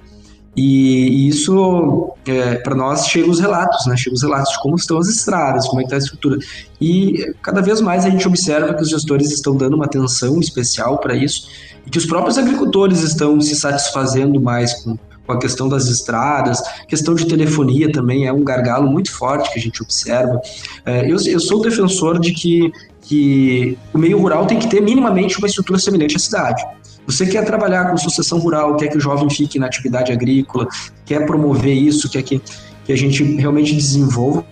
E, 0.55 1.29
isso, 1.29 2.13
é, 2.25 2.55
para 2.55 2.75
nós, 2.75 3.07
chega 3.07 3.29
os 3.29 3.39
relatos, 3.39 3.85
né? 3.85 3.95
Chega 3.95 4.15
os 4.15 4.21
relatos 4.21 4.51
de 4.53 4.61
como 4.61 4.75
estão 4.75 4.97
as 4.97 5.07
estradas, 5.07 5.67
como 5.67 5.81
é 5.81 5.83
está 5.83 5.95
a 5.95 5.99
estrutura. 5.99 6.37
E 6.79 7.33
cada 7.41 7.61
vez 7.61 7.79
mais 7.79 8.05
a 8.05 8.09
gente 8.09 8.27
observa 8.27 8.73
que 8.73 8.81
os 8.81 8.89
gestores 8.89 9.31
estão 9.31 9.55
dando 9.55 9.75
uma 9.75 9.85
atenção 9.85 10.39
especial 10.39 10.99
para 10.99 11.15
isso 11.15 11.47
e 11.85 11.89
que 11.89 11.97
os 11.97 12.05
próprios 12.05 12.37
agricultores 12.37 13.01
estão 13.01 13.39
se 13.39 13.55
satisfazendo 13.55 14.39
mais 14.41 14.73
com, 14.83 14.97
com 15.25 15.33
a 15.33 15.39
questão 15.39 15.69
das 15.69 15.87
estradas, 15.87 16.61
questão 16.87 17.13
de 17.13 17.25
telefonia 17.25 17.91
também 17.91 18.27
é 18.27 18.33
um 18.33 18.43
gargalo 18.43 18.89
muito 18.89 19.11
forte 19.11 19.51
que 19.51 19.59
a 19.59 19.61
gente 19.61 19.81
observa. 19.81 20.41
É, 20.85 21.09
eu, 21.09 21.17
eu 21.25 21.39
sou 21.39 21.61
defensor 21.61 22.19
de 22.19 22.33
que, 22.33 22.71
que 23.01 23.77
o 23.93 23.97
meio 23.97 24.19
rural 24.19 24.45
tem 24.45 24.59
que 24.59 24.67
ter 24.67 24.81
minimamente 24.81 25.37
uma 25.37 25.47
estrutura 25.47 25.79
semelhante 25.79 26.15
à 26.15 26.19
cidade. 26.19 26.63
Você 27.07 27.25
quer 27.25 27.43
trabalhar 27.45 27.89
com 27.89 27.97
sucessão 27.97 28.39
rural, 28.39 28.75
quer 28.77 28.87
que 28.87 28.97
o 28.97 29.01
jovem 29.01 29.29
fique 29.29 29.57
na 29.57 29.65
atividade 29.65 30.11
agrícola, 30.11 30.67
quer 31.05 31.25
promover 31.25 31.75
isso, 31.75 32.09
quer 32.09 32.21
que, 32.21 32.41
que 32.85 32.93
a 32.93 32.95
gente 32.95 33.23
realmente 33.23 33.75
desenvolva, 33.75 34.45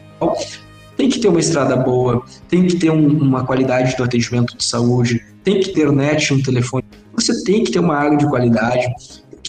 tem 0.98 1.10
que 1.10 1.20
ter 1.20 1.30
uma 1.30 1.40
estrada 1.40 1.78
boa, 1.78 2.24
tem 2.50 2.66
que 2.66 2.76
ter 2.76 2.90
um, 2.90 3.08
uma 3.08 3.46
qualidade 3.46 3.96
do 3.96 4.04
atendimento 4.04 4.58
de 4.58 4.66
saúde, 4.66 5.24
tem 5.44 5.60
que 5.62 5.70
ter 5.70 5.92
net, 5.92 6.34
um 6.34 6.42
telefone, 6.42 6.84
você 7.14 7.44
tem 7.44 7.64
que 7.64 7.72
ter 7.72 7.80
uma 7.80 7.96
água 7.96 8.18
de 8.18 8.28
qualidade, 8.28 8.86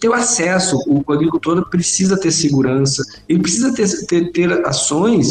ter 0.01 0.09
o 0.09 0.15
acesso, 0.15 0.79
o 0.87 1.13
agricultor 1.13 1.69
precisa 1.69 2.19
ter 2.19 2.31
segurança, 2.31 3.05
ele 3.29 3.41
precisa 3.41 3.73
ter, 3.75 4.07
ter, 4.07 4.33
ter 4.33 4.67
ações 4.67 5.29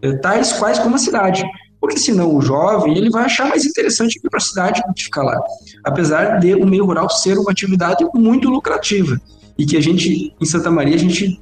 é, 0.00 0.12
tais 0.18 0.52
quais 0.52 0.78
como 0.78 0.94
a 0.94 0.98
cidade. 0.98 1.44
Porque 1.80 1.98
senão 1.98 2.36
o 2.36 2.40
jovem 2.40 2.96
ele 2.96 3.10
vai 3.10 3.24
achar 3.24 3.48
mais 3.48 3.66
interessante 3.66 4.20
ir 4.22 4.30
para 4.30 4.38
a 4.38 4.40
cidade 4.40 4.80
do 4.86 4.94
que 4.94 5.02
ficar 5.02 5.24
lá. 5.24 5.40
Apesar 5.84 6.38
de 6.38 6.54
o 6.54 6.64
meio 6.64 6.86
rural 6.86 7.10
ser 7.10 7.36
uma 7.36 7.50
atividade 7.50 8.06
muito 8.14 8.48
lucrativa. 8.48 9.20
E 9.58 9.66
que 9.66 9.76
a 9.76 9.80
gente, 9.80 10.32
em 10.40 10.46
Santa 10.46 10.70
Maria, 10.70 10.94
a 10.94 10.98
gente 10.98 11.40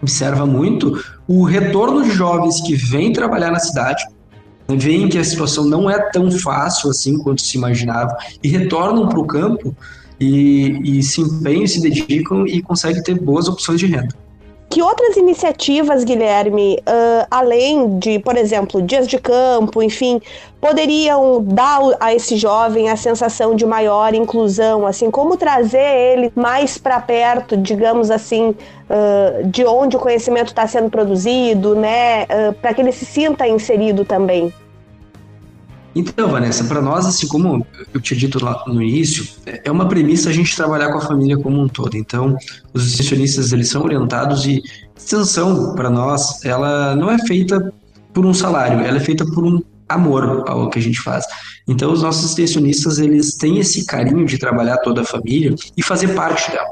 observa 0.00 0.46
muito 0.46 1.02
o 1.26 1.42
retorno 1.42 2.04
de 2.04 2.10
jovens 2.10 2.60
que 2.60 2.74
vêm 2.74 3.12
trabalhar 3.12 3.50
na 3.50 3.58
cidade, 3.58 4.04
veem 4.68 5.08
que 5.08 5.18
a 5.18 5.24
situação 5.24 5.64
não 5.64 5.90
é 5.90 5.98
tão 6.10 6.30
fácil 6.30 6.90
assim 6.90 7.18
quanto 7.18 7.42
se 7.42 7.58
imaginava 7.58 8.16
e 8.42 8.48
retornam 8.48 9.08
para 9.08 9.18
o 9.18 9.26
campo 9.26 9.76
e, 10.20 10.98
e 10.98 11.02
se 11.02 11.20
empenham, 11.20 11.66
se 11.66 11.80
dedicam 11.80 12.46
e 12.46 12.60
conseguem 12.62 13.02
ter 13.02 13.14
boas 13.14 13.48
opções 13.48 13.80
de 13.80 13.86
renda. 13.86 14.14
Que 14.68 14.80
outras 14.82 15.16
iniciativas, 15.16 16.04
Guilherme, 16.04 16.78
uh, 16.82 17.26
além 17.28 17.98
de, 17.98 18.20
por 18.20 18.36
exemplo, 18.36 18.80
dias 18.80 19.08
de 19.08 19.18
campo, 19.18 19.82
enfim, 19.82 20.20
poderiam 20.60 21.42
dar 21.42 21.80
a 21.98 22.14
esse 22.14 22.36
jovem 22.36 22.88
a 22.88 22.94
sensação 22.94 23.56
de 23.56 23.66
maior 23.66 24.14
inclusão, 24.14 24.86
assim, 24.86 25.10
como 25.10 25.36
trazer 25.36 26.14
ele 26.14 26.32
mais 26.36 26.78
para 26.78 27.00
perto, 27.00 27.56
digamos 27.56 28.12
assim, 28.12 28.50
uh, 28.50 29.44
de 29.44 29.64
onde 29.64 29.96
o 29.96 29.98
conhecimento 29.98 30.48
está 30.48 30.68
sendo 30.68 30.88
produzido, 30.88 31.74
né, 31.74 32.22
uh, 32.22 32.52
para 32.62 32.72
que 32.72 32.80
ele 32.80 32.92
se 32.92 33.04
sinta 33.04 33.48
inserido 33.48 34.04
também? 34.04 34.52
Então, 35.94 36.28
Vanessa, 36.28 36.64
para 36.64 36.80
nós, 36.80 37.04
assim 37.04 37.26
como 37.26 37.66
eu 37.92 38.00
tinha 38.00 38.18
dito 38.18 38.42
lá 38.44 38.62
no 38.66 38.80
início, 38.80 39.26
é, 39.44 39.70
uma 39.70 39.88
premissa 39.88 40.30
a 40.30 40.32
gente 40.32 40.54
trabalhar 40.54 40.92
com 40.92 40.98
a 40.98 41.00
família 41.00 41.36
como 41.36 41.60
um 41.60 41.68
todo. 41.68 41.96
Então, 41.96 42.36
os 42.72 42.86
extensionistas 42.86 43.52
eles 43.52 43.68
são 43.68 43.82
orientados 43.82 44.46
e 44.46 44.62
extensão 44.96 45.74
para 45.74 45.90
nós, 45.90 46.44
ela 46.44 46.94
não 46.94 47.10
é 47.10 47.18
feita 47.26 47.72
por 48.12 48.24
um 48.24 48.32
salário, 48.32 48.80
ela 48.80 48.98
é 48.98 49.00
feita 49.00 49.24
por 49.24 49.44
um 49.44 49.60
amor 49.88 50.44
ao 50.46 50.70
que 50.70 50.78
a 50.78 50.82
gente 50.82 51.00
faz. 51.00 51.24
Então, 51.66 51.92
os 51.92 52.02
nossos 52.02 52.30
extensionistas 52.30 52.98
eles 52.98 53.34
têm 53.34 53.58
esse 53.58 53.84
carinho 53.84 54.24
de 54.24 54.38
trabalhar 54.38 54.78
toda 54.78 55.00
a 55.00 55.04
família 55.04 55.54
e 55.76 55.82
fazer 55.82 56.14
parte 56.14 56.50
dela. 56.52 56.68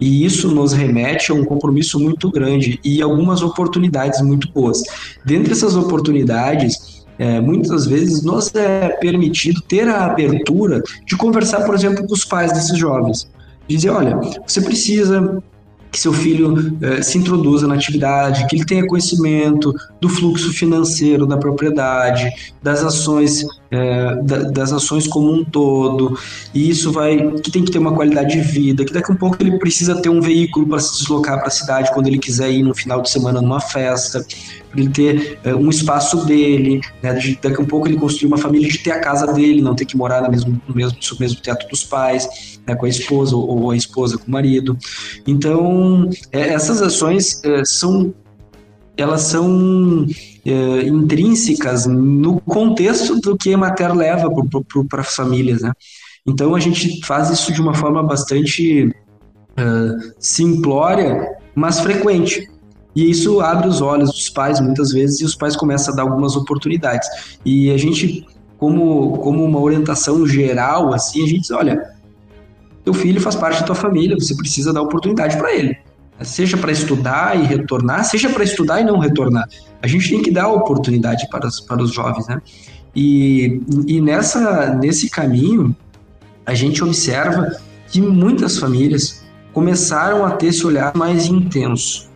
E 0.00 0.24
isso 0.24 0.48
nos 0.48 0.72
remete 0.72 1.30
a 1.30 1.34
um 1.34 1.44
compromisso 1.44 2.00
muito 2.00 2.30
grande 2.30 2.80
e 2.82 3.02
algumas 3.02 3.42
oportunidades 3.42 4.22
muito 4.22 4.50
boas. 4.50 4.82
Dentre 5.26 5.52
essas 5.52 5.76
oportunidades, 5.76 6.99
é, 7.20 7.38
muitas 7.38 7.84
vezes 7.84 8.22
nos 8.22 8.50
é 8.54 8.88
permitido 8.98 9.60
ter 9.60 9.86
a 9.86 10.06
abertura 10.06 10.82
de 11.04 11.14
conversar, 11.18 11.66
por 11.66 11.74
exemplo, 11.74 12.06
com 12.06 12.14
os 12.14 12.24
pais 12.24 12.50
desses 12.50 12.78
jovens. 12.78 13.30
Dizer, 13.68 13.90
olha, 13.90 14.18
você 14.46 14.62
precisa 14.62 15.42
que 15.92 16.00
seu 16.00 16.14
filho 16.14 16.78
eh, 16.80 17.02
se 17.02 17.18
introduza 17.18 17.66
na 17.66 17.74
atividade, 17.74 18.46
que 18.46 18.56
ele 18.56 18.64
tenha 18.64 18.86
conhecimento 18.86 19.74
do 20.00 20.08
fluxo 20.08 20.50
financeiro 20.52 21.26
da 21.26 21.36
propriedade, 21.36 22.30
das 22.62 22.82
ações 22.82 23.44
é, 23.70 24.16
das 24.52 24.72
ações 24.72 25.06
como 25.06 25.32
um 25.32 25.44
todo, 25.44 26.18
e 26.52 26.68
isso 26.68 26.90
vai 26.90 27.30
que 27.40 27.50
tem 27.50 27.64
que 27.64 27.70
ter 27.70 27.78
uma 27.78 27.92
qualidade 27.92 28.32
de 28.32 28.40
vida, 28.40 28.84
que 28.84 28.92
daqui 28.92 29.10
a 29.10 29.14
um 29.14 29.16
pouco 29.16 29.36
ele 29.40 29.58
precisa 29.58 30.00
ter 30.00 30.08
um 30.08 30.20
veículo 30.20 30.66
para 30.66 30.80
se 30.80 30.98
deslocar 30.98 31.38
para 31.38 31.48
a 31.48 31.50
cidade 31.50 31.90
quando 31.92 32.08
ele 32.08 32.18
quiser 32.18 32.50
ir 32.50 32.62
no 32.62 32.74
final 32.74 33.00
de 33.00 33.10
semana 33.10 33.40
numa 33.40 33.60
festa, 33.60 34.24
para 34.70 34.80
ele 34.80 34.90
ter 34.90 35.38
é, 35.44 35.54
um 35.54 35.68
espaço 35.70 36.24
dele, 36.24 36.80
né, 37.02 37.12
daqui 37.12 37.56
a 37.56 37.60
um 37.60 37.66
pouco 37.66 37.88
ele 37.88 37.96
construir 37.96 38.28
uma 38.28 38.38
família 38.38 38.68
de 38.68 38.78
ter 38.78 38.92
a 38.92 39.00
casa 39.00 39.26
dele, 39.32 39.60
não 39.60 39.74
ter 39.74 39.84
que 39.84 39.96
morar 39.96 40.22
no 40.22 40.30
mesmo, 40.30 40.60
no 40.66 40.74
mesmo, 40.74 40.96
no 41.12 41.18
mesmo 41.18 41.40
teto 41.40 41.68
dos 41.68 41.84
pais, 41.84 42.60
né, 42.66 42.74
com 42.74 42.86
a 42.86 42.88
esposa 42.88 43.36
ou, 43.36 43.62
ou, 43.62 43.70
a 43.70 43.76
esposa 43.76 44.18
com 44.18 44.26
o 44.26 44.30
marido. 44.30 44.76
Então, 45.26 46.08
é, 46.32 46.40
essas 46.50 46.82
ações 46.82 47.42
é, 47.44 47.64
são 47.64 48.12
elas 48.96 49.22
são 49.22 50.06
é, 50.44 50.82
intrínsecas 50.86 51.86
no 51.86 52.40
contexto 52.40 53.20
do 53.20 53.36
que 53.36 53.50
a 53.50 53.52
Emater 53.52 53.94
leva 53.94 54.28
para 54.88 55.00
as 55.00 55.14
famílias, 55.14 55.62
né? 55.62 55.72
Então 56.26 56.54
a 56.54 56.60
gente 56.60 57.04
faz 57.06 57.30
isso 57.30 57.52
de 57.52 57.60
uma 57.60 57.74
forma 57.74 58.02
bastante 58.02 58.84
uh, 58.86 60.12
simplória, 60.18 61.36
mas 61.54 61.80
frequente. 61.80 62.46
E 62.94 63.08
isso 63.10 63.40
abre 63.40 63.68
os 63.68 63.80
olhos 63.80 64.10
dos 64.10 64.28
pais 64.28 64.60
muitas 64.60 64.92
vezes 64.92 65.20
e 65.20 65.24
os 65.24 65.34
pais 65.34 65.56
começam 65.56 65.94
a 65.94 65.96
dar 65.96 66.02
algumas 66.02 66.36
oportunidades. 66.36 67.08
E 67.44 67.70
a 67.70 67.76
gente, 67.78 68.26
como, 68.58 69.18
como 69.18 69.44
uma 69.44 69.60
orientação 69.60 70.26
geral, 70.26 70.92
assim, 70.92 71.22
a 71.22 71.26
gente 71.26 71.40
diz, 71.40 71.50
olha, 71.50 71.94
teu 72.84 72.92
filho 72.92 73.20
faz 73.20 73.34
parte 73.34 73.60
da 73.60 73.66
tua 73.66 73.74
família, 73.74 74.18
você 74.18 74.36
precisa 74.36 74.72
dar 74.72 74.82
oportunidade 74.82 75.36
para 75.38 75.54
ele 75.54 75.76
seja 76.22 76.56
para 76.56 76.72
estudar 76.72 77.38
e 77.38 77.44
retornar, 77.44 78.04
seja 78.04 78.28
para 78.28 78.44
estudar 78.44 78.80
e 78.80 78.84
não 78.84 78.98
retornar. 78.98 79.48
A 79.82 79.86
gente 79.86 80.10
tem 80.10 80.22
que 80.22 80.30
dar 80.30 80.48
oportunidade 80.48 81.28
para 81.30 81.46
os, 81.46 81.60
para 81.60 81.82
os 81.82 81.92
jovens, 81.92 82.26
né? 82.26 82.40
E, 82.94 83.60
e 83.86 84.00
nessa, 84.00 84.74
nesse 84.74 85.08
caminho, 85.08 85.74
a 86.44 86.54
gente 86.54 86.82
observa 86.82 87.56
que 87.88 88.00
muitas 88.00 88.58
famílias 88.58 89.24
começaram 89.52 90.24
a 90.24 90.32
ter 90.32 90.48
esse 90.48 90.66
olhar 90.66 90.94
mais 90.94 91.26
intenso. 91.26 92.08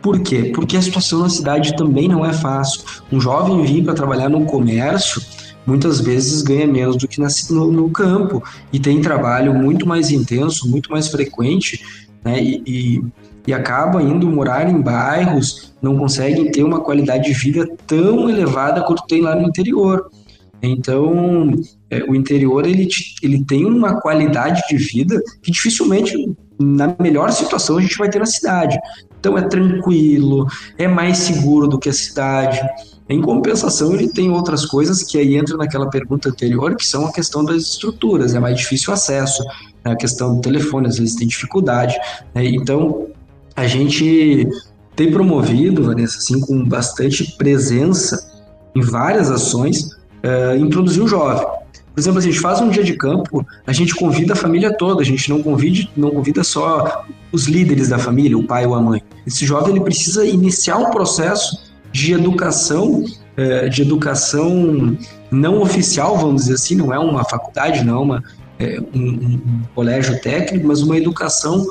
Por 0.00 0.20
quê? 0.20 0.50
Porque 0.54 0.76
a 0.76 0.82
situação 0.82 1.20
na 1.20 1.28
cidade 1.28 1.76
também 1.76 2.08
não 2.08 2.24
é 2.26 2.32
fácil. 2.32 2.82
Um 3.10 3.20
jovem 3.20 3.62
vir 3.62 3.84
para 3.84 3.94
trabalhar 3.94 4.28
no 4.28 4.44
comércio 4.44 5.22
muitas 5.64 6.00
vezes 6.00 6.42
ganha 6.42 6.66
menos 6.66 6.96
do 6.96 7.06
que 7.06 7.20
no, 7.50 7.70
no, 7.70 7.88
campo 7.90 8.42
e 8.72 8.80
tem 8.80 9.00
trabalho 9.00 9.54
muito 9.54 9.86
mais 9.86 10.10
intenso, 10.10 10.68
muito 10.68 10.90
mais 10.90 11.06
frequente, 11.06 11.80
né? 12.24 12.42
E, 12.42 12.62
e, 12.66 13.04
e 13.46 13.52
acabam 13.52 14.00
indo 14.00 14.30
morar 14.30 14.68
em 14.68 14.80
bairros, 14.80 15.72
não 15.82 15.98
conseguem 15.98 16.50
ter 16.50 16.62
uma 16.62 16.80
qualidade 16.80 17.24
de 17.24 17.32
vida 17.32 17.68
tão 17.86 18.28
elevada 18.30 18.82
quanto 18.82 19.06
tem 19.06 19.20
lá 19.20 19.34
no 19.34 19.48
interior. 19.48 20.10
Então, 20.62 21.50
é, 21.90 22.04
o 22.04 22.14
interior 22.14 22.64
ele, 22.64 22.88
ele 23.20 23.44
tem 23.44 23.64
uma 23.64 24.00
qualidade 24.00 24.62
de 24.68 24.76
vida 24.76 25.20
que 25.42 25.50
dificilmente, 25.50 26.14
na 26.60 26.94
melhor 27.00 27.32
situação, 27.32 27.78
a 27.78 27.80
gente 27.80 27.98
vai 27.98 28.08
ter 28.08 28.20
na 28.20 28.26
cidade. 28.26 28.78
Então, 29.18 29.36
é 29.36 29.42
tranquilo, 29.42 30.46
é 30.78 30.86
mais 30.86 31.18
seguro 31.18 31.66
do 31.66 31.80
que 31.80 31.88
a 31.88 31.92
cidade. 31.92 32.60
Em 33.08 33.20
compensação, 33.20 33.92
ele 33.92 34.08
tem 34.08 34.30
outras 34.30 34.64
coisas 34.64 35.02
que 35.02 35.18
aí 35.18 35.36
entra 35.36 35.56
naquela 35.56 35.90
pergunta 35.90 36.28
anterior, 36.28 36.76
que 36.76 36.86
são 36.86 37.06
a 37.06 37.12
questão 37.12 37.44
das 37.44 37.62
estruturas, 37.62 38.34
é 38.34 38.40
mais 38.40 38.56
difícil 38.56 38.90
o 38.90 38.94
acesso, 38.94 39.42
né? 39.84 39.92
a 39.92 39.96
questão 39.96 40.36
do 40.36 40.40
telefone, 40.40 40.86
às 40.86 40.98
vezes 40.98 41.16
tem 41.16 41.26
dificuldade. 41.26 41.94
Né? 42.34 42.46
Então, 42.46 43.08
a 43.54 43.66
gente 43.66 44.48
tem 44.94 45.10
promovido, 45.10 45.82
Vanessa, 45.82 46.18
assim, 46.18 46.40
com 46.40 46.64
bastante 46.64 47.36
presença 47.36 48.30
em 48.74 48.80
várias 48.80 49.30
ações, 49.30 49.92
uh, 50.22 50.56
introduzir 50.58 51.02
o 51.02 51.08
jovem. 51.08 51.46
Por 51.94 52.00
exemplo, 52.00 52.18
a 52.18 52.22
gente 52.22 52.40
faz 52.40 52.60
um 52.60 52.70
dia 52.70 52.82
de 52.82 52.94
campo, 52.94 53.44
a 53.66 53.72
gente 53.72 53.94
convida 53.94 54.32
a 54.32 54.36
família 54.36 54.74
toda, 54.74 55.02
a 55.02 55.04
gente 55.04 55.28
não 55.28 55.42
convida, 55.42 55.88
não 55.94 56.10
convida 56.10 56.42
só 56.42 57.04
os 57.30 57.46
líderes 57.46 57.90
da 57.90 57.98
família, 57.98 58.36
o 58.36 58.44
pai 58.44 58.64
ou 58.66 58.74
a 58.74 58.80
mãe. 58.80 59.02
Esse 59.26 59.44
jovem 59.44 59.74
ele 59.74 59.84
precisa 59.84 60.24
iniciar 60.24 60.78
um 60.78 60.90
processo 60.90 61.70
de 61.92 62.14
educação, 62.14 63.04
uh, 63.04 63.68
de 63.68 63.82
educação 63.82 64.96
não 65.30 65.60
oficial, 65.60 66.16
vamos 66.16 66.42
dizer 66.42 66.54
assim, 66.54 66.76
não 66.76 66.92
é 66.92 66.98
uma 66.98 67.24
faculdade, 67.24 67.84
não 67.84 67.94
é 67.94 67.98
uma, 67.98 68.24
é, 68.58 68.80
um, 68.94 69.08
um 69.08 69.62
colégio 69.74 70.20
técnico, 70.20 70.66
mas 70.66 70.82
uma 70.82 70.96
educação 70.96 71.66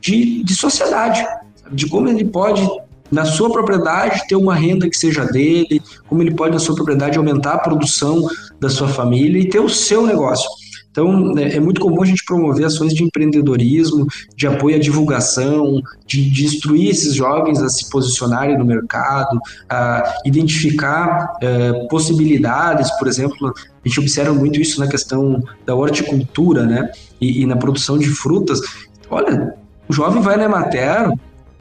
de, 0.00 0.42
de 0.42 0.54
sociedade, 0.54 1.26
de 1.70 1.86
como 1.88 2.08
ele 2.08 2.24
pode, 2.24 2.66
na 3.10 3.24
sua 3.24 3.50
propriedade, 3.50 4.26
ter 4.28 4.36
uma 4.36 4.54
renda 4.54 4.88
que 4.88 4.96
seja 4.96 5.24
dele, 5.24 5.82
como 6.08 6.22
ele 6.22 6.34
pode, 6.34 6.52
na 6.52 6.60
sua 6.60 6.74
propriedade, 6.74 7.18
aumentar 7.18 7.54
a 7.54 7.58
produção 7.58 8.28
da 8.58 8.68
sua 8.68 8.88
família 8.88 9.40
e 9.40 9.48
ter 9.48 9.60
o 9.60 9.68
seu 9.68 10.06
negócio. 10.06 10.48
Então, 10.90 11.38
é, 11.38 11.56
é 11.56 11.60
muito 11.60 11.80
comum 11.80 12.02
a 12.02 12.06
gente 12.06 12.24
promover 12.24 12.66
ações 12.66 12.92
de 12.92 13.04
empreendedorismo, 13.04 14.06
de 14.36 14.46
apoio 14.46 14.76
à 14.76 14.78
divulgação, 14.78 15.80
de, 16.06 16.28
de 16.30 16.44
instruir 16.44 16.90
esses 16.90 17.14
jovens 17.14 17.62
a 17.62 17.68
se 17.68 17.88
posicionarem 17.88 18.58
no 18.58 18.64
mercado, 18.64 19.38
a 19.68 20.16
identificar 20.24 21.32
é, 21.40 21.86
possibilidades, 21.88 22.90
por 22.98 23.06
exemplo, 23.06 23.52
a 23.84 23.88
gente 23.88 24.00
observa 24.00 24.34
muito 24.34 24.60
isso 24.60 24.80
na 24.80 24.88
questão 24.88 25.42
da 25.64 25.74
horticultura, 25.74 26.66
né, 26.66 26.90
e, 27.20 27.42
e 27.42 27.46
na 27.46 27.56
produção 27.56 27.96
de 27.96 28.08
frutas. 28.08 28.60
Olha, 29.08 29.54
o 29.90 29.92
jovem 29.92 30.22
vai 30.22 30.36
na 30.36 30.44
Emater, 30.44 31.12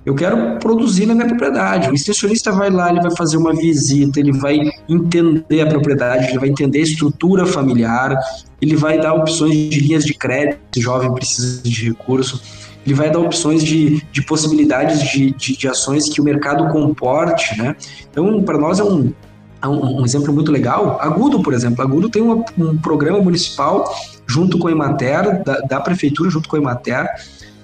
eu 0.06 0.14
quero 0.14 0.60
produzir 0.60 1.08
na 1.08 1.16
minha 1.16 1.28
propriedade. 1.28 1.90
O 1.90 1.96
extensionista 1.96 2.52
vai 2.52 2.70
lá, 2.70 2.92
ele 2.92 3.02
vai 3.02 3.10
fazer 3.16 3.38
uma 3.38 3.56
visita, 3.56 4.20
ele 4.20 4.32
vai 4.32 4.70
entender 4.88 5.62
a 5.62 5.66
propriedade, 5.66 6.28
ele 6.28 6.38
vai 6.38 6.50
entender 6.50 6.78
a 6.78 6.84
estrutura 6.84 7.46
familiar, 7.48 8.16
ele 8.62 8.76
vai 8.76 9.00
dar 9.00 9.16
opções 9.16 9.56
de 9.72 9.80
linhas 9.80 10.06
de 10.06 10.14
crédito, 10.14 10.60
se 10.72 10.80
o 10.80 10.84
jovem 10.84 11.12
precisa 11.12 11.64
de 11.64 11.86
recurso, 11.86 12.40
ele 12.86 12.94
vai 12.94 13.10
dar 13.10 13.20
opções 13.20 13.64
de, 13.64 14.04
de 14.12 14.22
possibilidades 14.22 15.02
de, 15.10 15.32
de, 15.32 15.58
de 15.58 15.68
ações 15.68 16.08
que 16.08 16.22
o 16.22 16.24
mercado 16.24 16.72
comporte, 16.72 17.58
né? 17.58 17.76
Então, 18.12 18.44
para 18.44 18.60
nós 18.60 18.80
é 18.80 18.84
um, 18.84 19.12
é 19.60 19.68
um, 19.68 20.02
um, 20.02 20.06
exemplo 20.06 20.32
muito 20.32 20.52
legal. 20.52 21.00
Agudo, 21.02 21.42
por 21.42 21.54
exemplo, 21.54 21.84
Agudo 21.84 22.10
tem 22.10 22.22
um 22.22 22.78
programa 22.78 23.20
municipal 23.20 23.92
junto 24.28 24.60
com 24.60 24.68
a 24.68 24.72
Emater, 24.72 25.44
da, 25.44 25.60
da 25.62 25.80
prefeitura 25.82 26.30
junto 26.30 26.48
com 26.48 26.56
a 26.56 26.60
Emater, 26.60 27.08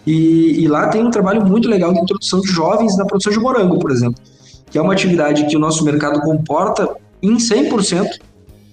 e, 0.05 0.63
e, 0.63 0.67
lá 0.67 0.87
tem 0.87 1.03
um 1.03 1.09
trabalho 1.09 1.45
muito 1.45 1.67
legal 1.67 1.93
de 1.93 1.99
introdução 1.99 2.39
de 2.41 2.47
jovens 2.47 2.95
na 2.97 3.05
produção 3.05 3.33
de 3.33 3.39
morango, 3.39 3.79
por 3.79 3.91
exemplo, 3.91 4.21
que 4.69 4.77
é 4.77 4.81
uma 4.81 4.93
atividade 4.93 5.45
que 5.45 5.55
o 5.55 5.59
nosso 5.59 5.83
mercado 5.83 6.19
comporta 6.21 6.95
em 7.21 7.37
100%, 7.37 8.19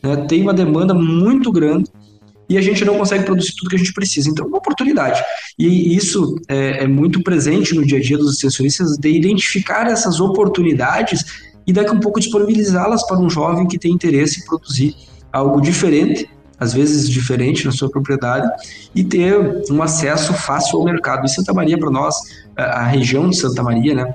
né, 0.02 0.16
tem 0.28 0.42
uma 0.42 0.52
demanda 0.52 0.92
muito 0.92 1.50
grande 1.50 1.90
e 2.48 2.58
a 2.58 2.60
gente 2.60 2.84
não 2.84 2.98
consegue 2.98 3.24
produzir 3.24 3.54
tudo 3.56 3.70
que 3.70 3.76
a 3.76 3.78
gente 3.78 3.94
precisa. 3.94 4.28
Então, 4.28 4.44
é 4.44 4.48
uma 4.48 4.58
oportunidade. 4.58 5.22
E 5.58 5.96
isso 5.96 6.36
é, 6.48 6.84
é 6.84 6.86
muito 6.86 7.22
presente 7.22 7.74
no 7.74 7.84
dia 7.84 7.98
a 7.98 8.02
dia 8.02 8.18
dos 8.18 8.34
extensionistas, 8.34 8.98
de 8.98 9.08
identificar 9.08 9.86
essas 9.86 10.20
oportunidades 10.20 11.24
e 11.66 11.72
daqui 11.72 11.94
um 11.94 12.00
pouco 12.00 12.20
disponibilizá-las 12.20 13.06
para 13.06 13.18
um 13.18 13.30
jovem 13.30 13.66
que 13.66 13.78
tem 13.78 13.92
interesse 13.92 14.40
em 14.40 14.44
produzir 14.44 14.94
algo 15.32 15.60
diferente 15.62 16.28
às 16.62 16.72
vezes 16.72 17.08
diferente 17.08 17.64
na 17.66 17.72
sua 17.72 17.90
propriedade, 17.90 18.48
e 18.94 19.02
ter 19.02 19.64
um 19.70 19.82
acesso 19.82 20.32
fácil 20.32 20.78
ao 20.78 20.84
mercado. 20.84 21.26
E 21.26 21.28
Santa 21.28 21.52
Maria, 21.52 21.76
para 21.76 21.90
nós, 21.90 22.14
a 22.56 22.84
região 22.84 23.28
de 23.28 23.36
Santa 23.36 23.62
Maria, 23.62 23.94
né, 23.94 24.14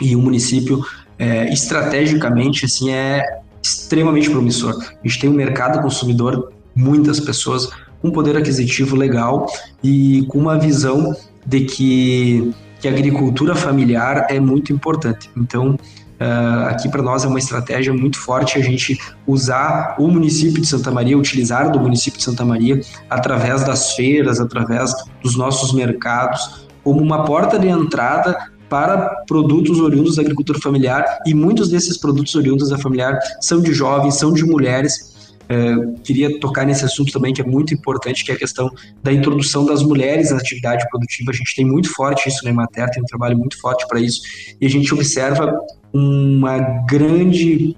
e 0.00 0.14
o 0.14 0.20
município, 0.20 0.84
é, 1.18 1.50
estrategicamente, 1.52 2.66
assim, 2.66 2.92
é 2.92 3.24
extremamente 3.62 4.30
promissor. 4.30 4.74
A 4.78 5.08
gente 5.08 5.20
tem 5.20 5.30
um 5.30 5.34
mercado 5.34 5.80
consumidor, 5.80 6.52
muitas 6.74 7.18
pessoas 7.18 7.70
com 8.02 8.10
poder 8.10 8.36
aquisitivo 8.36 8.94
legal 8.94 9.46
e 9.82 10.24
com 10.28 10.38
uma 10.38 10.58
visão 10.58 11.16
de 11.44 11.60
que, 11.60 12.52
que 12.80 12.86
a 12.86 12.90
agricultura 12.90 13.54
familiar 13.54 14.26
é 14.28 14.38
muito 14.38 14.72
importante. 14.72 15.30
Então, 15.36 15.78
Uh, 16.18 16.68
aqui 16.68 16.88
para 16.88 17.02
nós 17.02 17.24
é 17.24 17.28
uma 17.28 17.38
estratégia 17.38 17.92
muito 17.92 18.18
forte 18.18 18.58
a 18.58 18.62
gente 18.62 18.98
usar 19.26 19.96
o 19.98 20.08
município 20.08 20.62
de 20.62 20.66
Santa 20.66 20.90
Maria, 20.90 21.16
utilizar 21.16 21.70
do 21.70 21.78
município 21.78 22.16
de 22.16 22.24
Santa 22.24 22.42
Maria 22.42 22.80
através 23.10 23.64
das 23.64 23.92
feiras, 23.92 24.40
através 24.40 24.94
dos 25.22 25.36
nossos 25.36 25.74
mercados, 25.74 26.66
como 26.82 27.02
uma 27.02 27.24
porta 27.24 27.58
de 27.58 27.68
entrada 27.68 28.34
para 28.68 29.24
produtos 29.26 29.78
oriundos 29.78 30.16
da 30.16 30.22
agricultura 30.22 30.58
familiar. 30.58 31.04
E 31.26 31.34
muitos 31.34 31.68
desses 31.68 31.98
produtos 31.98 32.34
oriundos 32.34 32.70
da 32.70 32.78
familiar 32.78 33.18
são 33.40 33.60
de 33.60 33.72
jovens, 33.72 34.14
são 34.14 34.32
de 34.32 34.44
mulheres. 34.44 35.14
É, 35.48 35.76
queria 36.02 36.40
tocar 36.40 36.66
nesse 36.66 36.84
assunto 36.84 37.12
também 37.12 37.32
que 37.32 37.40
é 37.40 37.44
muito 37.44 37.72
importante, 37.72 38.24
que 38.24 38.32
é 38.32 38.34
a 38.34 38.38
questão 38.38 38.68
da 39.02 39.12
introdução 39.12 39.64
das 39.64 39.82
mulheres 39.82 40.30
na 40.30 40.38
atividade 40.38 40.84
produtiva. 40.88 41.30
A 41.30 41.34
gente 41.34 41.54
tem 41.54 41.64
muito 41.64 41.92
forte 41.94 42.28
isso 42.28 42.42
na 42.42 42.50
Emater, 42.50 42.90
tem 42.90 43.02
um 43.02 43.06
trabalho 43.06 43.38
muito 43.38 43.60
forte 43.60 43.86
para 43.86 44.00
isso, 44.00 44.20
e 44.60 44.66
a 44.66 44.70
gente 44.70 44.92
observa 44.92 45.56
uma 45.96 46.58
grande 46.86 47.76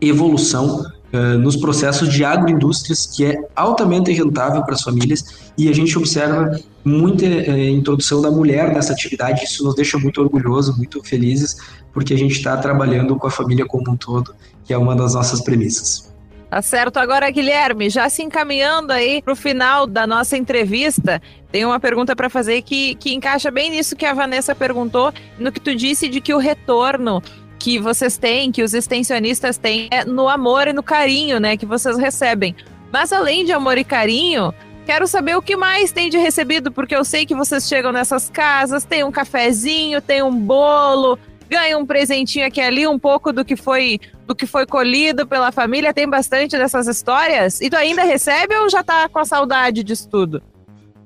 evolução 0.00 0.84
uh, 1.12 1.38
nos 1.38 1.56
processos 1.56 2.12
de 2.12 2.24
agroindústrias, 2.24 3.06
que 3.06 3.24
é 3.24 3.38
altamente 3.54 4.10
rentável 4.12 4.62
para 4.64 4.74
as 4.74 4.82
famílias, 4.82 5.52
e 5.56 5.68
a 5.68 5.72
gente 5.72 5.96
observa 5.96 6.58
muita 6.84 7.24
uh, 7.24 7.58
introdução 7.58 8.20
da 8.20 8.30
mulher 8.30 8.72
nessa 8.74 8.92
atividade, 8.92 9.44
isso 9.44 9.64
nos 9.64 9.74
deixa 9.74 9.98
muito 9.98 10.20
orgulhosos, 10.20 10.76
muito 10.76 11.02
felizes, 11.04 11.56
porque 11.92 12.12
a 12.12 12.18
gente 12.18 12.32
está 12.32 12.56
trabalhando 12.56 13.16
com 13.16 13.26
a 13.26 13.30
família 13.30 13.64
como 13.64 13.90
um 13.92 13.96
todo, 13.96 14.34
que 14.64 14.72
é 14.72 14.78
uma 14.78 14.96
das 14.96 15.14
nossas 15.14 15.40
premissas. 15.40 16.12
Tá 16.52 16.60
certo. 16.60 16.98
Agora, 16.98 17.30
Guilherme, 17.30 17.88
já 17.88 18.10
se 18.10 18.22
encaminhando 18.22 18.92
aí 18.92 19.22
para 19.22 19.32
o 19.32 19.36
final 19.36 19.86
da 19.86 20.06
nossa 20.06 20.36
entrevista, 20.36 21.18
tem 21.50 21.64
uma 21.64 21.80
pergunta 21.80 22.14
para 22.14 22.28
fazer 22.28 22.60
que, 22.60 22.94
que 22.96 23.14
encaixa 23.14 23.50
bem 23.50 23.70
nisso 23.70 23.96
que 23.96 24.04
a 24.04 24.12
Vanessa 24.12 24.54
perguntou, 24.54 25.14
no 25.38 25.50
que 25.50 25.58
tu 25.58 25.74
disse 25.74 26.10
de 26.10 26.20
que 26.20 26.34
o 26.34 26.38
retorno 26.38 27.22
que 27.62 27.78
vocês 27.78 28.18
têm, 28.18 28.50
que 28.50 28.60
os 28.60 28.74
extensionistas 28.74 29.56
têm, 29.56 29.86
é 29.92 30.04
no 30.04 30.28
amor 30.28 30.66
e 30.66 30.72
no 30.72 30.82
carinho, 30.82 31.38
né, 31.38 31.56
que 31.56 31.64
vocês 31.64 31.96
recebem. 31.96 32.56
Mas 32.92 33.12
além 33.12 33.44
de 33.44 33.52
amor 33.52 33.78
e 33.78 33.84
carinho, 33.84 34.52
quero 34.84 35.06
saber 35.06 35.36
o 35.36 35.42
que 35.42 35.56
mais 35.56 35.92
tem 35.92 36.10
de 36.10 36.18
recebido, 36.18 36.72
porque 36.72 36.96
eu 36.96 37.04
sei 37.04 37.24
que 37.24 37.36
vocês 37.36 37.68
chegam 37.68 37.92
nessas 37.92 38.28
casas, 38.28 38.84
tem 38.84 39.04
um 39.04 39.12
cafezinho, 39.12 40.02
tem 40.02 40.24
um 40.24 40.34
bolo, 40.34 41.16
ganha 41.48 41.78
um 41.78 41.86
presentinho 41.86 42.44
aqui 42.44 42.60
ali, 42.60 42.84
um 42.84 42.98
pouco 42.98 43.32
do 43.32 43.44
que 43.44 43.54
foi 43.54 44.00
do 44.26 44.34
que 44.34 44.44
foi 44.46 44.66
colhido 44.66 45.24
pela 45.24 45.52
família. 45.52 45.94
Tem 45.94 46.08
bastante 46.08 46.58
dessas 46.58 46.88
histórias? 46.88 47.60
E 47.60 47.70
tu 47.70 47.76
ainda 47.76 48.02
recebe 48.02 48.56
ou 48.56 48.68
já 48.68 48.82
tá 48.82 49.08
com 49.08 49.20
a 49.20 49.24
saudade 49.24 49.84
disso 49.84 50.08
tudo? 50.08 50.42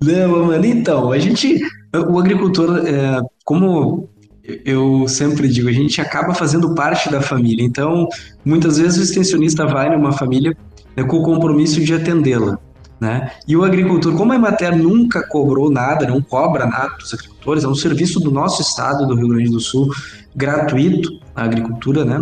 Não, 0.02 0.46
mano, 0.46 0.64
então, 0.64 1.12
a 1.12 1.18
gente, 1.18 1.58
o 1.94 2.18
agricultor, 2.18 2.78
é, 2.86 3.20
como 3.44 4.08
eu 4.64 5.06
sempre 5.08 5.48
digo, 5.48 5.68
a 5.68 5.72
gente 5.72 6.00
acaba 6.00 6.34
fazendo 6.34 6.74
parte 6.74 7.10
da 7.10 7.20
família. 7.20 7.64
Então, 7.64 8.08
muitas 8.44 8.78
vezes 8.78 8.98
o 8.98 9.02
extensionista 9.02 9.66
vai 9.66 9.90
numa 9.90 10.12
família 10.12 10.56
né, 10.96 11.04
com 11.04 11.18
o 11.18 11.22
compromisso 11.22 11.80
de 11.80 11.94
atendê-la. 11.94 12.58
Né? 13.00 13.30
E 13.46 13.56
o 13.56 13.62
agricultor, 13.62 14.14
como 14.16 14.32
a 14.32 14.36
Emater 14.36 14.74
nunca 14.74 15.26
cobrou 15.26 15.70
nada, 15.70 16.06
não 16.06 16.22
cobra 16.22 16.64
nada 16.66 16.96
dos 16.96 17.12
agricultores, 17.12 17.64
é 17.64 17.68
um 17.68 17.74
serviço 17.74 18.20
do 18.20 18.30
nosso 18.30 18.62
estado, 18.62 19.06
do 19.06 19.14
Rio 19.14 19.28
Grande 19.28 19.50
do 19.50 19.60
Sul, 19.60 19.90
gratuito 20.36 21.18
a 21.36 21.44
agricultura, 21.44 22.04
né? 22.04 22.20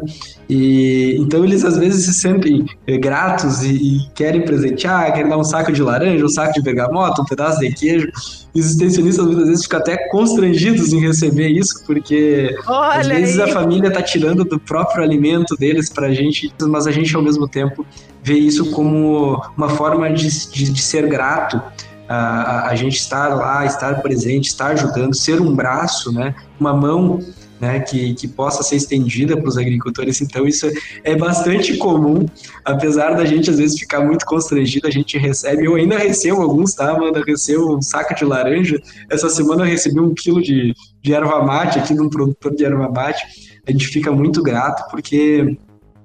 E 0.48 1.16
então 1.20 1.44
eles 1.44 1.64
às 1.64 1.78
vezes 1.78 2.04
se 2.04 2.14
sentem 2.14 2.66
é, 2.86 2.98
gratos 2.98 3.62
e, 3.62 3.72
e, 3.72 4.08
querem 4.12 4.42
presentear, 4.42 5.12
querem 5.12 5.28
dar 5.28 5.38
um 5.38 5.44
saco 5.44 5.72
de 5.72 5.80
laranja, 5.80 6.24
um 6.24 6.28
saco 6.28 6.52
de 6.52 6.60
bergamota, 6.60 7.22
um 7.22 7.24
pedaço 7.24 7.60
de 7.60 7.72
queijo. 7.72 8.08
E 8.52 8.60
os 8.60 8.70
extensionistas 8.70 9.24
muitas 9.24 9.46
vezes 9.46 9.62
ficam 9.64 9.78
até 9.78 10.08
constrangidos 10.08 10.92
em 10.92 11.00
receber 11.00 11.48
isso, 11.48 11.84
porque 11.86 12.56
Olha 12.66 13.00
às 13.00 13.06
vezes 13.06 13.38
aí. 13.38 13.50
a 13.50 13.52
família 13.52 13.88
está 13.88 14.02
tirando 14.02 14.44
do 14.44 14.58
próprio 14.58 15.02
alimento 15.04 15.56
deles 15.56 15.88
para 15.88 16.08
a 16.08 16.12
gente, 16.12 16.52
mas 16.62 16.86
a 16.86 16.90
gente 16.90 17.14
ao 17.14 17.22
mesmo 17.22 17.48
tempo 17.48 17.86
vê 18.22 18.34
isso 18.34 18.70
como 18.72 19.40
uma 19.56 19.68
forma 19.68 20.12
de, 20.12 20.28
de, 20.50 20.72
de 20.72 20.82
ser 20.82 21.06
grato 21.08 21.60
a, 22.08 22.16
a, 22.16 22.68
a, 22.70 22.74
gente 22.74 22.96
estar 22.96 23.28
lá, 23.28 23.64
estar 23.64 24.02
presente, 24.02 24.48
estar 24.48 24.72
ajudando, 24.72 25.14
ser 25.14 25.40
um 25.40 25.54
braço, 25.54 26.12
né, 26.12 26.34
uma 26.58 26.74
mão 26.74 27.20
né, 27.64 27.80
que, 27.80 28.14
que 28.14 28.28
possa 28.28 28.62
ser 28.62 28.76
estendida 28.76 29.36
para 29.36 29.48
os 29.48 29.56
agricultores. 29.56 30.20
Então, 30.20 30.46
isso 30.46 30.70
é 31.02 31.16
bastante 31.16 31.76
comum, 31.78 32.26
apesar 32.64 33.14
da 33.14 33.24
gente 33.24 33.48
às 33.48 33.56
vezes 33.56 33.78
ficar 33.78 34.04
muito 34.04 34.26
constrangido, 34.26 34.86
a 34.86 34.90
gente 34.90 35.16
recebe, 35.16 35.64
eu 35.64 35.74
ainda 35.74 35.96
recebo 35.96 36.42
alguns, 36.42 36.74
tá, 36.74 36.90
Amanda? 36.90 37.22
Recebo 37.26 37.76
um 37.76 37.80
saco 37.80 38.14
de 38.14 38.24
laranja. 38.24 38.78
Essa 39.10 39.30
semana 39.30 39.62
eu 39.62 39.66
recebi 39.66 39.98
um 39.98 40.12
quilo 40.14 40.42
de, 40.42 40.74
de 41.02 41.14
erva 41.14 41.42
mate 41.42 41.78
aqui 41.78 41.94
de 41.94 42.00
um 42.00 42.10
produtor 42.10 42.54
de 42.54 42.64
erva 42.64 42.88
mate. 42.90 43.24
A 43.66 43.72
gente 43.72 43.86
fica 43.86 44.12
muito 44.12 44.42
grato 44.42 44.90
porque 44.90 45.56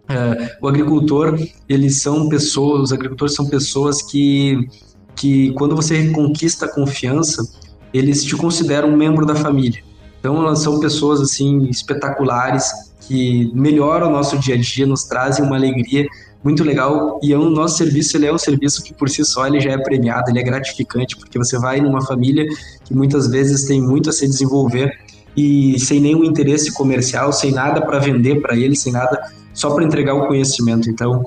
Uh, 0.10 0.50
o 0.60 0.68
agricultor, 0.68 1.38
eles 1.68 2.02
são 2.02 2.30
pessoas, 2.30 2.86
os 2.86 2.92
agricultores 2.92 3.36
são 3.36 3.48
pessoas 3.48 4.02
que, 4.02 4.68
que 5.16 5.54
quando 5.54 5.76
você 5.76 6.10
conquista 6.10 6.66
a 6.66 6.68
confiança, 6.74 7.48
eles 7.94 8.24
te 8.24 8.36
consideram 8.36 8.90
um 8.90 8.98
membro 8.98 9.24
da 9.24 9.36
família. 9.36 9.84
Então, 10.20 10.42
elas 10.42 10.60
são 10.60 10.80
pessoas 10.80 11.22
assim 11.22 11.66
espetaculares 11.70 12.72
que 13.02 13.52
melhoram 13.54 14.08
o 14.08 14.12
nosso 14.12 14.38
dia 14.38 14.56
a 14.56 14.58
dia, 14.58 14.86
nos 14.86 15.04
trazem 15.04 15.44
uma 15.44 15.56
alegria 15.56 16.08
muito 16.44 16.64
legal 16.64 17.20
e 17.22 17.34
é 17.34 17.38
o 17.38 17.50
nosso 17.50 17.78
serviço 17.78 18.16
ele 18.16 18.28
é 18.28 18.34
um 18.34 18.38
serviço 18.38 18.82
que 18.84 18.94
por 18.94 19.10
si 19.10 19.26
só 19.26 19.46
ele 19.46 19.60
já 19.60 19.72
é 19.72 19.78
premiado, 19.78 20.30
ele 20.30 20.40
é 20.40 20.44
gratificante 20.44 21.18
porque 21.18 21.38
você 21.38 21.58
vai 21.58 21.82
numa 21.82 22.02
família 22.02 22.46
que 22.86 22.94
muitas 22.94 23.28
vezes 23.28 23.66
tem 23.66 23.82
muito 23.82 24.10
a 24.10 24.14
se 24.14 24.26
desenvolver 24.26 24.90
e 25.36 25.80
sem 25.80 26.00
nenhum 26.00 26.24
interesse 26.24 26.72
comercial, 26.72 27.32
sem 27.34 27.52
nada 27.52 27.82
para 27.82 28.00
vender 28.00 28.42
para 28.42 28.56
ele, 28.56 28.76
sem 28.76 28.92
nada 28.92 29.20
só 29.54 29.70
para 29.72 29.84
entregar 29.84 30.14
o 30.14 30.28
conhecimento. 30.28 30.90
Então, 30.90 31.24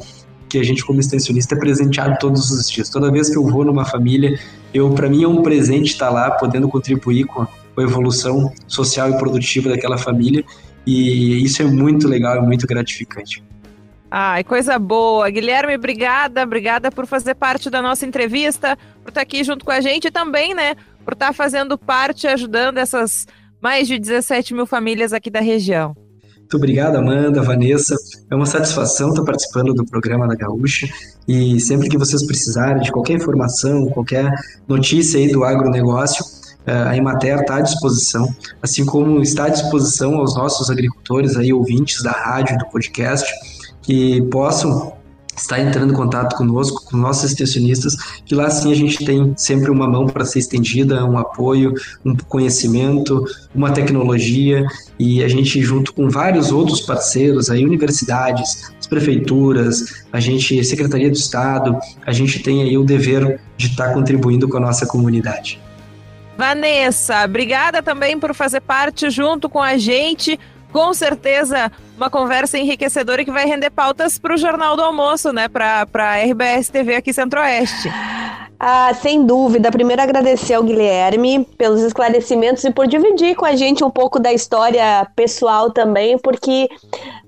que 0.49 0.59
a 0.59 0.63
gente 0.63 0.85
como 0.85 1.01
extensionista 1.01 1.55
é 1.55 1.59
presenteado 1.59 2.17
todos 2.21 2.51
os 2.51 2.69
dias. 2.69 2.91
Toda 2.91 3.11
vez 3.11 3.31
que 3.31 3.39
eu 3.39 3.45
vou 3.45 3.65
numa 3.65 3.85
família, 3.85 4.39
eu 4.75 4.91
para 4.91 5.09
mim 5.09 5.25
é 5.25 5.29
um 5.29 5.43
presente 5.43 5.93
estar 5.93 6.11
lá 6.11 6.31
podendo 6.33 6.69
contribuir 6.69 7.25
com 7.25 7.47
a 7.77 7.83
evolução 7.83 8.53
social 8.67 9.11
e 9.11 9.19
produtiva 9.19 9.71
daquela 9.71 9.99
família. 9.99 10.45
E 10.87 11.43
isso 11.45 11.63
é 11.63 11.65
muito 11.65 12.09
legal, 12.09 12.37
é 12.37 12.41
muito 12.41 12.67
gratificante. 12.67 13.43
Ai, 14.11 14.45
coisa 14.45 14.79
boa. 14.79 15.31
Guilherme, 15.31 15.75
obrigada, 15.75 16.43
obrigada 16.43 16.91
por 16.91 17.07
fazer 17.07 17.35
parte 17.35 17.71
da 17.71 17.81
nossa 17.81 18.05
entrevista, 18.05 18.77
por 19.03 19.09
estar 19.09 19.23
aqui 19.23 19.43
junto 19.43 19.65
com 19.65 19.71
a 19.71 19.81
gente 19.81 20.09
e 20.09 20.11
também, 20.11 20.55
né, 20.55 20.75
por 21.03 21.15
estar 21.15 21.33
fazendo 21.33 21.79
parte, 21.79 22.27
ajudando 22.27 22.77
essas 22.79 23.27
mais 23.61 23.89
de 23.89 23.99
17 23.99 24.53
mil 24.53 24.67
famílias 24.67 25.13
aqui 25.13 25.31
da 25.31 25.41
região. 25.41 25.97
Muito 26.53 26.57
obrigado, 26.57 26.97
Amanda, 26.97 27.41
Vanessa. 27.41 27.97
É 28.31 28.35
uma 28.35 28.45
satisfação 28.45 29.09
estar 29.09 29.25
participando 29.25 29.73
do 29.73 29.87
programa 29.87 30.29
da 30.29 30.35
Gaúcha 30.35 30.87
e 31.27 31.59
sempre 31.59 31.89
que 31.89 31.97
vocês 31.97 32.27
precisarem 32.27 32.83
de 32.83 32.93
qualquer 32.93 33.15
informação, 33.15 33.87
qualquer 33.87 34.31
notícia 34.69 35.19
aí 35.19 35.33
do 35.33 35.45
agronegócio, 35.45 36.23
a 36.67 36.97
Emater 36.97 37.41
está 37.41 37.57
à 37.57 37.61
disposição, 37.61 38.29
assim 38.63 38.85
como 38.85 39.21
está 39.21 39.47
à 39.47 39.49
disposição 39.49 40.17
aos 40.17 40.37
nossos 40.37 40.71
agricultores 40.71 41.37
aí, 41.37 41.53
ouvintes 41.53 42.03
da 42.03 42.13
rádio, 42.13 42.57
do 42.59 42.67
podcast, 42.67 43.29
que 43.83 44.23
possam 44.31 44.93
estar 45.37 45.59
entrando 45.59 45.93
em 45.93 45.97
contato 45.97 46.37
conosco, 46.37 46.85
com 46.85 46.97
nossos 46.97 47.31
extensionistas, 47.31 47.97
que 48.25 48.35
lá 48.35 48.51
sim 48.51 48.71
a 48.71 48.75
gente 48.75 49.05
tem 49.05 49.33
sempre 49.37 49.71
uma 49.71 49.89
mão 49.89 50.07
para 50.07 50.25
ser 50.25 50.41
estendida, 50.41 51.05
um 51.05 51.19
apoio, 51.19 51.75
um 52.05 52.15
conhecimento, 52.29 53.25
uma 53.55 53.71
tecnologia 53.71 54.65
e 54.99 55.23
a 55.25 55.29
gente 55.29 55.61
junto 55.63 55.95
com 55.95 56.09
vários 56.09 56.53
outros 56.53 56.81
parceiros, 56.83 57.51
aí 57.51 57.65
universidades, 57.65 58.73
as 58.79 58.87
prefeituras, 58.87 60.05
a 60.13 60.21
gente 60.21 60.63
Secretaria 60.65 61.11
do 61.11 61.17
Estado, 61.17 61.79
a 62.07 62.13
gente 62.13 62.41
tem 62.41 62.63
aí 62.63 62.77
o 62.77 62.85
dever 62.85 63.41
de 63.57 63.69
estar 63.69 63.93
contribuindo 63.95 64.49
com 64.49 64.59
a 64.59 64.61
nossa 64.61 64.87
comunidade. 64.87 65.59
Vanessa, 66.37 67.25
obrigada 67.25 67.83
também 67.83 68.19
por 68.19 68.35
fazer 68.35 68.61
parte 68.61 69.11
junto 69.11 69.49
com 69.49 69.61
a 69.61 69.77
gente. 69.77 70.39
Com 70.73 70.95
certeza, 70.95 71.71
uma 71.97 72.09
conversa 72.09 72.59
enriquecedora 72.59 73.25
que 73.25 73.31
vai 73.31 73.45
render 73.45 73.71
pautas 73.71 74.19
para 74.19 74.35
o 74.35 74.39
Jornal 74.39 74.75
do 74.75 74.83
Almoço, 74.83 75.31
né? 75.33 75.47
Para 75.47 75.87
a 75.93 76.17
RBS 76.17 76.71
TV 76.71 76.97
aqui 76.97 77.13
Centro-Oeste. 77.13 77.91
Ah, 78.59 78.95
sem 78.95 79.27
dúvida. 79.27 79.73
Primeiro 79.73 80.01
agradecer 80.01 80.55
ao 80.55 80.63
Guilherme 80.63 81.45
pelos 81.59 81.83
esclarecimentos 81.83 82.63
e 82.63 82.71
por 82.71 82.87
dividir 82.87 83.35
com 83.35 83.45
a 83.45 83.57
gente 83.57 83.85
um 83.85 83.91
pouco 83.91 84.21
da 84.21 84.33
história 84.33 85.05
pessoal 85.17 85.73
também, 85.73 86.17
porque 86.17 86.69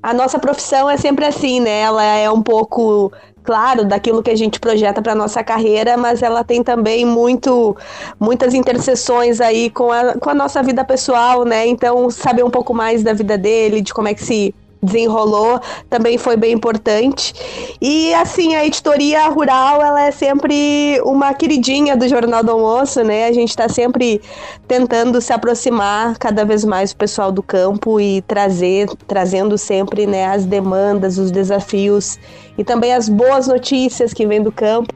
a 0.00 0.14
nossa 0.14 0.38
profissão 0.38 0.88
é 0.88 0.96
sempre 0.96 1.26
assim, 1.26 1.58
né? 1.58 1.80
Ela 1.80 2.04
é 2.04 2.30
um 2.30 2.40
pouco 2.40 3.12
claro, 3.44 3.84
daquilo 3.84 4.22
que 4.22 4.30
a 4.30 4.36
gente 4.36 4.58
projeta 4.58 5.02
para 5.02 5.14
nossa 5.14 5.44
carreira, 5.44 5.96
mas 5.96 6.22
ela 6.22 6.42
tem 6.42 6.64
também 6.64 7.04
muito, 7.04 7.76
muitas 8.18 8.54
interseções 8.54 9.40
aí 9.40 9.70
com 9.70 9.92
a, 9.92 10.14
com 10.14 10.30
a 10.30 10.34
nossa 10.34 10.62
vida 10.62 10.82
pessoal, 10.84 11.44
né? 11.44 11.66
Então, 11.66 12.10
saber 12.10 12.42
um 12.42 12.50
pouco 12.50 12.72
mais 12.72 13.02
da 13.02 13.12
vida 13.12 13.36
dele, 13.36 13.82
de 13.82 13.92
como 13.92 14.08
é 14.08 14.14
que 14.14 14.24
se 14.24 14.54
desenrolou 14.84 15.60
também 15.88 16.18
foi 16.18 16.36
bem 16.36 16.52
importante. 16.52 17.34
E 17.80 18.14
assim, 18.14 18.54
a 18.54 18.64
editoria 18.64 19.28
rural, 19.28 19.82
ela 19.82 20.02
é 20.02 20.10
sempre 20.10 21.00
uma 21.04 21.32
queridinha 21.34 21.96
do 21.96 22.08
Jornal 22.08 22.44
do 22.44 22.52
Almoço, 22.52 23.02
né? 23.02 23.26
A 23.26 23.32
gente 23.32 23.50
está 23.50 23.68
sempre 23.68 24.20
tentando 24.68 25.20
se 25.20 25.32
aproximar 25.32 26.16
cada 26.18 26.44
vez 26.44 26.64
mais 26.64 26.92
do 26.92 26.96
pessoal 26.96 27.32
do 27.32 27.42
campo 27.42 28.00
e 28.00 28.22
trazer, 28.22 28.88
trazendo 29.06 29.56
sempre, 29.58 30.06
né, 30.06 30.26
as 30.26 30.44
demandas, 30.44 31.18
os 31.18 31.30
desafios 31.30 32.18
e 32.56 32.64
também 32.64 32.94
as 32.94 33.08
boas 33.08 33.46
notícias 33.46 34.12
que 34.12 34.26
vêm 34.26 34.42
do 34.42 34.52
campo. 34.52 34.94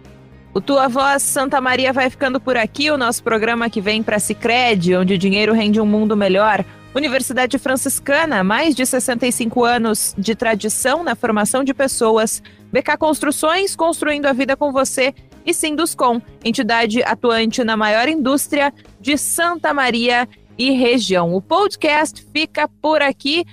O 0.55 0.61
Tua 0.61 0.89
Voz 0.89 1.23
Santa 1.23 1.61
Maria 1.61 1.93
vai 1.93 2.09
ficando 2.11 2.41
por 2.41 2.57
aqui, 2.57 2.91
o 2.91 2.97
nosso 2.97 3.23
programa 3.23 3.69
que 3.69 3.81
vem 3.81 4.03
para 4.03 4.19
Cicred, 4.19 4.97
onde 4.97 5.15
o 5.15 5.19
dinheiro 5.19 5.53
rende 5.53 5.81
um 5.81 5.87
mundo 5.87 6.17
melhor. 6.17 6.65
Universidade 6.95 7.59
Franciscana, 7.59 8.43
mais 8.43 8.75
de 8.75 8.85
65 8.85 9.65
anos 9.65 10.15
de 10.17 10.35
tradição 10.35 11.05
na 11.05 11.15
formação 11.15 11.63
de 11.63 11.75
pessoas. 11.75 12.43
BK 12.73 12.97
Construções, 12.99 13.77
construindo 13.77 14.27
a 14.27 14.33
vida 14.33 14.57
com 14.57 14.73
você. 14.73 15.15
E 15.45 15.55
Sinduscom, 15.55 16.21
entidade 16.45 17.03
atuante 17.03 17.65
na 17.65 17.77
maior 17.77 18.09
indústria 18.09 18.73
de 19.01 19.17
Santa 19.17 19.73
Maria 19.73 20.29
e 20.59 20.73
região. 20.73 21.33
O 21.35 21.41
podcast 21.41 22.27
fica 22.33 22.69
por 22.83 23.01
aqui. 23.01 23.45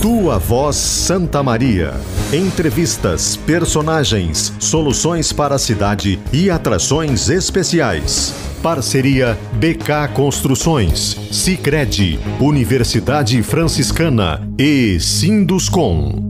Tua 0.00 0.38
Voz 0.38 0.76
Santa 0.76 1.42
Maria. 1.42 1.92
Entrevistas, 2.32 3.36
personagens, 3.36 4.50
soluções 4.58 5.30
para 5.30 5.56
a 5.56 5.58
cidade 5.58 6.18
e 6.32 6.48
atrações 6.48 7.28
especiais. 7.28 8.34
Parceria 8.62 9.38
BK 9.52 10.08
Construções, 10.14 11.18
Sicredi, 11.30 12.18
Universidade 12.40 13.42
Franciscana 13.42 14.40
e 14.58 14.98
Sinduscom. 14.98 16.29